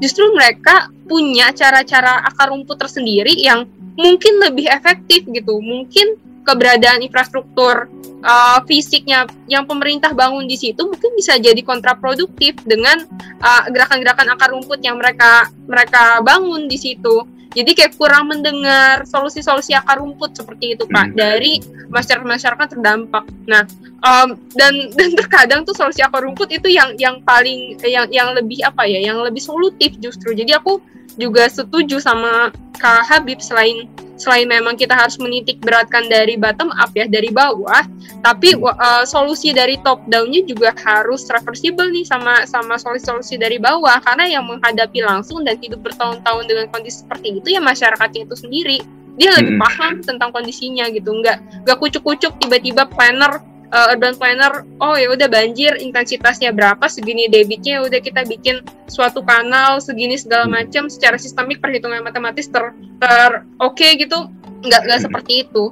justru 0.00 0.32
mereka 0.32 0.88
punya 1.04 1.52
cara-cara 1.52 2.24
akar 2.24 2.50
rumput 2.50 2.80
tersendiri 2.80 3.36
yang 3.36 3.68
mungkin 3.94 4.40
lebih 4.40 4.68
efektif 4.68 5.28
gitu. 5.28 5.60
Mungkin 5.60 6.16
keberadaan 6.46 7.02
infrastruktur 7.02 7.90
uh, 8.22 8.58
fisiknya 8.64 9.26
yang 9.50 9.66
pemerintah 9.66 10.14
bangun 10.14 10.46
di 10.46 10.54
situ 10.54 10.86
mungkin 10.86 11.12
bisa 11.18 11.36
jadi 11.36 11.58
kontraproduktif 11.66 12.54
dengan 12.62 13.02
uh, 13.42 13.66
gerakan-gerakan 13.68 14.30
uh, 14.30 14.34
akar 14.38 14.54
rumput 14.54 14.78
yang 14.80 14.96
mereka 14.96 15.50
mereka 15.66 16.22
bangun 16.22 16.70
di 16.70 16.78
situ. 16.78 17.26
Jadi 17.56 17.72
kayak 17.72 17.96
kurang 17.96 18.28
mendengar 18.28 19.08
solusi-solusi 19.08 19.72
akar 19.72 19.96
rumput 19.96 20.36
seperti 20.36 20.76
itu 20.76 20.84
Pak 20.92 21.08
hmm. 21.08 21.16
dari 21.16 21.56
masyarakat-masyarakat 21.88 22.76
terdampak. 22.76 23.24
Nah, 23.48 23.64
um, 24.04 24.36
dan 24.52 24.76
dan 24.98 25.16
terkadang 25.16 25.60
tuh 25.64 25.72
solusi 25.72 26.04
akar 26.04 26.20
rumput 26.20 26.52
itu 26.52 26.68
yang 26.68 26.92
yang 27.00 27.16
paling 27.24 27.80
yang 27.80 28.04
yang 28.12 28.36
lebih 28.36 28.60
apa 28.60 28.84
ya, 28.84 29.00
yang 29.00 29.24
lebih 29.24 29.40
solutif 29.40 29.96
justru. 30.04 30.36
Jadi 30.36 30.52
aku 30.52 30.84
juga 31.16 31.48
setuju 31.48 32.00
sama 32.00 32.52
Kak 32.76 33.08
Habib 33.08 33.40
selain 33.40 33.88
selain 34.16 34.48
memang 34.48 34.80
kita 34.80 34.96
harus 34.96 35.20
menitik 35.20 35.60
beratkan 35.60 36.08
dari 36.08 36.40
bottom 36.40 36.72
up 36.76 36.92
ya 36.96 37.04
dari 37.04 37.28
bawah. 37.28 37.84
Tapi 38.24 38.56
uh, 38.56 39.04
solusi 39.04 39.52
dari 39.52 39.76
top 39.84 40.04
downnya 40.08 40.44
juga 40.44 40.72
harus 40.84 41.28
reversible 41.28 41.88
nih 41.92 42.04
sama 42.04 42.44
sama 42.48 42.80
solusi-solusi 42.80 43.36
dari 43.36 43.60
bawah. 43.60 44.00
Karena 44.00 44.28
yang 44.28 44.48
menghadapi 44.48 45.04
langsung 45.04 45.44
dan 45.44 45.60
hidup 45.60 45.84
bertahun-tahun 45.84 46.44
dengan 46.48 46.66
kondisi 46.72 47.04
seperti 47.04 47.40
itu 47.40 47.48
ya 47.56 47.60
masyarakatnya 47.60 48.28
itu 48.28 48.36
sendiri. 48.36 48.78
Dia 49.16 49.32
lebih 49.32 49.56
paham 49.56 50.04
tentang 50.04 50.28
kondisinya 50.32 50.88
gitu. 50.92 51.08
Nggak 51.12 51.64
nggak 51.64 51.76
kucuk-kucuk 51.80 52.36
tiba-tiba 52.40 52.88
planner 52.88 53.40
uh, 53.72 53.92
urban 53.92 54.14
planner 54.14 54.62
oh 54.78 54.94
ya 54.94 55.10
udah 55.10 55.26
banjir 55.30 55.74
intensitasnya 55.78 56.54
berapa 56.54 56.84
segini 56.86 57.26
debitnya 57.26 57.80
ya 57.80 57.82
udah 57.86 58.00
kita 58.02 58.22
bikin 58.26 58.62
suatu 58.86 59.22
kanal 59.22 59.82
segini 59.82 60.14
segala 60.18 60.46
hmm. 60.46 60.54
macam. 60.54 60.84
Secara 60.90 61.16
sistemik 61.18 61.58
perhitungan 61.58 62.02
matematis 62.02 62.50
ter 62.50 62.74
ter 63.02 63.46
oke 63.58 63.74
okay 63.74 63.98
gitu. 63.98 64.30
Nggak 64.66 64.82
nggak 64.86 64.98
hmm. 65.00 65.06
seperti 65.10 65.32
itu. 65.46 65.64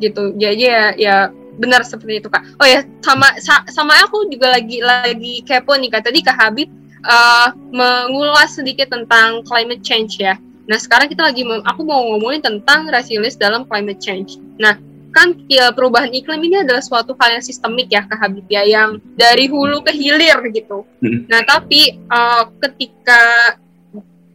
Gitu. 0.00 0.24
Jadi 0.36 0.62
ya 0.64 0.84
ya 0.96 1.16
benar 1.54 1.86
seperti 1.86 2.18
itu 2.24 2.28
kak. 2.30 2.42
Oh 2.58 2.66
ya 2.66 2.82
sama 3.04 3.30
sa, 3.38 3.62
sama 3.70 3.94
aku 4.02 4.26
juga 4.26 4.54
lagi 4.58 4.82
lagi 4.82 5.44
kepo 5.46 5.76
nih 5.78 5.90
kak. 5.92 6.08
Tadi 6.10 6.18
kak 6.24 6.36
Habib 6.38 6.68
uh, 7.06 7.52
mengulas 7.70 8.56
sedikit 8.56 8.90
tentang 8.90 9.44
climate 9.46 9.84
change 9.84 10.18
ya. 10.18 10.34
Nah 10.64 10.80
sekarang 10.80 11.12
kita 11.12 11.28
lagi 11.28 11.44
aku 11.44 11.84
mau 11.84 12.00
ngomongin 12.14 12.40
tentang 12.40 12.88
resilience 12.88 13.36
dalam 13.36 13.68
climate 13.68 14.00
change. 14.00 14.40
Nah 14.56 14.80
kan 15.14 15.38
ya, 15.46 15.70
perubahan 15.70 16.10
iklim 16.10 16.42
ini 16.42 16.66
adalah 16.66 16.82
suatu 16.82 17.14
hal 17.22 17.38
yang 17.38 17.44
sistemik 17.46 17.86
ya 17.86 18.02
Kak 18.02 18.18
Habib 18.18 18.44
ya 18.50 18.66
yang 18.66 18.98
dari 19.14 19.46
hulu 19.46 19.86
ke 19.86 19.94
hilir 19.94 20.42
gitu. 20.50 20.82
Hmm. 20.98 21.24
Nah 21.30 21.46
tapi 21.46 22.02
uh, 22.10 22.50
ketika 22.58 23.22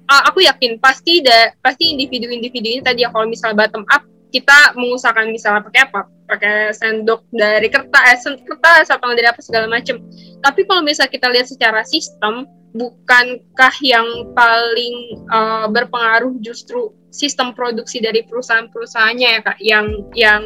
uh, 0.07 0.23
aku 0.31 0.47
yakin 0.47 0.79
pasti 0.79 1.19
da, 1.19 1.51
pasti 1.59 1.91
individu-individu 1.91 2.79
ini 2.79 2.81
tadi 2.81 3.03
ya 3.03 3.11
kalau 3.11 3.27
misalnya 3.27 3.67
bottom 3.67 3.83
up 3.91 4.07
kita 4.29 4.77
mengusahakan 4.77 5.33
misalnya 5.33 5.65
pakai 5.65 5.81
apa? 5.89 6.01
Pakai 6.29 6.69
sendok 6.77 7.25
dari 7.33 7.65
kertas, 7.67 8.29
eh, 8.29 8.37
kertas 8.45 8.93
atau 8.93 9.09
dari 9.17 9.25
apa 9.25 9.41
segala 9.41 9.65
macam. 9.65 9.97
Tapi 10.45 10.61
kalau 10.69 10.85
misalnya 10.85 11.09
kita 11.09 11.27
lihat 11.33 11.49
secara 11.49 11.81
sistem, 11.81 12.45
bukankah 12.77 13.73
yang 13.81 14.05
paling 14.37 15.25
uh, 15.33 15.65
berpengaruh 15.73 16.37
justru 16.45 16.93
sistem 17.09 17.53
produksi 17.57 18.01
dari 18.01 18.25
perusahaan-perusahaannya 18.25 19.27
ya 19.27 19.41
kak. 19.45 19.57
Yang 19.61 19.85
yang 20.13 20.43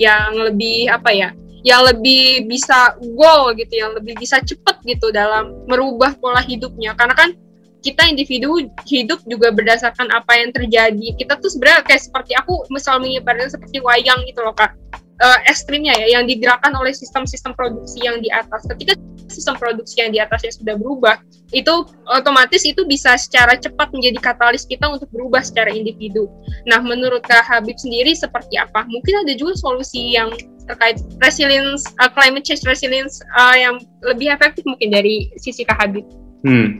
yang 0.00 0.32
lebih 0.32 0.88
apa 0.88 1.12
ya 1.12 1.30
yang 1.60 1.84
lebih 1.84 2.48
bisa 2.48 2.96
goal 3.16 3.52
gitu 3.52 3.84
yang 3.84 3.92
lebih 3.92 4.16
bisa 4.16 4.40
cepet 4.40 4.76
gitu 4.84 5.12
dalam 5.12 5.52
merubah 5.68 6.16
pola 6.16 6.40
hidupnya. 6.40 6.96
Karena 6.96 7.12
kan 7.12 7.36
kita 7.80 8.08
individu 8.08 8.68
hidup 8.84 9.24
juga 9.24 9.52
berdasarkan 9.52 10.12
apa 10.12 10.36
yang 10.36 10.52
terjadi. 10.52 11.16
Kita 11.16 11.40
tuh 11.40 11.48
sebenarnya 11.52 11.84
kayak 11.84 12.02
seperti 12.04 12.32
aku 12.36 12.64
misal 12.68 13.00
mengibaratkan 13.00 13.52
seperti 13.52 13.80
wayang 13.80 14.20
gitu 14.28 14.40
loh 14.44 14.56
kak. 14.56 14.76
Uh, 15.20 15.36
ekstrimnya 15.44 15.92
ya 16.00 16.16
yang 16.16 16.24
digerakkan 16.24 16.72
oleh 16.72 16.96
sistem-sistem 16.96 17.52
produksi 17.52 18.00
yang 18.00 18.24
di 18.24 18.32
atas. 18.32 18.64
Ketika 18.64 18.96
sistem 19.30 19.54
produksi 19.56 20.02
yang 20.02 20.10
di 20.10 20.18
atasnya 20.18 20.52
sudah 20.52 20.74
berubah, 20.76 21.22
itu 21.54 21.86
otomatis 22.10 22.62
itu 22.66 22.82
bisa 22.86 23.14
secara 23.14 23.54
cepat 23.56 23.90
menjadi 23.94 24.18
katalis 24.18 24.66
kita 24.66 24.90
untuk 24.90 25.06
berubah 25.14 25.40
secara 25.40 25.70
individu. 25.70 26.26
Nah, 26.66 26.82
menurut 26.82 27.22
Kak 27.24 27.46
Habib 27.46 27.78
sendiri 27.78 28.12
seperti 28.12 28.58
apa? 28.58 28.84
Mungkin 28.90 29.24
ada 29.26 29.32
juga 29.38 29.54
solusi 29.56 30.18
yang 30.18 30.34
terkait 30.66 31.02
resilience, 31.22 31.82
uh, 31.98 32.10
climate 32.10 32.46
change 32.46 32.62
resilience 32.66 33.18
uh, 33.34 33.56
yang 33.56 33.78
lebih 34.06 34.30
efektif 34.30 34.62
mungkin 34.66 34.94
dari 34.94 35.30
sisi 35.38 35.66
Kak 35.66 35.78
Habib. 35.82 36.06
Hmm, 36.40 36.78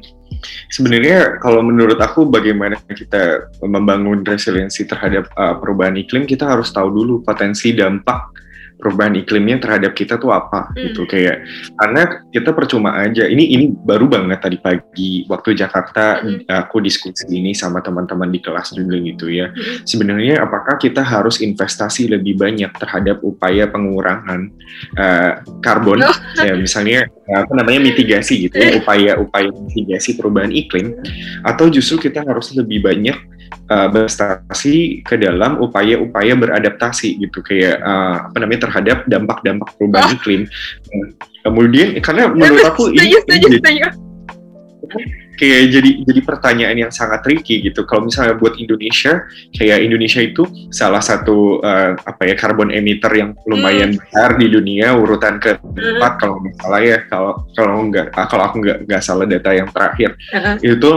Sebenarnya 0.70 1.36
kalau 1.42 1.60
menurut 1.60 2.00
aku 2.00 2.24
bagaimana 2.24 2.78
kita 2.88 3.50
membangun 3.60 4.24
resiliensi 4.24 4.88
terhadap 4.88 5.28
uh, 5.36 5.58
perubahan 5.60 5.98
iklim, 6.00 6.24
kita 6.24 6.48
harus 6.48 6.72
tahu 6.72 6.88
dulu 6.88 7.20
potensi 7.20 7.76
dampak 7.76 8.39
perubahan 8.80 9.14
iklimnya 9.20 9.60
terhadap 9.60 9.92
kita 9.92 10.16
tuh 10.16 10.32
apa 10.32 10.72
hmm. 10.72 10.76
gitu 10.90 11.02
kayak 11.04 11.44
karena 11.76 12.02
kita 12.32 12.50
percuma 12.56 12.96
aja 12.96 13.28
ini 13.28 13.52
ini 13.52 13.64
baru 13.70 14.08
banget 14.08 14.40
tadi 14.40 14.58
pagi 14.58 15.28
waktu 15.28 15.54
Jakarta 15.54 16.24
hmm. 16.24 16.48
aku 16.48 16.80
diskusi 16.80 17.28
ini 17.28 17.52
sama 17.52 17.84
teman-teman 17.84 18.32
di 18.32 18.40
kelas 18.40 18.72
juga 18.72 18.96
gitu 18.98 19.28
ya 19.28 19.52
hmm. 19.52 19.84
sebenarnya 19.84 20.40
apakah 20.40 20.80
kita 20.80 21.04
harus 21.04 21.44
investasi 21.44 22.08
lebih 22.08 22.40
banyak 22.40 22.72
terhadap 22.80 23.20
upaya 23.20 23.68
pengurangan 23.68 24.48
uh, 24.96 25.44
karbon 25.60 26.00
oh. 26.02 26.16
ya 26.40 26.56
misalnya 26.56 27.06
apa 27.30 27.52
namanya 27.54 27.92
mitigasi 27.92 28.50
gitu 28.50 28.56
ya 28.58 28.80
upaya-upaya 28.82 29.52
mitigasi 29.54 30.18
perubahan 30.18 30.50
iklim 30.50 30.96
atau 31.46 31.70
justru 31.70 32.10
kita 32.10 32.26
harus 32.26 32.50
lebih 32.56 32.82
banyak 32.82 33.14
uh, 33.70 33.88
berprestasi 33.88 35.06
ke 35.06 35.14
dalam 35.20 35.62
upaya-upaya 35.62 36.34
beradaptasi 36.34 37.20
gitu 37.22 37.40
kayak 37.40 37.78
uh, 37.80 38.30
apa 38.30 38.36
namanya 38.42 38.70
terhadap 38.70 38.98
dampak-dampak 39.06 39.68
perubahan 39.78 40.10
oh. 40.10 40.16
iklim. 40.18 40.42
Kemudian 41.40 41.88
karena 42.04 42.28
menurut 42.28 42.66
aku 42.66 42.92
ini 42.92 43.16
kayak 45.40 45.72
jadi 45.72 45.90
jadi 46.04 46.20
pertanyaan 46.20 46.76
yang 46.76 46.92
sangat 46.92 47.24
tricky 47.24 47.64
gitu. 47.64 47.88
Kalau 47.88 48.04
misalnya 48.04 48.36
buat 48.36 48.60
Indonesia, 48.60 49.24
kayak 49.56 49.78
Indonesia 49.80 50.20
itu 50.20 50.44
salah 50.68 51.00
satu 51.00 51.64
uh, 51.64 51.96
apa 51.96 52.28
ya 52.28 52.36
karbon 52.36 52.68
emitter 52.68 53.08
yang 53.16 53.32
lumayan 53.48 53.96
hmm. 53.96 53.98
besar 54.04 54.36
di 54.36 54.52
dunia, 54.52 54.92
urutan 54.92 55.40
keempat 55.40 56.12
hmm. 56.12 56.20
kalau 56.20 56.34
nggak 56.44 56.56
salah 56.60 56.80
ya. 56.84 56.98
Kalau 57.08 57.32
kalau 57.56 57.76
nggak 57.88 58.06
kalau 58.12 58.44
aku 58.44 58.56
nggak 58.60 58.78
nggak 58.84 59.02
salah 59.02 59.24
data 59.24 59.50
yang 59.56 59.68
terakhir 59.72 60.10
uh 60.12 60.36
-huh. 60.36 60.54
itu 60.60 60.90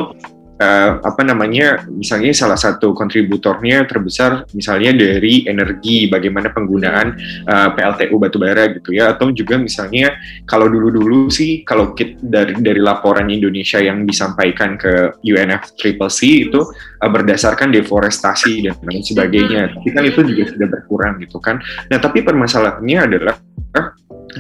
uh, 0.60 1.00
apa 1.02 1.22
namanya 1.26 1.86
misalnya 1.90 2.34
salah 2.36 2.60
satu 2.60 2.94
kontributornya 2.94 3.86
terbesar 3.90 4.46
misalnya 4.54 4.94
dari 4.94 5.48
energi 5.50 6.12
bagaimana 6.12 6.52
penggunaan 6.54 7.08
uh, 7.48 7.70
PLTU 7.74 8.16
batubara 8.20 8.70
gitu 8.74 8.94
ya. 8.94 9.14
Atau 9.16 9.34
juga 9.34 9.58
misalnya 9.58 10.14
kalau 10.46 10.70
dulu-dulu 10.70 11.30
sih 11.30 11.66
kalau 11.66 11.96
kita, 11.98 12.20
dari 12.22 12.54
dari 12.60 12.82
laporan 12.82 13.30
Indonesia 13.32 13.80
yang 13.82 14.06
disampaikan 14.06 14.76
ke 14.78 15.22
UNFCCC 15.24 16.20
itu 16.50 16.62
uh, 17.00 17.10
berdasarkan 17.10 17.74
deforestasi 17.74 18.70
dan 18.70 18.76
lain 18.84 19.04
sebagainya. 19.04 19.74
Tapi 19.74 19.90
kan 19.90 20.04
itu 20.06 20.20
juga 20.28 20.44
sudah 20.54 20.68
berkurang 20.70 21.14
gitu 21.22 21.38
kan. 21.42 21.58
Nah 21.90 21.98
tapi 21.98 22.22
permasalahannya 22.22 23.00
adalah 23.00 23.36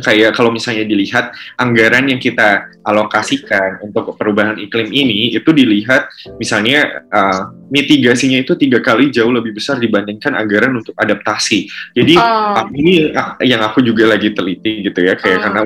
kayak 0.02 0.34
kalau 0.34 0.50
misalnya 0.50 0.88
dilihat 0.88 1.36
anggaran 1.60 2.10
yang 2.10 2.18
kita 2.18 2.66
alokasikan 2.84 3.80
untuk 3.84 4.16
perubahan 4.18 4.60
iklim 4.60 4.90
ini 4.92 5.36
itu 5.36 5.50
dilihat 5.52 6.10
misalnya 6.42 7.06
uh, 7.12 7.54
mitigasinya 7.70 8.42
itu 8.42 8.58
tiga 8.60 8.82
kali 8.82 9.14
jauh 9.14 9.32
lebih 9.32 9.56
besar 9.56 9.78
dibandingkan 9.78 10.34
anggaran 10.34 10.74
untuk 10.78 10.94
adaptasi. 10.98 11.70
Jadi 11.96 12.14
oh. 12.18 12.66
ini 12.74 13.14
yang 13.44 13.62
aku 13.62 13.82
juga 13.82 14.14
lagi 14.14 14.34
teliti 14.34 14.86
gitu 14.86 15.00
ya 15.00 15.18
kayak 15.18 15.40
oh. 15.40 15.44
karena 15.44 15.62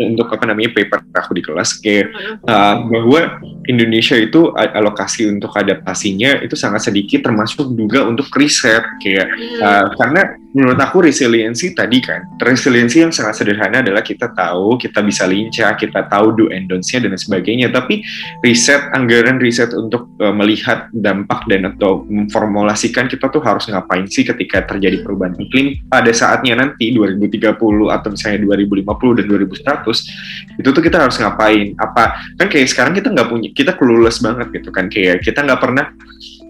untuk 0.00 0.32
apa 0.32 0.44
namanya 0.48 0.72
paper 0.72 1.04
aku 1.12 1.36
di 1.36 1.42
kelas 1.44 1.76
kayak 1.84 2.08
uh, 2.48 2.88
bahwa 2.88 3.36
Indonesia 3.68 4.16
itu 4.16 4.48
alokasi 4.56 5.28
untuk 5.28 5.52
adaptasinya 5.52 6.40
itu 6.40 6.56
sangat 6.56 6.88
sedikit 6.88 7.20
termasuk 7.28 7.68
juga 7.76 8.08
untuk 8.08 8.32
riset 8.32 8.80
kayak 9.04 9.28
uh, 9.60 9.92
karena 10.00 10.39
menurut 10.52 10.78
aku 10.78 11.06
resiliensi 11.06 11.72
tadi 11.72 12.02
kan 12.02 12.26
resiliensi 12.42 13.02
yang 13.02 13.14
sangat 13.14 13.38
sederhana 13.38 13.82
adalah 13.82 14.02
kita 14.02 14.34
tahu 14.34 14.80
kita 14.80 15.00
bisa 15.06 15.26
lincah 15.26 15.78
kita 15.78 16.06
tahu 16.10 16.34
do 16.34 16.44
and 16.50 16.66
don'ts-nya 16.68 17.06
dan 17.06 17.14
sebagainya. 17.16 17.72
Tapi 17.72 18.02
riset 18.44 18.90
anggaran 18.92 19.38
riset 19.38 19.72
untuk 19.72 20.10
uh, 20.18 20.34
melihat 20.34 20.90
dampak 20.92 21.46
dan 21.46 21.70
atau 21.70 22.04
memformulasikan 22.06 23.06
kita 23.06 23.30
tuh 23.30 23.40
harus 23.40 23.70
ngapain 23.70 24.04
sih 24.10 24.26
ketika 24.26 24.66
terjadi 24.66 25.00
perubahan 25.00 25.38
iklim 25.38 25.80
pada 25.88 26.10
saatnya 26.10 26.58
nanti 26.58 26.92
2030 26.92 27.56
atau 27.88 28.08
misalnya 28.12 28.38
2050 28.44 29.18
dan 29.18 29.24
2100 29.26 30.60
itu 30.60 30.68
tuh 30.68 30.82
kita 30.82 30.98
harus 31.00 31.16
ngapain? 31.16 31.72
Apa? 31.78 32.18
Kan 32.36 32.46
kayak 32.52 32.68
sekarang 32.68 32.92
kita 32.92 33.08
nggak 33.12 33.28
punya 33.28 33.48
kita 33.54 33.72
clueless 33.78 34.20
banget 34.20 34.50
gitu 34.52 34.70
kan. 34.74 34.90
Kayak 34.90 35.22
kita 35.24 35.46
nggak 35.46 35.60
pernah 35.60 35.86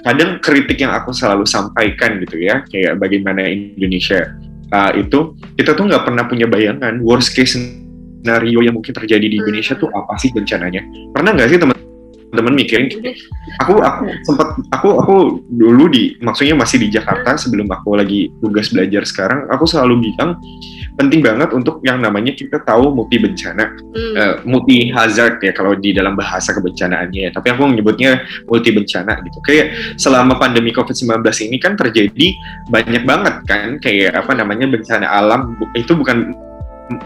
kadang 0.05 0.41
kritik 0.41 0.81
yang 0.81 0.93
aku 0.93 1.13
selalu 1.13 1.45
sampaikan 1.45 2.21
gitu 2.25 2.41
ya 2.41 2.65
kayak 2.69 2.97
bagaimana 2.97 3.45
Indonesia 3.49 4.33
uh, 4.73 4.93
itu 4.97 5.37
kita 5.57 5.77
tuh 5.77 5.85
nggak 5.89 6.05
pernah 6.09 6.25
punya 6.27 6.47
bayangan 6.49 7.01
worst 7.05 7.37
case 7.37 7.59
scenario 7.59 8.61
yang 8.65 8.77
mungkin 8.77 8.93
terjadi 8.93 9.27
di 9.27 9.37
Indonesia 9.41 9.77
tuh 9.77 9.89
apa 9.93 10.17
sih 10.21 10.33
bencananya 10.33 10.85
pernah 11.13 11.37
nggak 11.37 11.49
sih 11.53 11.59
teman 11.61 11.77
teman 12.31 12.55
mikirin 12.55 12.87
aku 13.59 13.83
aku 13.83 14.07
sempat 14.23 14.55
aku 14.71 14.89
aku 15.03 15.17
dulu 15.51 15.91
di 15.91 16.15
maksudnya 16.23 16.55
masih 16.55 16.79
di 16.79 16.89
Jakarta 16.95 17.35
sebelum 17.35 17.67
aku 17.67 17.99
lagi 17.99 18.31
tugas 18.39 18.71
belajar 18.71 19.03
sekarang 19.03 19.51
aku 19.51 19.67
selalu 19.67 20.11
bilang 20.11 20.39
penting 21.01 21.25
banget 21.25 21.49
untuk 21.57 21.81
yang 21.81 22.05
namanya 22.05 22.37
kita 22.37 22.61
tahu 22.61 22.93
multi 22.93 23.17
bencana. 23.17 23.73
Hmm. 23.73 24.13
uh, 24.15 24.35
multi 24.45 24.93
hazard 24.93 25.41
ya 25.41 25.57
kalau 25.57 25.73
di 25.73 25.97
dalam 25.97 26.13
bahasa 26.13 26.53
kebencanaannya 26.53 27.33
tapi 27.33 27.47
aku 27.49 27.65
menyebutnya 27.65 28.21
multi 28.45 28.69
bencana 28.77 29.17
gitu. 29.25 29.41
Kayak 29.41 29.97
selama 29.97 30.37
pandemi 30.37 30.77
COVID-19 30.77 31.25
ini 31.49 31.57
kan 31.57 31.81
terjadi 31.81 32.29
banyak 32.69 33.09
banget 33.09 33.35
kan. 33.49 33.69
Kayak 33.81 34.21
apa 34.21 34.37
namanya 34.37 34.69
bencana 34.69 35.09
alam. 35.09 35.57
Itu 35.73 35.97
bukan 35.97 36.37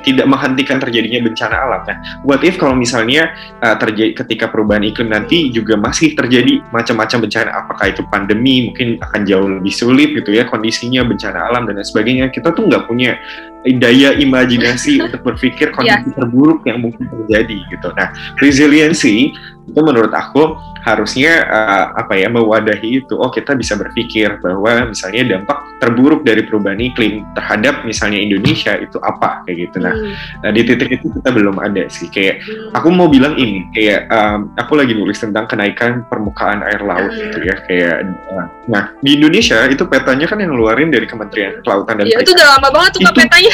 tidak 0.01 0.25
menghentikan 0.25 0.81
terjadinya 0.81 1.21
bencana 1.21 1.57
alam. 1.61 1.83
Nah, 1.85 1.99
what 2.25 2.41
if 2.41 2.57
kalau 2.57 2.73
misalnya 2.73 3.37
uh, 3.61 3.77
terjadi 3.77 4.17
ketika 4.25 4.49
perubahan 4.49 4.81
iklim 4.81 5.13
nanti 5.13 5.53
juga 5.53 5.77
masih 5.77 6.17
terjadi 6.17 6.65
macam-macam 6.73 7.29
bencana, 7.29 7.51
apakah 7.53 7.87
itu 7.93 8.03
pandemi? 8.09 8.73
Mungkin 8.73 9.05
akan 9.05 9.21
jauh 9.29 9.49
lebih 9.61 9.75
sulit 9.75 10.17
gitu 10.17 10.33
ya 10.33 10.49
kondisinya 10.49 11.05
bencana 11.05 11.53
alam 11.53 11.69
dan 11.69 11.77
lain 11.77 11.85
sebagainya. 11.85 12.33
Kita 12.33 12.57
tuh 12.57 12.65
nggak 12.65 12.89
punya 12.89 13.21
daya 13.65 14.13
imajinasi 14.21 15.01
untuk 15.09 15.21
berpikir 15.25 15.73
kondisi 15.73 16.13
yeah. 16.13 16.17
terburuk 16.17 16.61
yang 16.69 16.85
mungkin 16.85 17.09
terjadi 17.09 17.59
gitu. 17.73 17.89
Nah, 17.97 18.13
resiliensi 18.37 19.33
itu 19.65 19.81
menurut 19.81 20.13
aku 20.13 20.61
harusnya 20.85 21.49
uh, 21.49 21.97
apa 21.97 22.13
ya 22.21 22.29
mewadahi 22.29 23.01
itu 23.01 23.17
oh 23.17 23.33
kita 23.33 23.57
bisa 23.57 23.73
berpikir 23.81 24.37
bahwa 24.45 24.93
misalnya 24.93 25.37
dampak 25.37 25.65
terburuk 25.81 26.21
dari 26.29 26.45
perubahan 26.45 26.77
iklim 26.77 27.25
terhadap 27.33 27.81
misalnya 27.89 28.21
Indonesia 28.21 28.77
itu 28.77 29.01
apa 29.01 29.41
kayak 29.49 29.57
gitu 29.65 29.77
nah, 29.81 29.97
hmm. 29.97 30.13
nah 30.45 30.51
di 30.53 30.61
titik 30.69 31.01
itu 31.01 31.09
kita 31.09 31.33
belum 31.33 31.57
ada 31.57 31.89
sih 31.89 32.13
kayak 32.13 32.45
hmm. 32.45 32.77
aku 32.77 32.93
mau 32.93 33.09
bilang 33.09 33.33
ini 33.41 33.65
kayak 33.73 34.13
um, 34.13 34.53
aku 34.61 34.77
lagi 34.77 34.93
nulis 34.93 35.17
tentang 35.17 35.49
kenaikan 35.49 36.05
permukaan 36.13 36.61
air 36.61 36.85
laut 36.85 37.09
hmm. 37.09 37.21
gitu 37.33 37.39
ya 37.49 37.57
kayak 37.65 37.97
uh, 38.37 38.47
nah 38.69 38.93
di 39.01 39.17
Indonesia 39.17 39.65
itu 39.65 39.89
petanya 39.89 40.29
kan 40.29 40.37
yang 40.37 40.53
ngeluarin 40.53 40.93
dari 40.93 41.09
Kementerian 41.09 41.65
Kelautan 41.65 42.05
dan 42.05 42.13
ya, 42.13 42.21
itu 42.21 42.37
udah 42.37 42.61
lama 42.61 42.69
banget 42.69 42.91
tuh 42.93 43.01
itu, 43.01 43.13
petanya 43.25 43.53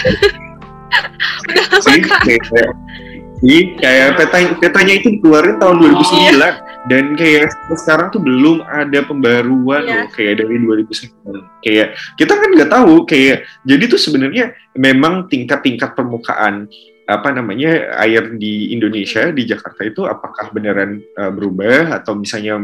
udah 1.50 1.64
lama 1.70 1.90
kayak, 2.24 2.72
Iya, 3.40 3.72
kayak 3.80 4.08
peta 4.20 4.38
petanya 4.60 4.94
itu 5.00 5.16
dikeluarin 5.16 5.56
tahun 5.56 5.80
2009 5.80 6.28
iya. 6.28 6.60
dan 6.92 7.04
kayak 7.16 7.48
sekarang 7.72 8.12
tuh 8.12 8.20
belum 8.20 8.60
ada 8.68 9.00
pembaruan 9.00 9.82
iya. 9.88 10.04
loh 10.04 10.08
kayak 10.12 10.44
dari 10.44 10.60
2009. 10.60 11.64
Kayak 11.64 11.96
kita 12.20 12.32
kan 12.36 12.48
nggak 12.52 12.70
tahu 12.70 12.94
kayak 13.08 13.48
jadi 13.64 13.84
tuh 13.88 13.96
sebenarnya 13.96 14.52
memang 14.76 15.24
tingkat-tingkat 15.32 15.96
permukaan 15.96 16.68
apa 17.08 17.28
namanya 17.32 17.96
air 18.04 18.36
di 18.36 18.76
Indonesia 18.76 19.32
di 19.32 19.42
Jakarta 19.48 19.82
itu 19.88 20.04
apakah 20.04 20.52
beneran 20.52 21.00
uh, 21.16 21.32
berubah 21.32 21.96
atau 21.96 22.14
misalnya 22.14 22.60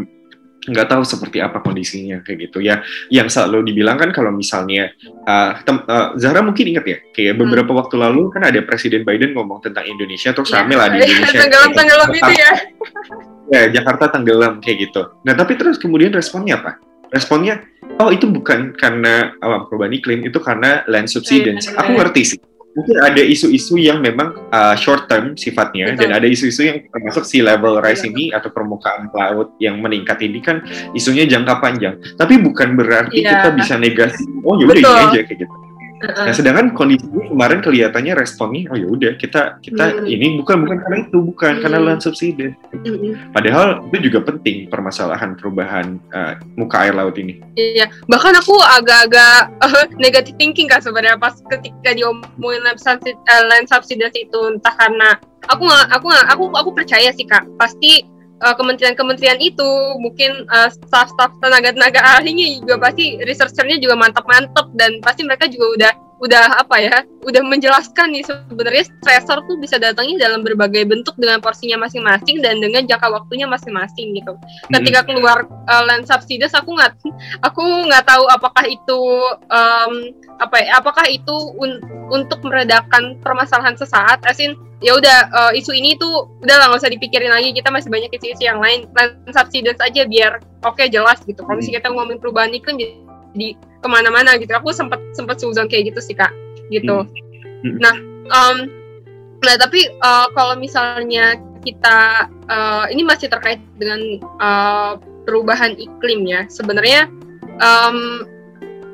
nggak 0.66 0.88
tahu 0.90 1.02
seperti 1.06 1.38
apa 1.40 1.62
kondisinya 1.62 2.20
kayak 2.26 2.50
gitu. 2.50 2.58
Ya 2.60 2.82
yang 3.08 3.30
selalu 3.30 3.72
dibilang 3.72 3.96
kan 3.96 4.10
kalau 4.10 4.34
misalnya 4.34 4.92
uh, 5.24 5.56
tem, 5.62 5.80
uh, 5.86 6.12
Zahra 6.18 6.42
mungkin 6.42 6.76
ingat 6.76 6.84
ya 6.84 6.98
kayak 7.14 7.38
hmm. 7.38 7.40
beberapa 7.46 7.70
hmm. 7.72 7.80
waktu 7.80 7.94
lalu 7.96 8.22
kan 8.34 8.42
ada 8.44 8.60
Presiden 8.66 9.06
Biden 9.06 9.32
ngomong 9.32 9.62
tentang 9.62 9.86
Indonesia 9.86 10.34
terus 10.34 10.50
ya, 10.50 10.66
lah 10.66 10.88
di 10.90 10.98
Indonesia. 11.02 11.38
Tenggelam 11.46 11.70
tenggelam 11.72 12.10
itu 12.12 12.32
ya. 12.34 12.52
Ya 13.46 13.70
Jakarta 13.70 14.10
tenggelam 14.10 14.58
kayak 14.58 14.90
gitu. 14.90 15.06
Nah 15.22 15.30
tapi 15.38 15.54
terus 15.54 15.78
kemudian 15.78 16.10
responnya 16.10 16.58
apa? 16.58 16.82
Responnya 17.14 17.62
oh 18.02 18.10
itu 18.10 18.26
bukan 18.26 18.74
karena 18.74 19.38
uh, 19.38 19.70
perubahan 19.70 19.94
iklim 19.94 20.26
itu 20.26 20.42
karena 20.42 20.82
land 20.90 21.06
subsidence 21.06 21.70
iya, 21.70 21.78
aku 21.78 21.90
ngerti 21.94 22.22
sih 22.34 22.38
mungkin 22.76 22.96
ada 23.00 23.22
isu-isu 23.24 23.80
yang 23.80 24.04
memang 24.04 24.36
uh, 24.52 24.76
short 24.76 25.08
term 25.08 25.32
sifatnya 25.34 25.96
Betul. 25.96 26.00
dan 26.04 26.10
ada 26.20 26.26
isu-isu 26.28 26.60
yang 26.68 26.78
termasuk 26.92 27.24
sea 27.24 27.42
level 27.42 27.80
rise 27.80 28.04
Betul. 28.04 28.12
ini 28.12 28.24
atau 28.36 28.52
permukaan 28.52 29.08
laut 29.16 29.56
yang 29.56 29.80
meningkat 29.80 30.20
ini 30.20 30.44
kan 30.44 30.60
isunya 30.92 31.24
jangka 31.24 31.58
panjang. 31.58 31.96
Tapi 32.20 32.36
bukan 32.36 32.76
berarti 32.76 33.24
yeah. 33.24 33.40
kita 33.40 33.48
bisa 33.56 33.74
negasi. 33.80 34.28
Oh 34.44 34.60
ya 34.60 34.68
udah 34.68 34.76
ini 34.76 34.84
aja 34.84 35.20
kayak 35.24 35.38
gitu. 35.40 35.65
Nah, 35.96 36.28
sedangkan 36.28 36.76
kondisi 36.76 37.08
kemarin 37.08 37.64
kelihatannya 37.64 38.12
responnya 38.20 38.68
oh 38.68 38.76
ya 38.76 38.84
udah 38.84 39.12
kita 39.16 39.56
kita 39.64 40.04
hmm. 40.04 40.04
ini 40.04 40.26
bukan 40.36 40.68
bukan 40.68 40.78
karena 40.84 40.96
itu 41.08 41.18
bukan 41.24 41.52
hmm. 41.56 41.62
karena 41.64 41.78
land 41.80 42.02
subsidi. 42.04 42.52
Hmm. 42.52 43.32
Padahal 43.32 43.80
itu 43.88 44.12
juga 44.12 44.20
penting 44.28 44.68
permasalahan 44.68 45.32
perubahan 45.40 45.96
uh, 46.12 46.36
muka 46.60 46.84
air 46.84 46.92
laut 46.92 47.16
ini. 47.16 47.40
Iya, 47.56 47.88
bahkan 48.12 48.36
aku 48.36 48.60
agak-agak 48.60 49.56
uh, 49.64 49.86
negative 50.04 50.36
thinking 50.36 50.68
kan 50.68 50.84
sebenarnya 50.84 51.16
pas 51.16 51.40
ketika 51.48 51.96
diomongin 51.96 52.60
land 52.60 52.76
subsidi, 52.76 53.16
uh, 53.16 53.42
land 53.48 53.66
subsidi 53.68 54.04
itu 54.12 54.40
entah 54.52 54.76
karena 54.76 55.16
aku 55.48 55.62
nggak 55.64 55.86
aku 55.96 56.06
nggak 56.12 56.26
aku 56.28 56.44
aku 56.52 56.70
percaya 56.76 57.08
sih 57.14 57.24
kak 57.24 57.46
pasti 57.56 58.15
uh, 58.40 58.54
kementerian-kementerian 58.56 59.40
itu 59.40 59.70
mungkin 60.00 60.44
uh, 60.48 60.68
staff-staff 60.68 61.36
tenaga-tenaga 61.40 62.00
ahlinya 62.16 62.46
juga 62.60 62.76
pasti 62.80 63.20
researchernya 63.22 63.80
juga 63.80 63.94
mantap-mantap 63.96 64.72
dan 64.76 65.00
pasti 65.00 65.24
mereka 65.24 65.48
juga 65.48 65.66
udah 65.76 65.92
udah 66.16 66.64
apa 66.64 66.76
ya 66.80 66.96
udah 67.28 67.42
menjelaskan 67.44 68.08
nih 68.16 68.24
sebenarnya 68.24 68.88
stressor 68.88 69.44
tuh 69.44 69.60
bisa 69.60 69.76
datangnya 69.76 70.28
dalam 70.28 70.40
berbagai 70.40 70.88
bentuk 70.88 71.12
dengan 71.20 71.44
porsinya 71.44 71.84
masing-masing 71.84 72.40
dan 72.40 72.56
dengan 72.56 72.88
jangka 72.88 73.12
waktunya 73.12 73.44
masing-masing 73.44 74.16
gitu. 74.16 74.32
Ketika 74.72 75.04
hmm. 75.04 75.08
keluar 75.12 75.44
uh, 75.44 75.82
land 75.84 76.08
subsidies 76.08 76.56
aku 76.56 76.72
nggak 76.72 76.96
aku 77.44 77.62
nggak 77.92 78.04
tahu 78.08 78.24
apakah 78.32 78.64
itu 78.64 79.00
um, 79.52 79.92
apa 80.40 80.56
ya 80.64 80.80
apakah 80.80 81.04
itu 81.08 81.36
un 81.60 81.84
untuk 82.08 82.40
meredakan 82.40 83.20
permasalahan 83.20 83.76
sesaat 83.76 84.24
asin 84.24 84.56
ya 84.80 84.96
udah 84.96 85.18
uh, 85.32 85.52
isu 85.52 85.72
ini 85.72 85.96
tuh 86.00 86.28
udah 86.44 86.56
lah 86.56 86.72
nggak 86.72 86.80
usah 86.80 86.92
dipikirin 86.92 87.32
lagi 87.32 87.52
kita 87.52 87.68
masih 87.72 87.88
banyak 87.88 88.12
isu-isu 88.12 88.44
yang 88.44 88.60
lain 88.60 88.88
land 88.92 89.16
subsidies 89.32 89.80
aja 89.80 90.04
biar 90.08 90.40
oke 90.64 90.80
okay, 90.80 90.88
jelas 90.88 91.20
gitu. 91.28 91.44
Kalau 91.44 91.60
misalnya 91.60 91.84
kita 91.84 91.88
ngomongin 91.92 92.20
perubahan 92.20 92.52
iklim 92.56 92.80
jadi 92.80 93.52
ke 93.80 93.88
mana-mana 93.88 94.36
gitu. 94.40 94.52
Aku 94.56 94.72
sempat 94.72 95.00
sempat 95.12 95.40
suzon 95.40 95.68
kayak 95.68 95.94
gitu 95.94 96.00
sih 96.00 96.16
kak. 96.16 96.32
Gitu. 96.68 97.06
Hmm. 97.06 97.62
Hmm. 97.62 97.76
nah 97.80 97.94
um, 98.34 98.56
nah 99.40 99.54
tapi 99.56 99.86
uh, 100.02 100.28
kalau 100.34 100.58
misalnya 100.58 101.38
kita 101.62 102.30
uh, 102.46 102.86
ini 102.90 103.02
masih 103.02 103.26
terkait 103.26 103.58
dengan 103.78 103.98
uh, 104.38 104.98
perubahan 105.26 105.74
iklim 105.74 106.26
ya. 106.26 106.46
Sebenarnya 106.46 107.10
um, 107.58 108.22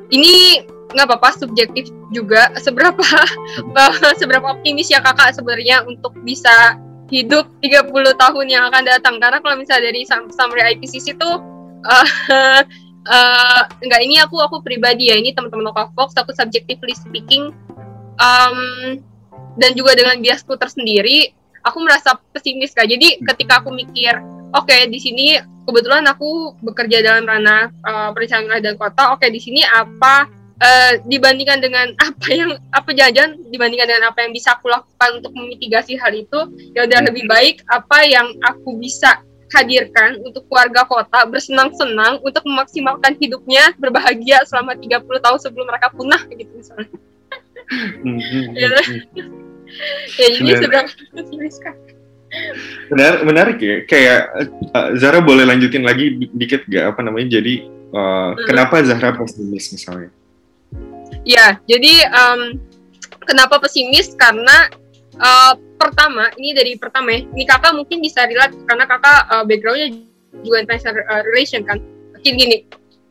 ini 0.09 0.65
nggak 0.93 1.07
apa-apa 1.09 1.37
subjektif 1.37 1.89
juga. 2.13 2.49
Seberapa 2.65 3.05
seberapa 4.17 4.45
optimis 4.53 4.89
ya 4.89 5.01
kakak 5.01 5.37
sebenarnya 5.37 5.85
untuk 5.85 6.17
bisa 6.25 6.77
hidup 7.13 7.45
30 7.61 7.93
tahun 7.93 8.45
yang 8.49 8.63
akan 8.73 8.83
datang? 8.89 9.21
Karena 9.21 9.37
kalau 9.37 9.55
misalnya 9.57 9.93
dari 9.93 10.01
summary 10.07 10.77
IPCC 10.77 11.13
itu 11.13 11.31
uh, 11.85 12.07
uh, 13.07 13.61
enggak 13.83 14.01
ini 14.03 14.19
aku 14.19 14.39
aku 14.39 14.59
pribadi 14.63 15.11
ya. 15.11 15.15
Ini 15.19 15.35
teman-teman 15.35 15.71
lokal 15.71 15.91
Fox 15.95 16.15
aku 16.15 16.31
subjectively 16.35 16.95
speaking. 16.95 17.51
Um, 18.21 18.99
dan 19.57 19.73
juga 19.77 19.93
dengan 19.93 20.17
biasku 20.21 20.57
tersendiri 20.57 21.33
aku 21.63 21.77
merasa 21.81 22.17
pesimis 22.35 22.75
kak. 22.75 22.89
Jadi 22.89 23.21
ketika 23.23 23.63
aku 23.63 23.73
mikir 23.73 24.19
oke 24.53 24.69
okay, 24.69 24.85
di 24.89 24.99
sini 25.01 25.39
kebetulan 25.65 26.03
aku 26.05 26.53
bekerja 26.61 27.01
dalam 27.01 27.25
ranah 27.25 27.71
uh, 27.87 28.09
perencanaan 28.11 28.61
dan 28.61 28.75
kota 28.75 29.15
oke 29.15 29.23
okay, 29.23 29.29
di 29.31 29.39
sini 29.39 29.63
apa 29.63 30.27
uh, 30.59 30.93
dibandingkan 31.07 31.63
dengan 31.63 31.87
apa 32.07 32.27
yang 32.29 32.51
apa 32.75 32.89
jajan 32.93 33.39
dibandingkan 33.49 33.87
dengan 33.89 34.05
apa 34.11 34.27
yang 34.27 34.31
bisa 34.35 34.53
aku 34.55 34.69
lakukan 34.69 35.23
untuk 35.23 35.31
memitigasi 35.33 35.95
hal 35.97 36.11
itu 36.13 36.39
ya 36.75 36.85
udah 36.85 36.99
lebih 37.07 37.25
baik 37.25 37.63
apa 37.71 38.05
yang 38.05 38.27
aku 38.43 38.77
bisa 38.77 39.23
hadirkan 39.53 40.17
untuk 40.25 40.49
warga 40.49 40.83
kota 40.89 41.29
bersenang-senang 41.29 42.19
untuk 42.25 42.41
memaksimalkan 42.43 43.13
hidupnya 43.21 43.71
berbahagia 43.77 44.41
selama 44.49 44.73
30 44.73 45.05
tahun 45.05 45.39
sebelum 45.39 45.65
mereka 45.69 45.93
punah 45.93 46.21
gitu 46.33 46.51
misalnya. 46.57 46.89
Mm-hmm. 48.03 48.43
ya, 48.57 48.69
ya 50.19 50.27
jadi 50.41 50.51
seberapa 50.59 50.89
Benar, 52.89 53.21
menarik 53.21 53.57
ya. 53.61 53.85
Kayak 53.85 54.21
uh, 54.73 54.97
Zara 54.97 55.21
boleh 55.21 55.45
lanjutin 55.45 55.85
lagi 55.85 56.17
dikit 56.33 56.65
gak 56.65 56.97
apa 56.97 57.05
namanya? 57.05 57.37
Jadi 57.39 57.69
uh, 57.93 58.33
hmm. 58.33 58.49
kenapa 58.49 58.81
Zahra 58.81 59.13
pesimis 59.13 59.69
misalnya? 59.69 60.09
Ya, 61.23 61.61
jadi 61.69 62.09
um, 62.09 62.57
kenapa 63.29 63.61
pesimis? 63.61 64.17
Karena 64.17 64.67
uh, 65.19 65.53
pertama 65.77 66.29
ini 66.39 66.55
dari 66.55 66.73
pertama 66.79 67.13
ya. 67.13 67.25
Ini 67.25 67.43
kakak 67.45 67.73
mungkin 67.75 67.99
bisa 68.01 68.25
relate 68.25 68.55
karena 68.65 68.85
kakak 68.87 69.19
uh, 69.29 69.43
backgroundnya 69.45 69.87
juga 70.41 70.57
international 70.63 71.03
uh, 71.09 71.23
relation 71.33 71.61
kan. 71.65 71.77
Mungkin 72.17 72.33
gini. 72.37 72.57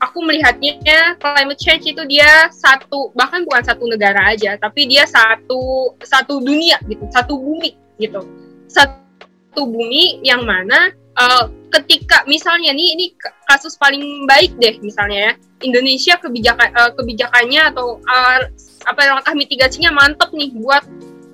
Aku 0.02 0.18
melihatnya 0.18 1.14
climate 1.22 1.62
change 1.62 1.86
itu 1.86 2.02
dia 2.10 2.50
satu 2.50 3.14
bahkan 3.14 3.46
bukan 3.46 3.62
satu 3.62 3.86
negara 3.86 4.34
aja 4.34 4.58
tapi 4.58 4.90
dia 4.90 5.06
satu 5.06 5.94
satu 6.02 6.42
dunia 6.42 6.74
gitu 6.90 7.06
satu 7.14 7.38
bumi 7.38 7.78
gitu. 8.02 8.26
Satu 8.66 9.62
bumi 9.62 10.18
yang 10.26 10.42
mana 10.42 10.90
uh, 11.14 11.46
ketika 11.70 12.26
misalnya 12.26 12.74
nih 12.74 12.98
ini 12.98 13.06
kasus 13.46 13.78
paling 13.78 14.26
baik 14.26 14.50
deh 14.58 14.74
misalnya 14.82 15.30
ya. 15.30 15.32
Indonesia 15.62 16.18
kebijakan 16.18 16.74
uh, 16.74 16.90
kebijakannya 16.98 17.62
atau 17.70 18.02
uh, 18.02 18.40
apa 18.82 19.00
langkah 19.06 19.34
mitigasinya 19.38 19.94
mantep 19.94 20.34
nih 20.34 20.50
buat 20.58 20.82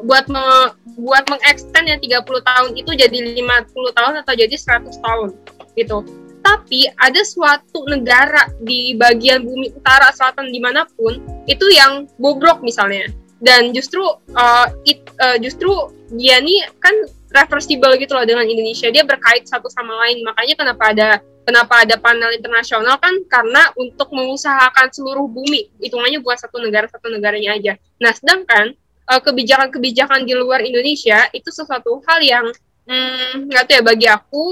buat 0.03 0.26
me, 0.30 0.74
buat 0.99 1.24
mengextend 1.26 1.86
yang 1.90 2.01
30 2.03 2.24
tahun 2.24 2.70
itu 2.74 2.90
jadi 2.94 3.18
50 3.38 3.99
tahun 3.99 4.14
atau 4.22 4.34
jadi 4.34 4.55
100 4.55 4.99
tahun 4.99 5.28
gitu. 5.74 5.99
Tapi 6.38 6.88
ada 6.96 7.20
suatu 7.26 7.84
negara 7.90 8.46
di 8.62 8.94
bagian 8.94 9.44
bumi 9.44 9.74
utara 9.74 10.09
selatan 10.14 10.49
di 10.49 10.62
mana 10.62 10.86
pun 10.96 11.18
itu 11.51 11.66
yang 11.74 12.07
bobrok 12.16 12.62
misalnya. 12.62 13.11
Dan 13.38 13.70
justru 13.70 14.03
uh, 14.34 14.66
it, 14.82 15.03
uh, 15.22 15.38
justru 15.38 15.70
dia 16.14 16.42
nih 16.42 16.66
kan 16.82 16.94
reversible 17.30 17.94
gitu 18.01 18.16
loh 18.16 18.26
dengan 18.26 18.46
Indonesia. 18.46 18.90
Dia 18.90 19.07
berkait 19.07 19.46
satu 19.46 19.70
sama 19.70 19.94
lain. 20.07 20.24
Makanya 20.26 20.55
kenapa 20.59 20.84
ada 20.90 21.09
kenapa 21.46 21.84
ada 21.86 21.94
panel 22.01 22.34
internasional 22.34 22.96
kan? 22.99 23.14
Karena 23.30 23.70
untuk 23.78 24.11
mengusahakan 24.11 24.90
seluruh 24.90 25.28
bumi 25.30 25.70
hitungannya 25.78 26.18
buat 26.24 26.40
satu 26.40 26.59
negara 26.59 26.90
satu 26.90 27.12
negaranya 27.12 27.55
aja. 27.55 27.72
Nah 28.03 28.11
sedangkan 28.11 28.74
Eh, 29.09 29.22
kebijakan-kebijakan 29.24 30.28
di 30.28 30.36
luar 30.36 30.61
Indonesia 30.61 31.32
itu 31.32 31.48
sesuatu 31.48 32.04
hal 32.04 32.20
yang 32.20 32.44
hmm, 32.84 33.48
nggak 33.48 33.64
hmm, 33.64 33.70
tahu 33.72 33.78
ya 33.80 33.82
bagi 33.82 34.04
aku 34.04 34.44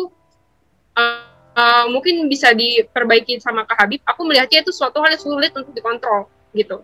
uh, 0.96 1.28
uh, 1.52 1.84
mungkin 1.92 2.24
bisa 2.24 2.56
diperbaiki 2.56 3.36
sama 3.36 3.68
Kak 3.68 3.84
Habib. 3.84 4.00
Aku 4.08 4.24
melihatnya 4.24 4.64
itu 4.64 4.72
suatu 4.72 5.04
hal 5.04 5.12
yang 5.12 5.20
sulit 5.20 5.52
untuk 5.52 5.76
dikontrol 5.76 6.32
gitu. 6.56 6.80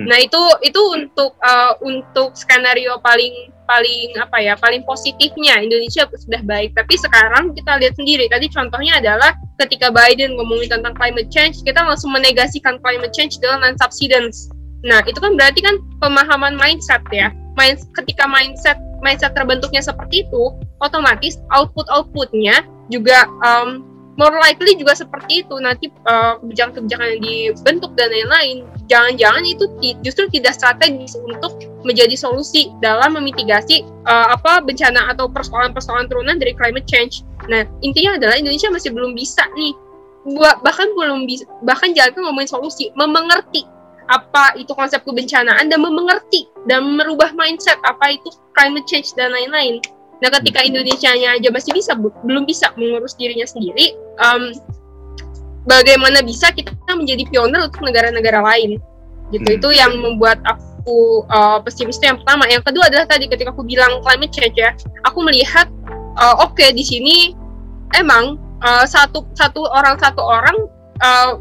Hmm. 0.00 0.08
Nah 0.08 0.24
itu 0.24 0.40
itu 0.64 0.80
untuk 0.80 1.36
uh, 1.44 1.76
untuk 1.84 2.32
skenario 2.32 2.96
paling 3.04 3.52
paling 3.68 4.16
apa 4.16 4.40
ya 4.40 4.56
paling 4.56 4.80
positifnya 4.88 5.60
Indonesia 5.60 6.08
sudah 6.08 6.40
baik. 6.48 6.72
Tapi 6.72 6.96
sekarang 6.96 7.52
kita 7.52 7.76
lihat 7.76 7.92
sendiri 7.92 8.24
tadi 8.32 8.48
contohnya 8.48 9.04
adalah 9.04 9.36
ketika 9.60 9.92
Biden 9.92 10.40
ngomongin 10.40 10.80
tentang 10.80 10.96
climate 10.96 11.28
change 11.28 11.60
kita 11.60 11.84
langsung 11.84 12.08
menegasikan 12.08 12.80
climate 12.80 13.12
change 13.12 13.36
dengan 13.36 13.68
non 13.68 13.76
subsidence 13.76 14.48
Nah, 14.82 15.00
itu 15.06 15.18
kan 15.22 15.38
berarti 15.38 15.62
kan 15.62 15.78
pemahaman 16.02 16.58
mindset 16.58 17.02
ya. 17.14 17.30
Mind, 17.54 17.78
ketika 17.94 18.26
mindset 18.26 18.78
mindset 19.02 19.34
terbentuknya 19.34 19.82
seperti 19.82 20.26
itu, 20.26 20.54
otomatis 20.78 21.38
output-outputnya 21.50 22.62
juga 22.90 23.26
um, 23.42 23.82
more 24.18 24.34
likely 24.42 24.74
juga 24.78 24.94
seperti 24.98 25.46
itu. 25.46 25.54
Nanti 25.58 25.90
uh, 26.06 26.38
kebijakan-kebijakan 26.42 27.06
yang 27.18 27.22
dibentuk 27.22 27.92
dan 27.98 28.10
lain-lain, 28.10 28.66
jangan-jangan 28.86 29.42
itu 29.46 29.64
justru 30.02 30.30
tidak 30.30 30.54
strategis 30.54 31.18
untuk 31.18 31.58
menjadi 31.82 32.14
solusi 32.14 32.70
dalam 32.78 33.18
memitigasi 33.18 33.82
uh, 34.06 34.34
apa 34.34 34.62
bencana 34.62 35.10
atau 35.10 35.26
persoalan-persoalan 35.30 36.06
turunan 36.06 36.38
dari 36.38 36.54
climate 36.54 36.86
change. 36.86 37.26
Nah, 37.50 37.66
intinya 37.82 38.18
adalah 38.18 38.38
Indonesia 38.38 38.70
masih 38.70 38.94
belum 38.94 39.18
bisa 39.18 39.42
nih 39.58 39.74
bahkan 40.62 40.86
belum 40.94 41.26
bisa 41.26 41.42
bahkan 41.66 41.90
jangan 41.98 42.30
ngomongin 42.30 42.46
solusi, 42.46 42.94
memengerti 42.94 43.66
apa 44.10 44.58
itu 44.58 44.72
konsep 44.74 45.02
kebencanaan 45.06 45.70
dan 45.70 45.78
mengerti 45.78 46.50
dan 46.66 46.98
merubah 46.98 47.30
mindset 47.34 47.78
apa 47.86 48.18
itu 48.18 48.30
climate 48.54 48.86
change 48.86 49.14
dan 49.14 49.30
lain-lain. 49.30 49.78
Nah, 50.22 50.30
ketika 50.38 50.62
hmm. 50.62 50.70
Indonesia-nya 50.70 51.28
aja 51.38 51.48
masih 51.50 51.74
bisa 51.74 51.98
belum 51.98 52.46
bisa 52.46 52.70
mengurus 52.78 53.18
dirinya 53.18 53.42
sendiri, 53.42 53.98
um, 54.22 54.54
bagaimana 55.66 56.22
bisa 56.22 56.54
kita 56.54 56.70
menjadi 56.94 57.26
pionir 57.26 57.66
untuk 57.66 57.82
negara-negara 57.82 58.38
lain? 58.38 58.78
Gitu. 59.34 59.48
Hmm. 59.50 59.58
Itu 59.58 59.68
yang 59.74 59.98
membuat 59.98 60.38
aku 60.46 61.26
uh, 61.26 61.58
pesimis 61.66 61.98
itu 61.98 62.06
yang 62.06 62.22
pertama. 62.22 62.46
Yang 62.46 62.70
kedua 62.70 62.86
adalah 62.86 63.06
tadi 63.10 63.26
ketika 63.26 63.50
aku 63.50 63.66
bilang 63.66 63.98
climate 64.06 64.30
change 64.30 64.54
ya, 64.54 64.70
aku 65.02 65.26
melihat 65.26 65.66
uh, 66.22 66.38
oke 66.38 66.54
okay, 66.54 66.70
di 66.70 66.86
sini 66.86 67.34
emang 67.98 68.38
uh, 68.62 68.86
satu 68.86 69.26
satu 69.34 69.66
orang 69.74 69.98
satu 69.98 70.22
orang 70.22 70.56
uh, 71.02 71.34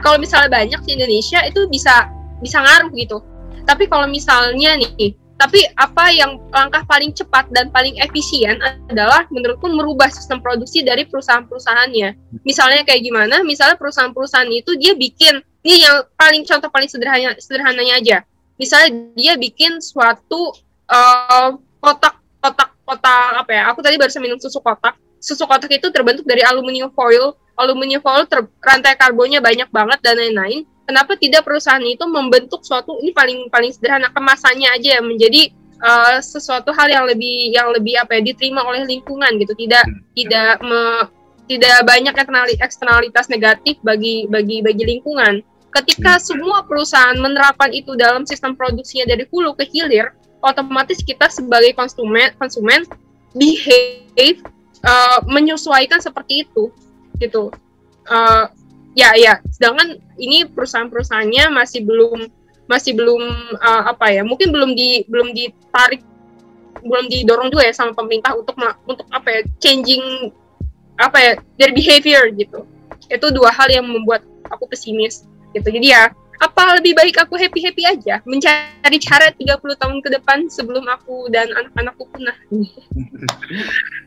kalau 0.00 0.16
misalnya 0.20 0.50
banyak 0.50 0.80
di 0.84 0.90
Indonesia 0.98 1.40
itu 1.46 1.68
bisa 1.68 2.08
bisa 2.40 2.60
ngaruh 2.60 2.90
gitu 2.96 3.20
tapi 3.68 3.86
kalau 3.86 4.08
misalnya 4.08 4.76
nih 4.80 5.14
tapi 5.40 5.64
apa 5.80 6.12
yang 6.12 6.36
langkah 6.52 6.84
paling 6.84 7.16
cepat 7.16 7.48
dan 7.48 7.72
paling 7.72 7.96
efisien 8.04 8.60
adalah 8.92 9.24
menurutku 9.32 9.72
merubah 9.72 10.12
sistem 10.12 10.36
produksi 10.44 10.84
dari 10.84 11.08
perusahaan-perusahaannya. 11.08 12.44
Misalnya 12.44 12.84
kayak 12.84 13.00
gimana? 13.00 13.40
Misalnya 13.40 13.80
perusahaan-perusahaan 13.80 14.52
itu 14.52 14.76
dia 14.76 14.92
bikin 14.92 15.40
ini 15.64 15.80
yang 15.80 16.04
paling 16.20 16.44
contoh 16.44 16.68
paling 16.68 16.92
sederhana 16.92 17.32
sederhananya 17.40 17.94
aja. 17.96 18.18
Misalnya 18.60 19.16
dia 19.16 19.40
bikin 19.40 19.80
suatu 19.80 20.52
uh, 20.92 21.56
kotak 21.80 22.20
kotak 22.44 22.76
kotak 22.84 23.32
apa 23.40 23.50
ya? 23.56 23.62
Aku 23.72 23.80
tadi 23.80 23.96
baru 23.96 24.12
minum 24.20 24.36
susu 24.36 24.60
kotak. 24.60 24.92
Susu 25.24 25.48
kotak 25.48 25.72
itu 25.72 25.88
terbentuk 25.88 26.28
dari 26.28 26.44
aluminium 26.44 26.92
foil 26.92 27.32
aluminium 27.60 28.00
foil 28.00 28.24
ter, 28.24 28.40
rantai 28.64 28.96
karbonnya 28.96 29.44
banyak 29.44 29.68
banget 29.68 30.00
dan 30.00 30.16
lain-lain 30.16 30.64
kenapa 30.88 31.14
tidak 31.20 31.46
perusahaan 31.46 31.84
itu 31.84 32.02
membentuk 32.08 32.64
suatu 32.66 32.98
ini 32.98 33.14
paling 33.14 33.46
paling 33.52 33.70
sederhana 33.70 34.10
kemasannya 34.10 34.68
aja 34.74 34.98
yang 34.98 35.06
menjadi 35.06 35.54
uh, 35.78 36.18
sesuatu 36.18 36.70
hal 36.74 36.88
yang 36.88 37.04
lebih 37.08 37.54
yang 37.54 37.70
lebih 37.72 37.94
apa 37.98 38.20
ya 38.20 38.32
diterima 38.32 38.64
oleh 38.64 38.84
lingkungan 38.84 39.40
gitu. 39.40 39.52
Tidak 39.56 39.84
tidak 40.16 40.54
me, 40.62 41.08
tidak 41.48 41.76
banyak 41.86 42.14
eksternalitas 42.60 43.26
negatif 43.32 43.80
bagi 43.82 44.28
bagi 44.28 44.62
bagi 44.62 44.84
lingkungan. 44.86 45.42
Ketika 45.70 46.18
semua 46.18 46.66
perusahaan 46.66 47.14
menerapkan 47.14 47.70
itu 47.70 47.94
dalam 47.94 48.26
sistem 48.26 48.58
produksinya 48.58 49.06
dari 49.06 49.22
hulu 49.30 49.54
ke 49.54 49.70
hilir, 49.70 50.10
otomatis 50.42 50.98
kita 50.98 51.30
sebagai 51.30 51.70
konsumen 51.78 52.34
konsumen 52.42 52.82
behave 53.30 54.42
uh, 54.82 55.22
menyesuaikan 55.30 56.02
seperti 56.02 56.42
itu 56.42 56.74
gitu. 57.20 57.52
Uh, 58.08 58.48
ya 58.98 59.14
ya, 59.14 59.38
sedangkan 59.54 60.02
ini 60.18 60.48
perusahaan-perusahaannya 60.50 61.54
masih 61.54 61.86
belum 61.86 62.26
masih 62.66 62.96
belum 62.96 63.22
uh, 63.60 63.82
apa 63.92 64.10
ya, 64.10 64.22
mungkin 64.26 64.50
belum 64.50 64.74
di 64.74 65.04
belum 65.06 65.36
ditarik 65.36 66.02
belum 66.80 67.12
didorong 67.12 67.52
juga 67.52 67.68
ya 67.68 67.74
sama 67.76 67.92
pemerintah 67.92 68.32
untuk 68.32 68.56
untuk 68.88 69.04
apa 69.12 69.28
ya 69.28 69.40
changing 69.60 70.32
apa 70.96 71.18
ya 71.20 71.32
dari 71.60 71.72
behavior 71.76 72.32
gitu. 72.32 72.64
Itu 73.10 73.26
dua 73.34 73.52
hal 73.52 73.68
yang 73.68 73.84
membuat 73.84 74.24
aku 74.48 74.64
pesimis 74.70 75.28
gitu. 75.52 75.68
Jadi 75.68 75.92
ya 75.92 76.14
apa 76.40 76.80
lebih 76.80 76.96
baik 76.96 77.20
aku 77.20 77.36
happy 77.36 77.60
happy 77.60 77.84
aja? 77.84 78.24
Mencari 78.24 78.96
cara 78.96 79.28
30 79.28 79.60
tahun 79.60 79.98
ke 80.00 80.08
depan 80.16 80.48
sebelum 80.48 80.88
aku 80.88 81.28
dan 81.28 81.52
anak-anakku 81.52 82.08
punah. 82.08 82.36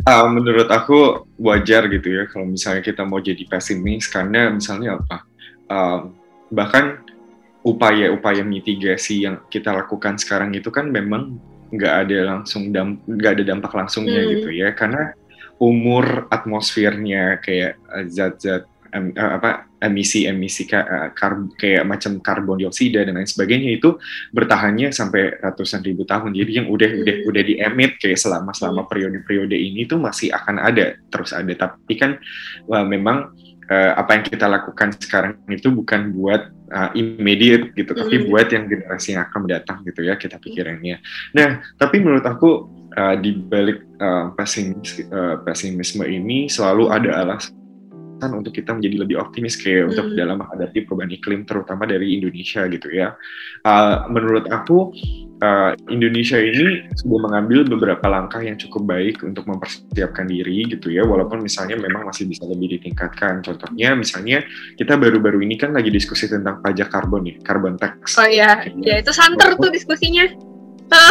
Uh, 0.10 0.28
menurut 0.36 0.66
aku 0.74 1.30
wajar 1.38 1.86
gitu 1.94 2.10
ya 2.10 2.26
kalau 2.26 2.50
misalnya 2.50 2.82
kita 2.82 3.06
mau 3.06 3.22
jadi 3.22 3.46
pesimis 3.46 4.10
karena 4.10 4.50
misalnya 4.50 4.98
apa? 4.98 5.18
Uh, 5.70 6.00
bahkan 6.50 7.06
upaya-upaya 7.62 8.42
mitigasi 8.42 9.30
yang 9.30 9.38
kita 9.54 9.70
lakukan 9.70 10.18
sekarang 10.18 10.58
itu 10.58 10.74
kan 10.74 10.90
memang 10.90 11.38
nggak 11.70 11.94
ada 12.06 12.18
langsung 12.34 12.74
nggak 12.74 13.32
ada 13.40 13.44
dampak 13.46 13.78
langsungnya 13.78 14.26
hmm. 14.26 14.30
gitu 14.34 14.50
ya. 14.58 14.74
Karena 14.74 15.14
umur 15.62 16.26
atmosfernya 16.34 17.38
kayak 17.46 17.78
eh, 17.78 18.06
zat-zat 18.10 18.66
em, 18.94 19.12
eh, 19.12 19.32
apa 19.42 19.68
emisi-emisi 19.84 20.64
ka, 20.64 21.12
kar, 21.12 21.36
kayak 21.60 21.84
macam 21.84 22.16
karbon 22.24 22.64
dioksida 22.64 23.04
dan 23.04 23.20
lain 23.20 23.28
sebagainya 23.28 23.76
itu 23.76 24.00
bertahannya 24.32 24.96
sampai 24.96 25.44
ratusan 25.44 25.84
ribu 25.84 26.08
tahun. 26.08 26.32
Jadi 26.32 26.52
yang 26.64 26.68
udah 26.72 26.88
hmm. 26.88 27.02
udah 27.04 27.16
udah 27.28 27.44
diemit 27.44 28.00
kayak 28.00 28.16
selama 28.16 28.56
selama 28.56 28.88
hmm. 28.88 28.90
periode-periode 28.90 29.58
ini 29.60 29.84
tuh 29.84 30.00
masih 30.00 30.32
akan 30.32 30.64
ada 30.64 30.96
terus 31.12 31.36
ada. 31.36 31.52
Tapi 31.52 31.94
kan 32.00 32.16
wah, 32.72 32.88
memang 32.88 33.36
uh, 33.68 33.92
apa 34.00 34.20
yang 34.20 34.24
kita 34.24 34.46
lakukan 34.48 34.96
sekarang 34.96 35.36
itu 35.52 35.68
bukan 35.68 36.16
buat 36.16 36.52
uh, 36.72 36.90
immediate 36.96 37.72
gitu, 37.78 37.92
mm. 37.94 38.00
tapi 38.00 38.16
buat 38.28 38.48
yang 38.52 38.66
generasi 38.68 39.16
yang 39.16 39.24
akan 39.30 39.40
mendatang 39.48 39.78
gitu 39.88 40.02
ya 40.04 40.16
kita 40.20 40.40
pikirannya. 40.40 41.00
Nah, 41.36 41.64
tapi 41.80 42.04
menurut 42.04 42.26
aku 42.26 42.68
uh, 42.98 43.16
di 43.20 43.36
balik 43.36 43.84
uh, 44.00 44.32
pesimis, 44.36 45.04
uh, 45.12 45.40
pesimisme 45.44 46.04
ini 46.04 46.48
selalu 46.52 46.92
ada 46.92 47.24
alasan 47.24 47.63
untuk 48.32 48.56
kita 48.56 48.72
menjadi 48.72 49.04
lebih 49.04 49.20
optimis 49.20 49.60
kayak 49.60 49.84
mm. 49.84 49.90
untuk 49.92 50.06
dalam 50.16 50.40
menghadapi 50.40 50.80
perubahan 50.88 51.12
iklim 51.12 51.42
terutama 51.44 51.84
dari 51.84 52.16
Indonesia 52.16 52.64
gitu 52.72 52.88
ya. 52.88 53.20
Uh, 53.68 54.08
menurut 54.08 54.48
aku 54.48 54.96
uh, 55.44 55.76
Indonesia 55.92 56.40
ini 56.40 56.88
sudah 56.96 57.20
mengambil 57.28 57.68
beberapa 57.68 58.06
langkah 58.08 58.40
yang 58.40 58.56
cukup 58.56 58.88
baik 58.88 59.20
untuk 59.28 59.44
mempersiapkan 59.44 60.30
diri 60.30 60.64
gitu 60.72 60.88
ya 60.88 61.04
walaupun 61.04 61.44
misalnya 61.44 61.76
memang 61.76 62.08
masih 62.08 62.30
bisa 62.30 62.48
lebih 62.48 62.80
ditingkatkan. 62.80 63.44
Contohnya 63.44 63.98
misalnya 63.98 64.46
kita 64.80 64.96
baru-baru 64.96 65.44
ini 65.44 65.60
kan 65.60 65.76
lagi 65.76 65.92
diskusi 65.92 66.32
tentang 66.32 66.64
pajak 66.64 66.88
karbon 66.88 67.28
ya 67.28 67.36
carbon 67.44 67.76
tax. 67.76 68.16
Oh 68.16 68.28
iya 68.30 68.64
ya 68.80 69.04
itu 69.04 69.12
santer 69.12 69.60
tuh 69.60 69.74
diskusinya. 69.74 70.24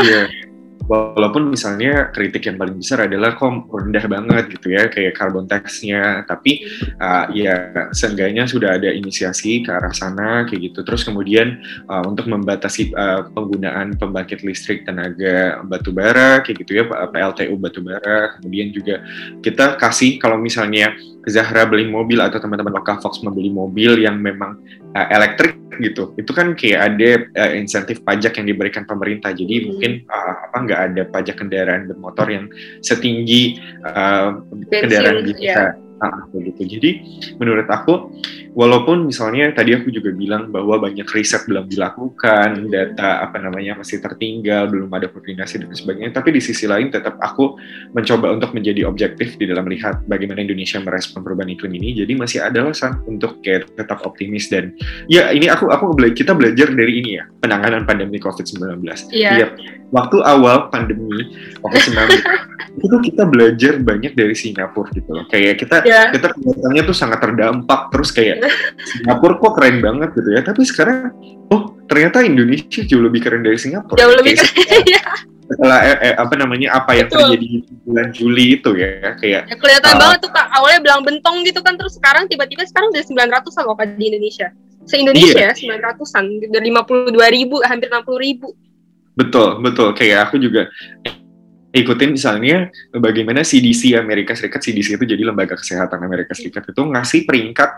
Iya 0.00 0.30
walaupun 0.86 1.52
misalnya 1.52 2.10
kritik 2.10 2.48
yang 2.48 2.56
paling 2.58 2.78
besar 2.78 3.06
adalah 3.06 3.34
kok 3.34 3.68
rendah 3.70 4.04
banget 4.06 4.44
gitu 4.58 4.74
ya 4.74 4.88
kayak 4.88 5.16
carbon 5.16 5.46
tax-nya. 5.46 6.26
Tapi 6.26 6.66
uh, 6.98 7.26
ya 7.32 7.88
seenggaknya 7.94 8.46
sudah 8.46 8.78
ada 8.78 8.90
inisiasi 8.90 9.62
ke 9.62 9.70
arah 9.70 9.94
sana 9.94 10.44
kayak 10.46 10.72
gitu. 10.72 10.80
Terus 10.86 11.02
kemudian 11.06 11.62
uh, 11.86 12.04
untuk 12.06 12.26
membatasi 12.28 12.92
uh, 12.94 13.28
penggunaan 13.32 13.96
pembangkit 13.96 14.42
listrik 14.42 14.84
tenaga 14.84 15.62
batu 15.66 15.94
bara 15.94 16.42
kayak 16.42 16.66
gitu 16.66 16.82
ya 16.82 16.84
PLTU 16.88 17.54
batu 17.58 17.80
bara. 17.82 18.38
Kemudian 18.38 18.74
juga 18.74 19.02
kita 19.40 19.76
kasih 19.78 20.18
kalau 20.18 20.38
misalnya 20.38 20.94
Zahra 21.22 21.62
beli 21.70 21.86
mobil 21.86 22.18
atau 22.18 22.42
teman-teman 22.42 22.74
lokal 22.74 22.98
Fox 22.98 23.22
membeli 23.22 23.50
mobil 23.50 24.02
yang 24.02 24.18
memang 24.18 24.58
uh, 24.94 25.06
elektrik 25.14 25.62
gitu 25.80 26.12
itu 26.20 26.30
kan 26.36 26.52
kayak 26.52 26.80
ada 26.92 27.10
uh, 27.40 27.52
insentif 27.56 28.04
pajak 28.04 28.36
yang 28.36 28.46
diberikan 28.50 28.84
pemerintah. 28.84 29.32
Jadi 29.32 29.72
mungkin 29.72 30.04
uh, 30.10 30.34
apa 30.50 30.56
nggak 30.72 30.82
ada 30.88 31.02
pajak 31.12 31.36
kendaraan 31.36 31.84
bermotor 31.84 32.32
yang 32.32 32.48
setinggi 32.80 33.60
uh, 33.84 34.40
kendaraan 34.72 35.20
biasa 35.28 35.76
yeah. 35.76 35.76
nah, 36.00 36.24
begitu 36.32 36.80
jadi 36.80 36.90
menurut 37.36 37.68
aku 37.68 38.08
walaupun 38.52 39.08
misalnya 39.08 39.48
tadi 39.56 39.72
aku 39.72 39.88
juga 39.88 40.12
bilang 40.12 40.52
bahwa 40.52 40.76
banyak 40.76 41.08
riset 41.08 41.48
belum 41.48 41.68
dilakukan, 41.72 42.68
data 42.68 43.24
apa 43.24 43.40
namanya 43.40 43.80
masih 43.80 43.98
tertinggal, 44.04 44.68
belum 44.68 44.92
ada 44.92 45.08
koordinasi 45.08 45.64
dan 45.64 45.72
sebagainya, 45.72 46.12
tapi 46.12 46.36
di 46.36 46.40
sisi 46.44 46.68
lain 46.68 46.92
tetap 46.92 47.16
aku 47.18 47.56
mencoba 47.96 48.32
untuk 48.36 48.52
menjadi 48.52 48.84
objektif 48.84 49.40
di 49.40 49.48
dalam 49.48 49.64
melihat 49.64 50.04
bagaimana 50.04 50.44
Indonesia 50.44 50.78
merespon 50.80 51.24
perubahan 51.24 51.52
iklim 51.52 51.72
ini. 51.80 52.04
Jadi 52.04 52.12
masih 52.12 52.38
ada 52.44 52.68
alasan 52.68 53.00
untuk 53.08 53.40
kayak 53.40 53.72
tetap 53.74 54.04
optimis 54.04 54.52
dan 54.52 54.76
ya 55.08 55.32
ini 55.32 55.48
aku 55.48 55.72
aku 55.72 55.96
kita 56.12 56.36
belajar 56.36 56.68
dari 56.70 57.00
ini 57.00 57.10
ya 57.18 57.24
penanganan 57.40 57.88
pandemi 57.88 58.20
COVID-19. 58.20 58.84
Iya. 59.10 59.48
Yeah. 59.48 59.50
Waktu 59.92 60.24
awal 60.24 60.72
pandemi 60.72 61.32
COVID-19 61.60 62.20
itu 62.86 62.96
kita 63.12 63.28
belajar 63.28 63.76
banyak 63.80 64.16
dari 64.16 64.32
Singapura 64.32 64.88
gitu 64.96 65.10
loh. 65.12 65.24
Kayak 65.28 65.60
kita 65.60 65.76
yeah. 65.84 66.08
kita 66.08 66.32
kelihatannya 66.32 66.82
tuh 66.88 66.96
sangat 66.96 67.18
terdampak 67.20 67.92
terus 67.92 68.10
kayak 68.10 68.41
Singapura 68.82 69.34
kok 69.38 69.52
keren 69.58 69.76
banget 69.78 70.10
gitu 70.16 70.30
ya. 70.32 70.40
Tapi 70.42 70.62
sekarang 70.66 71.12
oh 71.52 71.76
ternyata 71.86 72.24
Indonesia 72.24 72.80
jauh 72.82 73.04
lebih 73.04 73.20
keren 73.22 73.42
dari 73.44 73.58
Singapura. 73.60 74.00
Jauh 74.00 74.14
lebih 74.16 74.38
keren 74.38 74.84
ya 74.96 75.02
setelah 75.52 75.80
eh, 75.84 75.98
eh, 76.08 76.14
apa 76.16 76.34
namanya 76.40 76.68
apa 76.80 76.96
yang 76.96 77.08
Betul. 77.12 77.36
terjadi 77.36 77.46
di 77.60 77.74
bulan 77.84 78.08
Juli 78.16 78.46
itu 78.56 78.70
ya 78.72 79.12
kayak 79.20 79.42
ya, 79.52 79.56
kelihatan 79.60 79.92
uh, 79.92 79.98
banget 80.00 80.18
tuh 80.24 80.32
kak. 80.32 80.46
Awalnya 80.48 80.80
bilang 80.80 81.00
bentong 81.04 81.36
gitu 81.44 81.60
kan 81.60 81.76
terus 81.76 82.00
sekarang 82.00 82.24
tiba-tiba 82.32 82.64
sekarang 82.64 82.88
udah 82.94 83.04
900 83.04 83.60
an 83.60 83.64
loh 83.68 83.76
kak 83.76 83.86
di 84.00 84.04
Indonesia. 84.08 84.48
Se 84.88 84.98
Indonesia 84.98 85.52
iya. 85.52 85.52
ya 85.52 85.78
900an 85.78 86.24
udah 86.48 86.62
52 87.12 87.36
ribu 87.36 87.56
hampir 87.60 87.88
60 87.92 88.16
ribu. 88.24 88.48
Betul 89.12 89.60
betul. 89.60 89.92
Kayak 89.92 90.32
aku 90.32 90.40
juga 90.40 90.72
ikutin 91.72 92.12
misalnya 92.12 92.68
bagaimana 92.92 93.40
CDC 93.40 93.96
Amerika 93.96 94.36
Serikat. 94.36 94.60
CDC 94.60 95.00
itu 95.00 95.04
jadi 95.08 95.24
lembaga 95.24 95.56
kesehatan 95.56 95.98
Amerika 96.04 96.36
Serikat 96.36 96.68
itu 96.68 96.82
ngasih 96.84 97.24
peringkat 97.24 97.70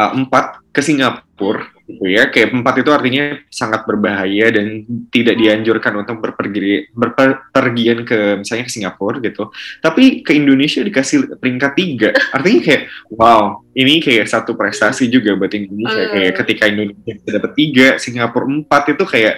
uh, 0.00 0.16
4 0.16 0.72
ke 0.72 0.80
Singapura 0.80 1.68
gitu 1.84 2.08
ya. 2.08 2.32
Kayak 2.32 2.56
empat 2.56 2.74
itu 2.80 2.90
artinya 2.90 3.24
sangat 3.52 3.84
berbahaya 3.84 4.48
dan 4.56 4.88
tidak 5.12 5.36
dianjurkan 5.36 5.92
untuk 6.00 6.24
berpergi 6.24 6.88
berpergian 6.96 8.08
ke 8.08 8.40
misalnya 8.40 8.64
ke 8.64 8.72
Singapura 8.72 9.20
gitu. 9.20 9.52
Tapi 9.84 10.24
ke 10.24 10.32
Indonesia 10.32 10.80
dikasih 10.80 11.36
peringkat 11.36 11.72
tiga. 11.76 12.10
Artinya 12.32 12.60
kayak 12.64 12.82
wow 13.12 13.60
ini 13.76 14.00
kayak 14.00 14.32
satu 14.32 14.56
prestasi 14.56 15.12
juga 15.12 15.36
buat 15.36 15.52
Indonesia. 15.52 16.08
Kayak 16.08 16.32
ketika 16.40 16.64
Indonesia 16.72 17.28
dapat 17.28 17.52
tiga 17.52 17.86
Singapura 18.00 18.48
empat 18.48 18.96
itu 18.96 19.04
kayak 19.04 19.36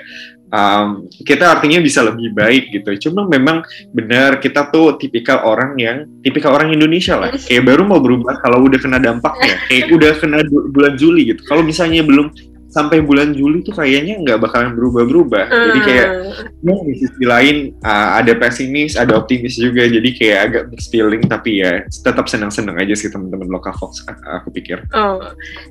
um, 0.50 1.06
kita 1.24 1.56
artinya 1.58 1.78
bisa 1.80 2.04
lebih 2.04 2.34
baik 2.34 2.74
gitu. 2.74 3.08
Cuma 3.08 3.24
memang 3.28 3.64
benar 3.94 4.42
kita 4.42 4.68
tuh 4.68 4.96
tipikal 5.00 5.44
orang 5.44 5.76
yang 5.78 6.08
tipikal 6.20 6.56
orang 6.56 6.74
Indonesia 6.74 7.16
lah. 7.16 7.30
Kayak 7.34 7.64
baru 7.70 7.82
mau 7.86 8.00
berubah 8.00 8.40
kalau 8.42 8.64
udah 8.66 8.80
kena 8.80 8.98
dampaknya. 9.00 9.56
Kayak 9.70 9.84
udah 9.94 10.12
kena 10.18 10.38
bulan 10.48 10.94
Juli 10.98 11.34
gitu. 11.34 11.42
Kalau 11.46 11.62
misalnya 11.64 12.04
belum 12.04 12.32
sampai 12.74 13.06
bulan 13.06 13.30
Juli 13.30 13.62
tuh 13.62 13.70
kayaknya 13.70 14.18
nggak 14.18 14.42
bakalan 14.42 14.74
berubah-berubah. 14.74 15.46
Hmm. 15.46 15.64
Jadi 15.70 15.80
kayak 15.86 16.08
ya, 16.58 16.74
di 16.82 16.94
sisi 16.98 17.22
lain 17.22 17.56
uh, 17.86 18.18
ada 18.18 18.34
pesimis, 18.34 18.98
ada 18.98 19.14
optimis 19.14 19.54
juga. 19.54 19.86
Jadi 19.86 20.10
kayak 20.18 20.38
agak 20.50 20.62
mixed 20.74 20.90
feeling 20.90 21.22
tapi 21.30 21.62
ya 21.62 21.86
tetap 21.86 22.26
senang-senang 22.26 22.74
aja 22.74 22.98
sih 22.98 23.06
teman-teman 23.06 23.46
lokal 23.46 23.70
Fox 23.78 24.02
aku 24.10 24.50
pikir. 24.50 24.82
Oh, 24.90 25.22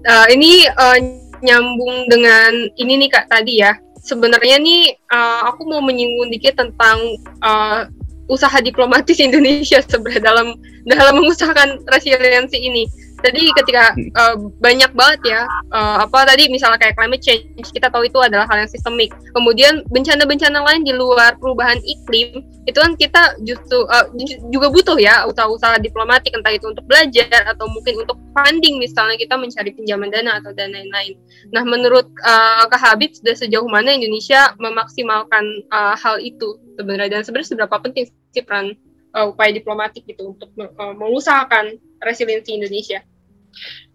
uh, 0.08 0.28
ini 0.32 0.64
uh, 0.72 0.98
nyambung 1.44 2.08
dengan 2.08 2.72
ini 2.80 3.04
nih 3.04 3.10
kak 3.12 3.28
tadi 3.28 3.60
ya 3.60 3.76
sebenarnya 4.04 4.60
nih 4.60 4.94
uh, 5.10 5.48
aku 5.50 5.64
mau 5.66 5.80
menyinggung 5.80 6.30
dikit 6.30 6.60
tentang 6.60 7.00
uh, 7.40 7.88
usaha 8.28 8.60
diplomatis 8.60 9.18
Indonesia 9.28 9.80
sebenarnya 9.80 10.24
dalam 10.36 10.48
dalam 10.84 11.24
mengusahakan 11.24 11.80
resiliensi 11.88 12.60
ini 12.60 12.84
tadi 13.24 13.48
ketika 13.56 13.96
uh, 14.20 14.36
banyak 14.60 14.92
banget 14.92 15.20
ya 15.24 15.42
uh, 15.72 16.04
apa 16.04 16.28
tadi 16.28 16.52
misalnya 16.52 16.76
kayak 16.76 17.00
climate 17.00 17.24
change 17.24 17.48
kita 17.72 17.88
tahu 17.88 18.04
itu 18.04 18.20
adalah 18.20 18.44
hal 18.52 18.68
yang 18.68 18.72
sistemik. 18.72 19.16
Kemudian 19.32 19.88
bencana-bencana 19.88 20.60
lain 20.60 20.84
di 20.84 20.92
luar 20.92 21.40
perubahan 21.40 21.80
iklim 21.80 22.44
itu 22.68 22.78
kan 22.80 22.94
kita 23.00 23.40
justru 23.48 23.88
uh, 23.88 24.12
juga 24.52 24.68
butuh 24.68 25.00
ya 25.00 25.24
usaha-usaha 25.28 25.80
diplomatik 25.80 26.36
entah 26.36 26.52
itu 26.52 26.68
untuk 26.68 26.84
belajar 26.84 27.48
atau 27.48 27.66
mungkin 27.72 28.04
untuk 28.04 28.20
funding 28.36 28.78
misalnya 28.84 29.16
kita 29.16 29.40
mencari 29.40 29.72
pinjaman 29.72 30.12
dana 30.12 30.44
atau 30.44 30.52
dan 30.52 30.76
lain-lain. 30.76 31.16
Nah 31.56 31.64
menurut 31.64 32.12
uh, 32.28 32.68
Kak 32.68 32.80
Habib 32.80 33.16
sudah 33.16 33.40
sejauh 33.40 33.68
mana 33.72 33.96
Indonesia 33.96 34.52
memaksimalkan 34.60 35.64
uh, 35.72 35.96
hal 35.96 36.20
itu 36.20 36.60
sebenarnya? 36.76 37.20
Dan 37.20 37.22
sebenarnya 37.24 37.50
seberapa 37.56 37.76
penting 37.80 38.12
sih 38.36 38.44
peran 38.44 38.76
uh, 39.16 39.32
upaya 39.32 39.54
diplomatik 39.54 40.04
gitu 40.04 40.36
untuk 40.36 40.52
uh, 40.60 40.96
mengusahakan 40.98 41.80
resiliensi 42.04 42.58
Indonesia 42.60 43.00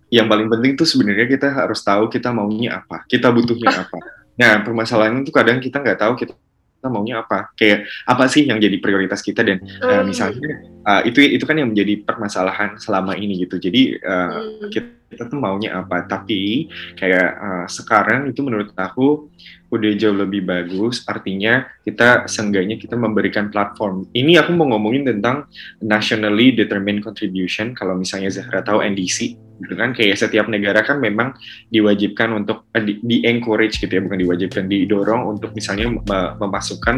yang 0.09 0.26
paling 0.26 0.48
penting 0.48 0.72
tuh 0.76 0.88
sebenarnya 0.88 1.28
kita 1.28 1.52
harus 1.52 1.84
tahu 1.84 2.09
kita 2.09 2.32
maunya 2.32 2.80
apa, 2.80 3.04
kita 3.04 3.28
butuhnya 3.28 3.84
apa. 3.84 3.98
Nah, 4.38 4.62
permasalahan 4.64 5.20
itu 5.20 5.34
kadang 5.34 5.61
kita 5.61 5.82
nggak 5.82 5.98
tahu 6.00 6.12
kita 6.16 6.32
kita 6.78 6.86
maunya 6.94 7.26
apa. 7.26 7.50
Kayak 7.59 7.90
apa 8.06 8.30
sih 8.30 8.46
yang 8.46 8.62
jadi 8.62 8.78
prioritas 8.78 9.18
kita 9.18 9.42
dan 9.42 9.59
uh, 9.82 10.06
misalnya 10.06 10.62
uh, 10.86 11.02
itu 11.02 11.18
itu 11.26 11.42
kan 11.42 11.59
yang 11.59 11.74
menjadi 11.74 12.06
permasalahan 12.06 12.78
selama 12.78 13.18
ini 13.18 13.42
gitu. 13.42 13.59
Jadi 13.59 13.98
uh, 13.98 14.62
kita, 14.70 15.11
kita 15.11 15.22
tuh 15.26 15.42
maunya 15.42 15.74
apa. 15.74 16.06
Tapi 16.06 16.70
kayak 16.94 17.30
uh, 17.34 17.66
sekarang 17.66 18.30
itu 18.30 18.46
menurut 18.46 18.70
aku 18.78 19.26
udah 19.74 19.90
jauh 19.98 20.14
lebih 20.14 20.46
bagus. 20.46 21.02
Artinya 21.11 21.66
kita 21.82 22.30
seenggaknya 22.30 22.78
kita 22.78 22.94
memberikan 22.94 23.50
platform. 23.50 24.06
Ini 24.14 24.38
aku 24.46 24.54
mau 24.54 24.70
ngomongin 24.70 25.02
tentang 25.02 25.50
nationally 25.82 26.54
determined 26.54 27.02
contribution. 27.02 27.74
Kalau 27.74 27.98
misalnya 27.98 28.30
Zahra 28.30 28.62
tahu 28.62 28.86
NDC 28.86 29.47
gitu 29.59 29.74
kan 29.74 29.90
kayak 29.94 30.16
setiap 30.18 30.46
negara 30.46 30.82
kan 30.86 31.02
memang 31.02 31.34
diwajibkan 31.74 32.30
untuk 32.34 32.66
uh, 32.74 32.82
di, 32.82 33.02
di 33.02 33.22
encourage 33.26 33.78
gitu 33.82 33.90
ya 33.90 34.02
bukan 34.02 34.18
diwajibkan 34.18 34.64
didorong 34.70 35.38
untuk 35.38 35.54
misalnya 35.54 35.90
memasukkan 36.38 36.94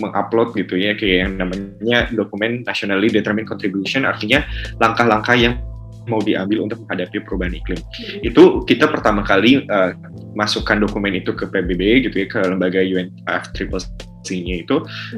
mengupload 0.00 0.56
gitu 0.56 0.76
ya 0.76 0.96
kayak 0.96 1.28
yang 1.28 1.32
namanya 1.36 2.08
dokumen 2.12 2.64
nationally 2.64 3.12
determined 3.12 3.48
contribution 3.48 4.04
artinya 4.08 4.44
langkah-langkah 4.80 5.36
yang 5.36 5.56
mau 6.10 6.18
diambil 6.18 6.66
untuk 6.66 6.82
menghadapi 6.82 7.22
perubahan 7.22 7.54
iklim. 7.54 7.78
Hmm. 7.78 8.26
Itu 8.26 8.42
kita 8.66 8.90
pertama 8.90 9.22
kali 9.22 9.62
uh, 9.70 9.94
masukkan 10.34 10.82
dokumen 10.82 11.14
itu 11.14 11.30
ke 11.30 11.46
PBB 11.46 12.10
gitu 12.10 12.16
ya 12.18 12.26
ke 12.26 12.40
lembaga 12.42 12.82
UNFCCC-nya 14.22 14.54
itu 14.62 14.76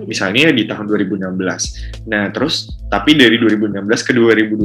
misalnya 0.09 0.51
di 0.51 0.65
tahun 0.65 0.89
2016. 0.89 2.09
Nah, 2.09 2.33
terus 2.33 2.73
tapi 2.89 3.13
dari 3.15 3.37
2016 3.37 4.07
ke 4.07 4.13
2021 4.17 4.65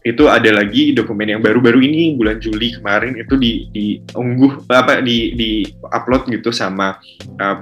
itu 0.00 0.24
ada 0.32 0.50
lagi 0.50 0.96
dokumen 0.96 1.28
yang 1.36 1.42
baru-baru 1.44 1.84
ini 1.84 2.16
bulan 2.16 2.40
Juli 2.40 2.72
kemarin 2.72 3.20
itu 3.20 3.36
di 3.36 3.68
diunggah 3.68 4.64
apa 4.72 5.04
di 5.04 5.36
di 5.36 5.50
upload 5.92 6.32
gitu 6.32 6.48
sama 6.48 6.96
uh, 7.36 7.58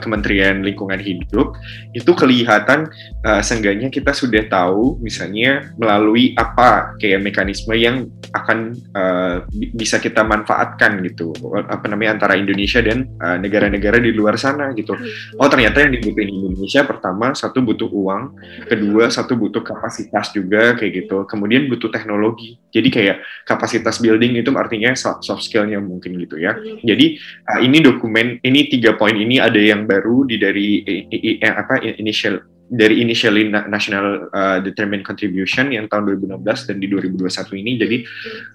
Kementerian 0.00 0.64
Lingkungan 0.64 0.96
Hidup 0.96 1.54
itu 1.92 2.10
kelihatan 2.16 2.88
uh, 3.28 3.44
seenggaknya 3.44 3.92
kita 3.92 4.16
sudah 4.16 4.48
tahu 4.48 4.96
misalnya 5.04 5.68
melalui 5.76 6.32
apa 6.40 6.96
kayak 6.96 7.20
mekanisme 7.20 7.76
yang 7.76 8.08
akan 8.32 8.72
uh, 8.96 9.44
bisa 9.76 10.00
kita 10.00 10.24
manfaatkan 10.24 11.04
gitu 11.04 11.36
apa 11.68 11.84
namanya 11.88 12.16
antara 12.16 12.34
Indonesia 12.36 12.80
dan 12.80 13.08
negara-negara 13.20 14.00
uh, 14.00 14.04
di 14.04 14.12
luar 14.12 14.40
sana 14.40 14.72
gitu. 14.72 14.97
Oh 15.38 15.48
ternyata 15.48 15.84
yang 15.84 15.92
dibutuhin 15.94 16.30
Indonesia 16.30 16.82
pertama 16.84 17.32
satu 17.32 17.62
butuh 17.64 17.88
uang 17.88 18.22
kedua 18.66 19.08
satu 19.08 19.34
butuh 19.34 19.62
kapasitas 19.64 20.30
juga 20.34 20.76
kayak 20.76 21.04
gitu 21.04 21.24
kemudian 21.28 21.66
butuh 21.70 21.92
teknologi. 21.92 22.58
Jadi 22.68 22.88
kayak 22.92 23.16
kapasitas 23.48 23.98
building 23.98 24.38
itu 24.38 24.50
artinya 24.54 24.92
soft, 24.94 25.24
skillnya 25.44 25.80
mungkin 25.80 26.18
gitu 26.20 26.36
ya. 26.36 26.56
Hmm. 26.56 26.84
Jadi 26.84 27.18
uh, 27.48 27.60
ini 27.64 27.78
dokumen 27.80 28.42
ini 28.44 28.68
tiga 28.68 28.94
poin 28.98 29.16
ini 29.16 29.40
ada 29.40 29.58
yang 29.58 29.88
baru 29.88 30.28
di 30.28 30.36
dari 30.36 30.82
i, 30.84 31.40
apa 31.42 31.80
initial 31.80 32.44
dari 32.68 33.00
initially 33.00 33.48
national 33.48 34.28
uh, 34.28 34.60
determined 34.60 35.00
contribution 35.00 35.72
yang 35.72 35.88
tahun 35.88 36.20
2016 36.20 36.68
dan 36.68 36.76
di 36.76 36.86
2021 36.92 37.62
ini. 37.64 37.72
Jadi 37.80 37.96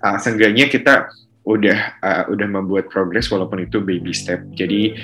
uh, 0.05 0.17
seenggaknya 0.21 0.69
kita 0.69 1.09
udah 1.43 1.79
uh, 1.99 2.23
udah 2.31 2.47
membuat 2.47 2.87
progres 2.87 3.27
walaupun 3.27 3.67
itu 3.67 3.83
baby 3.83 4.15
step. 4.15 4.39
Jadi 4.55 4.95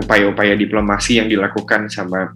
upaya-upaya 0.00 0.56
uh, 0.56 0.60
diplomasi 0.60 1.20
yang 1.20 1.28
dilakukan 1.28 1.92
sama 1.92 2.32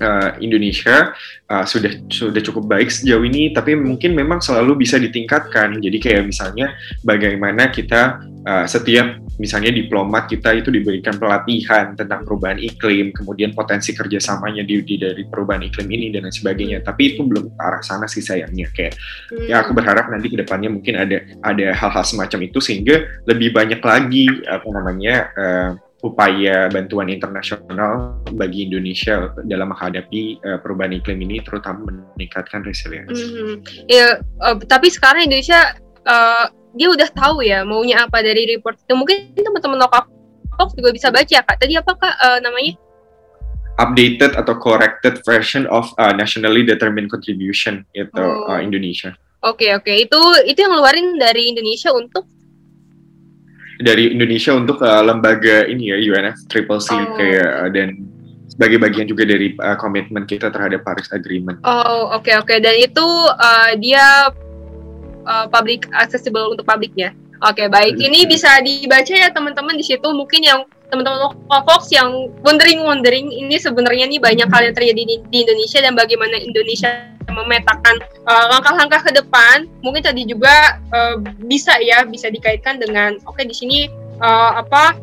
uh, 0.00 0.34
Indonesia 0.40 1.12
uh, 1.46 1.64
sudah 1.64 1.92
sudah 2.08 2.40
cukup 2.42 2.66
baik 2.66 2.88
sejauh 2.90 3.22
ini, 3.22 3.52
tapi 3.52 3.76
mungkin 3.76 4.16
memang 4.16 4.40
selalu 4.42 4.82
bisa 4.82 4.96
ditingkatkan. 4.96 5.78
Jadi 5.78 5.96
kayak 6.00 6.26
misalnya 6.26 6.74
bagaimana 7.04 7.68
kita 7.70 8.24
uh, 8.44 8.66
setiap 8.66 9.20
misalnya 9.40 9.72
diplomat 9.72 10.28
kita 10.28 10.52
itu 10.52 10.68
diberikan 10.68 11.16
pelatihan 11.16 11.96
tentang 11.96 12.28
perubahan 12.28 12.60
iklim, 12.60 13.12
kemudian 13.16 13.56
potensi 13.56 13.96
kerjasamanya 13.96 14.60
di, 14.64 14.84
di 14.84 15.00
dari 15.00 15.24
perubahan 15.24 15.64
iklim 15.64 15.88
ini 15.88 16.12
dan 16.12 16.28
lain 16.28 16.34
sebagainya. 16.36 16.84
Tapi 16.84 17.16
itu 17.16 17.24
belum 17.24 17.56
ke 17.56 17.60
arah 17.60 17.80
sana 17.80 18.04
sih 18.04 18.20
sayangnya. 18.20 18.68
Kayak 18.76 19.00
hmm. 19.32 19.48
ya 19.48 19.64
aku 19.64 19.72
berharap 19.72 20.12
nanti 20.12 20.28
ke 20.28 20.36
depannya 20.40 20.68
mungkin 20.68 21.00
ada 21.00 21.24
ada 21.40 21.66
hal-hal 21.72 22.04
semacam 22.04 22.40
itu 22.48 22.60
sehingga 22.60 23.24
lebih 23.24 23.56
banyak 23.56 23.80
lagi 23.80 24.28
apa 24.44 24.68
namanya 24.68 25.14
uh, 25.36 25.72
upaya 26.00 26.72
bantuan 26.72 27.12
internasional 27.12 28.16
bagi 28.32 28.68
Indonesia 28.68 29.32
dalam 29.44 29.72
menghadapi 29.72 30.40
uh, 30.40 30.58
perubahan 30.64 30.96
iklim 30.96 31.20
ini, 31.24 31.44
terutama 31.44 31.92
meningkatkan 32.16 32.64
resilience. 32.64 33.20
Mm 33.20 33.30
-hmm. 33.30 33.54
Ya, 33.88 34.20
uh, 34.40 34.56
tapi 34.64 34.88
sekarang 34.88 35.28
Indonesia 35.28 35.76
uh, 36.08 36.48
dia 36.72 36.88
udah 36.88 37.08
tahu 37.12 37.42
ya 37.42 37.66
maunya 37.66 38.06
apa 38.06 38.22
dari 38.24 38.48
report 38.48 38.78
itu. 38.80 38.94
Mungkin 38.96 39.36
teman-teman 39.36 39.80
lokal 39.82 40.06
Fox 40.60 40.76
juga 40.76 40.92
bisa 40.92 41.08
baca 41.08 41.38
kak. 41.40 41.56
Tadi 41.56 41.74
apakah 41.76 42.12
uh, 42.20 42.38
namanya? 42.44 42.76
Updated 43.80 44.36
atau 44.36 44.60
corrected 44.60 45.24
version 45.24 45.64
of 45.72 45.88
uh, 45.96 46.12
nationally 46.12 46.60
determined 46.60 47.08
contribution 47.08 47.88
itu 47.96 48.20
oh. 48.20 48.52
uh, 48.52 48.60
Indonesia. 48.60 49.16
Oke 49.40 49.64
okay, 49.64 49.70
oke 49.72 49.84
okay. 49.88 49.96
itu 50.04 50.20
itu 50.44 50.58
yang 50.60 50.76
ngeluarin 50.76 51.16
dari 51.16 51.48
Indonesia 51.48 51.88
untuk 51.96 52.28
dari 53.80 54.12
Indonesia 54.12 54.52
untuk 54.52 54.84
uh, 54.84 55.02
lembaga 55.02 55.64
ini 55.66 55.90
ya 55.90 55.98
UNF 55.98 56.46
Triple 56.52 56.80
C 56.80 56.92
oh. 56.92 57.16
kayak 57.16 57.50
uh, 57.64 57.68
dan 57.72 58.04
sebagai 58.52 58.76
bagian 58.76 59.08
juga 59.08 59.24
dari 59.24 59.56
uh, 59.56 59.76
komitmen 59.80 60.28
kita 60.28 60.52
terhadap 60.52 60.84
Paris 60.84 61.08
Agreement. 61.10 61.58
Oh 61.64 62.12
oke 62.12 62.28
okay, 62.28 62.34
oke 62.36 62.46
okay. 62.46 62.58
dan 62.60 62.76
itu 62.76 63.06
uh, 63.40 63.72
dia 63.80 64.28
uh, 65.24 65.46
public 65.48 65.88
accessible 65.96 66.52
untuk 66.52 66.68
publiknya. 66.68 67.16
Oke 67.40 67.64
okay, 67.64 67.66
baik 67.72 67.96
hmm. 67.96 68.06
ini 68.06 68.20
bisa 68.28 68.60
dibaca 68.60 69.14
ya 69.16 69.32
teman-teman 69.32 69.72
di 69.72 69.84
situ 69.84 70.04
mungkin 70.12 70.44
yang 70.44 70.60
teman-teman 70.92 71.32
Fox 71.64 71.88
yang 71.88 72.28
wondering 72.44 72.84
wondering 72.84 73.32
ini 73.32 73.56
sebenarnya 73.56 74.04
nih 74.10 74.20
banyak 74.20 74.48
hal 74.50 74.62
yang 74.68 74.76
terjadi 74.76 75.02
di, 75.08 75.16
di 75.30 75.38
Indonesia 75.46 75.78
dan 75.80 75.96
bagaimana 75.96 76.36
Indonesia 76.36 77.09
memetakan 77.28 78.00
uh, 78.24 78.46
langkah-langkah 78.56 79.00
ke 79.04 79.12
depan 79.12 79.68
mungkin 79.84 80.00
tadi 80.00 80.24
juga 80.24 80.80
uh, 80.94 81.20
bisa 81.44 81.76
ya 81.84 82.08
bisa 82.08 82.32
dikaitkan 82.32 82.80
dengan 82.80 83.20
oke 83.28 83.36
okay, 83.36 83.44
di 83.44 83.54
sini 83.54 83.78
uh, 84.24 84.56
apa 84.56 84.96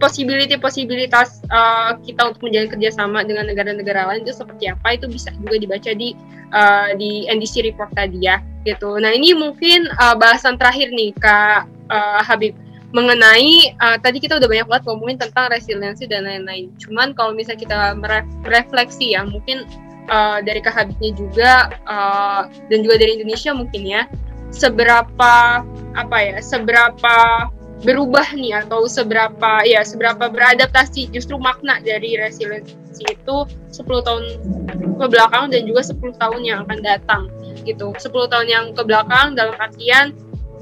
possibility 0.00 0.56
possibilitas 0.56 1.44
uh, 1.52 1.94
kita 2.02 2.32
untuk 2.32 2.48
menjalin 2.48 2.72
kerjasama 2.72 3.22
dengan 3.22 3.46
negara-negara 3.46 4.08
lain 4.08 4.24
itu 4.24 4.32
seperti 4.32 4.72
apa 4.72 4.96
itu 4.96 5.06
bisa 5.06 5.28
juga 5.44 5.60
dibaca 5.60 5.90
di 5.92 6.16
uh, 6.56 6.96
di 6.96 7.28
NDC 7.28 7.68
report 7.70 7.92
tadi 7.92 8.24
ya 8.24 8.40
gitu. 8.64 8.96
Nah 8.96 9.12
ini 9.12 9.36
mungkin 9.36 9.86
uh, 10.00 10.16
bahasan 10.16 10.56
terakhir 10.56 10.90
nih 10.90 11.12
kak 11.20 11.68
uh, 11.92 12.20
Habib 12.24 12.56
mengenai 12.90 13.76
uh, 13.78 13.96
tadi 14.02 14.18
kita 14.18 14.40
udah 14.42 14.48
banyak 14.50 14.66
banget 14.66 14.84
ngomongin 14.90 15.16
tentang 15.20 15.46
resiliensi 15.52 16.10
dan 16.10 16.26
lain-lain. 16.26 16.74
Cuman 16.80 17.14
kalau 17.14 17.36
misalnya 17.36 17.60
kita 17.62 17.78
merefleksi 18.42 19.14
ya 19.14 19.22
mungkin 19.22 19.62
uh, 20.10 20.38
dari 20.42 20.60
Kak 20.60 20.74
Habibnya 20.74 21.10
juga 21.14 21.52
uh, 21.86 22.50
dan 22.68 22.78
juga 22.82 23.00
dari 23.00 23.16
Indonesia 23.16 23.54
mungkin 23.54 23.82
ya. 23.86 24.02
Seberapa 24.50 25.62
apa 25.94 26.16
ya 26.18 26.42
seberapa 26.42 27.46
berubah 27.80 28.36
nih 28.36 28.60
atau 28.66 28.84
seberapa 28.84 29.64
ya 29.64 29.80
seberapa 29.80 30.28
beradaptasi 30.28 31.08
justru 31.16 31.40
makna 31.40 31.80
dari 31.80 32.18
resiliensi 32.20 32.76
itu 33.08 33.36
10 33.72 33.80
tahun 34.04 34.24
ke 35.00 35.06
belakang 35.08 35.48
dan 35.48 35.64
juga 35.64 35.80
10 35.88 36.20
tahun 36.20 36.40
yang 36.44 36.58
akan 36.68 36.78
datang 36.84 37.22
gitu. 37.64 37.94
10 37.96 38.04
tahun 38.10 38.46
yang 38.50 38.64
ke 38.76 38.82
belakang 38.84 39.32
dalam 39.32 39.56
artian 39.56 40.12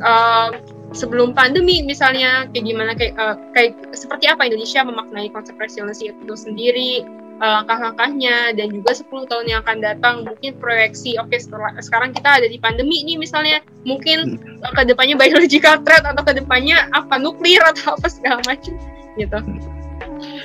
uh, 0.04 0.54
sebelum 0.94 1.36
pandemi 1.36 1.84
misalnya 1.84 2.48
kayak 2.54 2.64
gimana 2.64 2.92
kayak 2.94 3.14
uh, 3.18 3.36
kayak 3.52 3.76
seperti 3.92 4.30
apa 4.30 4.48
Indonesia 4.48 4.80
memaknai 4.86 5.28
konsep 5.34 5.58
resiliensi 5.58 6.14
itu 6.14 6.34
sendiri 6.38 7.04
uh, 7.38 7.62
langkah-langkahnya 7.62 8.54
dan 8.54 8.68
juga 8.70 8.90
10 8.94 9.30
tahun 9.30 9.46
yang 9.46 9.60
akan 9.62 9.78
datang 9.80 10.14
mungkin 10.26 10.58
proyeksi 10.58 11.16
oke 11.18 11.30
okay, 11.30 11.40
setelah 11.40 11.72
sekarang 11.78 12.10
kita 12.12 12.42
ada 12.42 12.46
di 12.50 12.58
pandemi 12.58 13.02
ini 13.06 13.18
misalnya 13.18 13.62
mungkin 13.86 14.38
uh, 14.62 14.72
ke 14.74 14.82
depannya 14.86 15.14
biological 15.14 15.80
threat 15.82 16.04
atau 16.04 16.22
ke 16.22 16.32
depannya 16.36 16.90
apa 16.92 17.16
nuklir 17.16 17.62
atau 17.62 17.94
apa 17.96 18.06
segala 18.10 18.42
macam 18.44 18.74
gitu. 19.18 19.38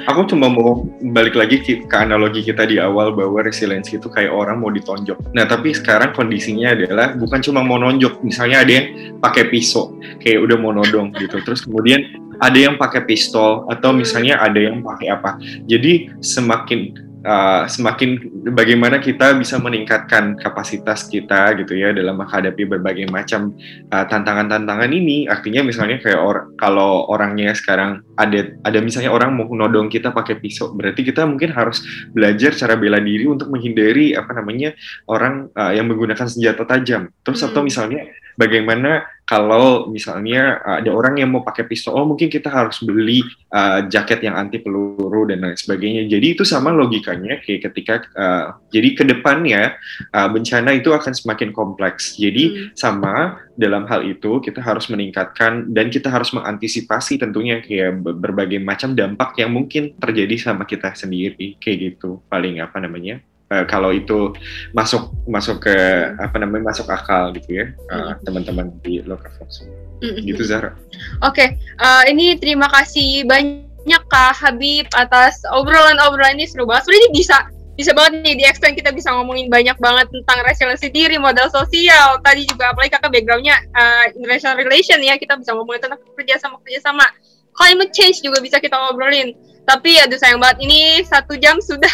Aku 0.09 0.27
cuma 0.27 0.51
mau 0.51 0.83
balik 1.15 1.37
lagi 1.37 1.61
ke, 1.63 1.95
analogi 1.95 2.43
kita 2.43 2.67
di 2.67 2.77
awal 2.77 3.15
bahwa 3.15 3.41
resiliensi 3.41 3.97
itu 3.97 4.07
kayak 4.11 4.31
orang 4.31 4.59
mau 4.59 4.69
ditonjok. 4.69 5.33
Nah 5.33 5.45
tapi 5.47 5.73
sekarang 5.73 6.11
kondisinya 6.11 6.75
adalah 6.75 7.15
bukan 7.15 7.39
cuma 7.41 7.63
mau 7.63 7.79
nonjok, 7.79 8.21
misalnya 8.21 8.61
ada 8.65 8.71
yang 8.71 8.87
pakai 9.23 9.49
pisau, 9.49 9.95
kayak 10.19 10.39
udah 10.43 10.57
mau 10.59 10.75
nodong 10.75 11.15
gitu. 11.17 11.39
Terus 11.41 11.63
kemudian 11.63 12.03
ada 12.41 12.57
yang 12.57 12.75
pakai 12.75 13.05
pistol 13.07 13.63
atau 13.69 13.95
misalnya 13.95 14.41
ada 14.41 14.57
yang 14.57 14.81
pakai 14.83 15.07
apa. 15.13 15.37
Jadi 15.69 16.11
semakin 16.19 17.12
uh, 17.23 17.63
semakin 17.65 18.19
bagaimana 18.53 18.99
kita 18.99 19.33
bisa 19.39 19.57
meningkatkan 19.57 20.37
kapasitas 20.37 21.07
kita 21.07 21.55
gitu 21.59 21.73
ya 21.75 21.95
dalam 21.95 22.19
menghadapi 22.19 22.67
berbagai 22.67 23.09
macam 23.09 23.55
uh, 23.89 24.05
tantangan-tantangan 24.07 24.91
ini 24.91 25.25
artinya 25.25 25.63
misalnya 25.65 25.99
kayak 26.03 26.19
or 26.19 26.53
kalau 26.59 27.07
orangnya 27.09 27.55
sekarang 27.55 28.03
ada 28.19 28.53
ada 28.63 28.79
misalnya 28.83 29.11
orang 29.11 29.33
mau 29.33 29.47
nodong 29.49 29.89
kita 29.89 30.11
pakai 30.11 30.37
pisau 30.39 30.75
berarti 30.75 31.01
kita 31.01 31.23
mungkin 31.25 31.51
harus 31.55 31.81
belajar 32.11 32.53
cara 32.53 32.75
bela 32.77 32.99
diri 32.99 33.25
untuk 33.25 33.49
menghindari 33.49 34.13
apa 34.13 34.31
namanya 34.35 34.75
orang 35.09 35.49
uh, 35.55 35.71
yang 35.71 35.87
menggunakan 35.89 36.27
senjata 36.27 36.67
tajam 36.67 37.09
terus 37.23 37.41
hmm. 37.41 37.49
atau 37.51 37.61
misalnya 37.63 38.01
bagaimana 38.37 39.05
kalau 39.33 39.89
misalnya 39.89 40.61
ada 40.61 40.93
orang 40.93 41.17
yang 41.17 41.33
mau 41.33 41.41
pakai 41.41 41.65
pistol, 41.65 41.97
oh 41.97 42.05
mungkin 42.05 42.29
kita 42.29 42.53
harus 42.53 42.77
beli 42.85 43.25
uh, 43.49 43.81
jaket 43.89 44.21
yang 44.21 44.37
anti 44.37 44.61
peluru 44.61 45.25
dan 45.25 45.41
lain 45.41 45.57
sebagainya. 45.57 46.05
Jadi 46.05 46.37
itu 46.37 46.45
sama 46.45 46.69
logikanya 46.69 47.41
kayak 47.41 47.65
ketika 47.73 48.05
uh, 48.13 48.61
jadi 48.69 48.93
ke 48.93 49.03
depannya 49.09 49.73
uh, 50.13 50.29
bencana 50.29 50.77
itu 50.77 50.93
akan 50.93 51.17
semakin 51.17 51.49
kompleks. 51.49 52.13
Jadi 52.21 52.69
hmm. 52.69 52.77
sama 52.77 53.41
dalam 53.57 53.89
hal 53.89 54.05
itu 54.05 54.37
kita 54.37 54.61
harus 54.61 54.85
meningkatkan 54.93 55.65
dan 55.73 55.89
kita 55.89 56.13
harus 56.13 56.29
mengantisipasi 56.29 57.17
tentunya 57.17 57.57
kayak 57.65 58.05
berbagai 58.05 58.61
macam 58.61 58.93
dampak 58.93 59.33
yang 59.41 59.49
mungkin 59.49 59.97
terjadi 59.97 60.37
sama 60.37 60.69
kita 60.69 60.93
sendiri 60.93 61.57
kayak 61.57 61.97
gitu 61.97 62.21
paling 62.29 62.61
apa 62.61 62.77
namanya 62.77 63.17
uh, 63.53 63.63
kalau 63.69 63.93
itu 63.93 64.33
masuk 64.73 65.13
masuk 65.29 65.69
ke 65.69 65.75
apa 66.17 66.35
namanya 66.41 66.73
masuk 66.73 66.89
akal 66.89 67.29
gitu 67.37 67.61
ya 67.61 67.65
uh, 67.93 68.17
teman-teman 68.25 68.73
di 68.81 69.05
local 69.05 69.29
Fox 69.37 69.61
mm-hmm. 70.01 70.25
gitu 70.25 70.41
Zara. 70.41 70.73
Oke, 71.21 71.37
okay. 71.37 71.47
uh, 71.77 72.03
ini 72.09 72.33
terima 72.41 72.65
kasih 72.73 73.29
banyak 73.29 74.01
Kak 74.09 74.33
Habib 74.41 74.89
atas 74.97 75.45
obrolan-obrolan 75.53 76.41
ini 76.41 76.49
seru 76.49 76.65
banget. 76.65 76.89
Sebenarnya 76.89 77.03
ini 77.05 77.11
bisa 77.13 77.37
bisa 77.73 77.89
banget 77.89 78.21
nih 78.21 78.35
di 78.37 78.43
extend 78.45 78.77
kita 78.77 78.93
bisa 78.93 79.09
ngomongin 79.09 79.49
banyak 79.49 79.73
banget 79.81 80.05
tentang 80.13 80.45
resiliensi 80.45 80.93
diri, 80.93 81.17
modal 81.17 81.49
sosial. 81.49 82.21
Tadi 82.21 82.45
juga 82.45 82.69
apalagi 82.69 82.93
kakak 82.93 83.09
backgroundnya 83.09 83.57
uh, 83.73 84.05
international 84.13 84.61
relation 84.61 85.01
ya, 85.01 85.17
kita 85.17 85.37
bisa 85.41 85.57
ngomongin 85.57 85.89
tentang 85.89 86.01
kerjasama 86.13 86.61
kerjasama. 86.61 87.05
Climate 87.53 87.93
change 87.93 88.21
juga 88.21 88.41
bisa 88.41 88.57
kita 88.57 88.77
ngobrolin. 88.77 89.33
Tapi 89.63 90.01
aduh 90.01 90.19
sayang 90.19 90.41
banget 90.41 90.65
ini 90.65 91.01
satu 91.05 91.37
jam 91.39 91.57
sudah 91.61 91.91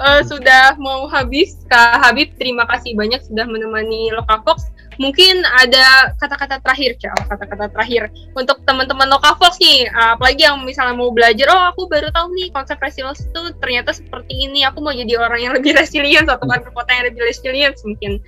uh, 0.00 0.20
sudah 0.24 0.74
mau 0.80 1.06
habis. 1.06 1.60
Kak 1.68 2.00
Habib, 2.00 2.34
terima 2.40 2.64
kasih 2.66 2.96
banyak 2.96 3.20
sudah 3.22 3.44
menemani 3.46 4.10
Lokavox. 4.16 4.72
Mungkin 5.00 5.40
ada 5.56 6.12
kata-kata 6.20 6.60
terakhir, 6.60 6.92
Cak, 7.00 7.24
kata-kata 7.32 7.72
terakhir 7.72 8.12
untuk 8.36 8.60
teman-teman 8.68 9.08
Lokavox 9.08 9.56
nih, 9.56 9.88
apalagi 9.96 10.44
yang 10.44 10.60
misalnya 10.60 10.92
mau 10.92 11.08
belajar, 11.08 11.48
oh 11.48 11.72
aku 11.72 11.88
baru 11.88 12.12
tahu 12.12 12.36
nih 12.36 12.52
konsep 12.52 12.76
resilience 12.84 13.24
itu 13.24 13.40
ternyata 13.64 13.96
seperti 13.96 14.44
ini, 14.44 14.60
aku 14.68 14.84
mau 14.84 14.92
jadi 14.92 15.16
orang 15.16 15.40
yang 15.40 15.52
lebih 15.56 15.72
resilient 15.80 16.28
atau 16.28 16.44
kan 16.44 16.60
kota 16.60 16.90
yang 16.92 17.08
lebih 17.08 17.24
resilient 17.24 17.80
mungkin. 17.80 18.20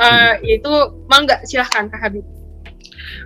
Uh, 0.00 0.40
itu 0.40 0.96
mangga, 1.12 1.44
silahkan 1.44 1.92
Kak 1.92 2.00
Habib. 2.00 2.24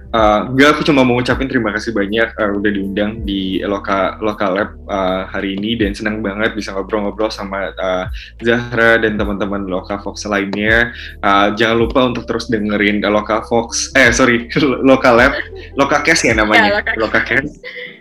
Uh, 0.09 0.49
enggak, 0.49 0.73
aku 0.73 0.89
cuma 0.89 1.05
mau 1.05 1.21
ngucapin 1.21 1.53
terima 1.53 1.69
kasih 1.69 1.93
banyak 1.93 2.33
uh, 2.41 2.57
udah 2.57 2.71
diundang 2.73 3.29
di 3.29 3.61
Loka 3.61 4.17
Loka 4.25 4.49
Lab 4.49 4.73
uh, 4.89 5.29
hari 5.29 5.53
ini 5.61 5.77
dan 5.77 5.93
senang 5.93 6.25
banget 6.25 6.57
bisa 6.57 6.73
ngobrol-ngobrol 6.73 7.29
sama 7.29 7.77
uh, 7.77 8.09
Zahra 8.41 8.97
dan 8.97 9.21
teman-teman 9.21 9.69
Loka 9.69 10.01
Fox 10.01 10.25
lainnya. 10.25 10.97
Uh, 11.21 11.53
jangan 11.61 11.77
lupa 11.77 12.01
untuk 12.09 12.25
terus 12.25 12.49
dengerin 12.49 13.05
Loka 13.05 13.45
Fox, 13.45 13.93
eh 14.01 14.09
sorry 14.09 14.49
Loka 14.89 15.13
Lab, 15.13 15.37
Loka 15.77 16.01
Cash 16.01 16.25
ya 16.25 16.33
namanya, 16.33 16.81
ya, 16.81 16.97
Loka 16.97 17.21
Cash. 17.29 17.53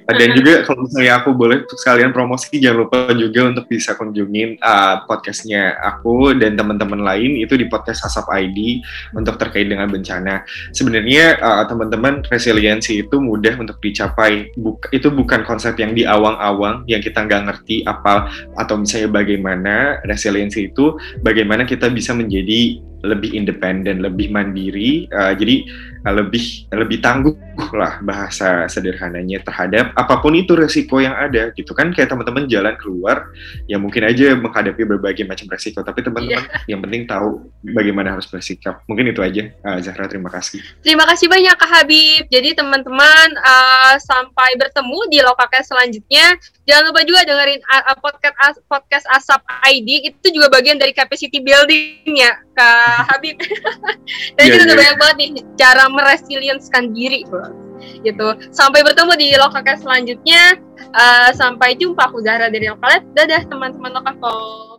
Dan 0.07 0.39
juga 0.39 0.63
kalau 0.63 0.87
misalnya 0.87 1.19
aku 1.19 1.35
boleh 1.35 1.67
sekalian 1.67 2.15
promosi, 2.15 2.55
jangan 2.63 2.87
lupa 2.87 3.11
juga 3.11 3.51
untuk 3.51 3.67
bisa 3.67 3.91
kunjungin 3.99 4.55
uh, 4.63 5.03
podcastnya 5.03 5.75
aku 5.83 6.31
dan 6.31 6.55
teman-teman 6.55 7.03
lain 7.03 7.43
itu 7.43 7.59
di 7.59 7.67
podcast 7.67 8.07
Asap 8.07 8.31
ID 8.31 8.79
untuk 9.19 9.35
terkait 9.35 9.67
dengan 9.67 9.91
bencana. 9.91 10.47
Sebenarnya 10.71 11.43
uh, 11.43 11.67
teman-teman 11.67 11.96
resiliensi 12.27 13.03
itu 13.05 13.17
mudah 13.17 13.57
untuk 13.57 13.81
dicapai. 13.81 14.53
Buk 14.57 14.89
itu 14.93 15.09
bukan 15.09 15.43
konsep 15.43 15.77
yang 15.77 15.93
di 15.97 16.05
awang-awang 16.05 16.87
yang 16.89 17.01
kita 17.03 17.25
nggak 17.25 17.43
ngerti 17.49 17.83
apa 17.85 18.29
atau 18.55 18.79
misalnya 18.79 19.09
bagaimana 19.11 19.99
resiliensi 20.05 20.69
itu 20.69 20.97
bagaimana 21.21 21.65
kita 21.65 21.89
bisa 21.93 22.13
menjadi 22.13 22.81
lebih 23.05 23.33
independen, 23.33 24.01
lebih 24.01 24.33
mandiri. 24.33 25.05
Uh, 25.13 25.33
jadi 25.37 25.67
lebih 26.05 26.69
lebih 26.71 27.03
tangguh 27.03 27.35
lah 27.73 27.99
bahasa 27.99 28.69
sederhananya 28.69 29.41
terhadap 29.43 29.91
apa 29.97 30.21
pun 30.21 30.37
itu 30.37 30.53
resiko 30.53 31.01
yang 31.01 31.17
ada 31.17 31.49
gitu 31.57 31.73
kan 31.73 31.91
kayak 31.91 32.13
teman-teman 32.13 32.45
jalan 32.47 32.77
keluar 32.77 33.27
ya 33.65 33.81
mungkin 33.81 34.05
aja 34.07 34.37
menghadapi 34.37 34.87
berbagai 34.87 35.25
macam 35.25 35.49
resiko 35.51 35.81
tapi 35.81 36.05
teman-teman 36.05 36.45
yeah. 36.45 36.69
yang 36.69 36.79
penting 36.85 37.09
tahu 37.09 37.49
bagaimana 37.73 38.13
harus 38.13 38.29
bersikap 38.29 38.79
mungkin 38.85 39.09
itu 39.09 39.19
aja 39.19 39.49
uh, 39.65 39.79
Zahra 39.81 40.07
terima 40.07 40.29
kasih 40.31 40.61
terima 40.85 41.03
kasih 41.09 41.27
banyak 41.27 41.55
Kak 41.57 41.69
Habib 41.69 42.23
jadi 42.29 42.55
teman-teman 42.55 43.27
uh, 43.41 43.95
sampai 43.99 44.55
bertemu 44.55 44.99
di 45.09 45.19
lokasi 45.25 45.65
selanjutnya 45.65 46.37
jangan 46.67 46.91
lupa 46.91 47.01
juga 47.07 47.23
dengerin 47.23 47.63
podcast 48.03 48.37
as 48.43 48.55
podcast 48.67 49.05
Asap 49.09 49.41
ID 49.65 50.11
itu 50.13 50.27
juga 50.35 50.51
bagian 50.51 50.77
dari 50.77 50.91
capacity 50.91 51.39
building 51.39 52.13
ya 52.13 52.35
Kak 52.53 53.09
Habib 53.09 53.39
dan 54.37 54.43
yeah, 54.45 54.51
kita 54.51 54.61
yeah. 54.61 54.67
udah 54.67 54.77
banyak 54.77 54.97
banget 54.99 55.15
nih 55.17 55.29
cara 55.55 55.83
meresilienskan 55.87 56.91
diri 56.91 57.23
gitu. 58.01 58.27
Sampai 58.49 58.81
bertemu 58.81 59.13
di 59.17 59.27
lokal 59.37 59.63
selanjutnya. 59.77 60.57
Uh, 60.93 61.29
sampai 61.33 61.77
jumpa 61.77 62.09
aku 62.09 62.21
Zahra 62.25 62.49
dari 62.49 62.69
Lokalet. 62.69 63.05
Dadah 63.13 63.45
teman-teman 63.49 63.97
lokal. 63.97 64.76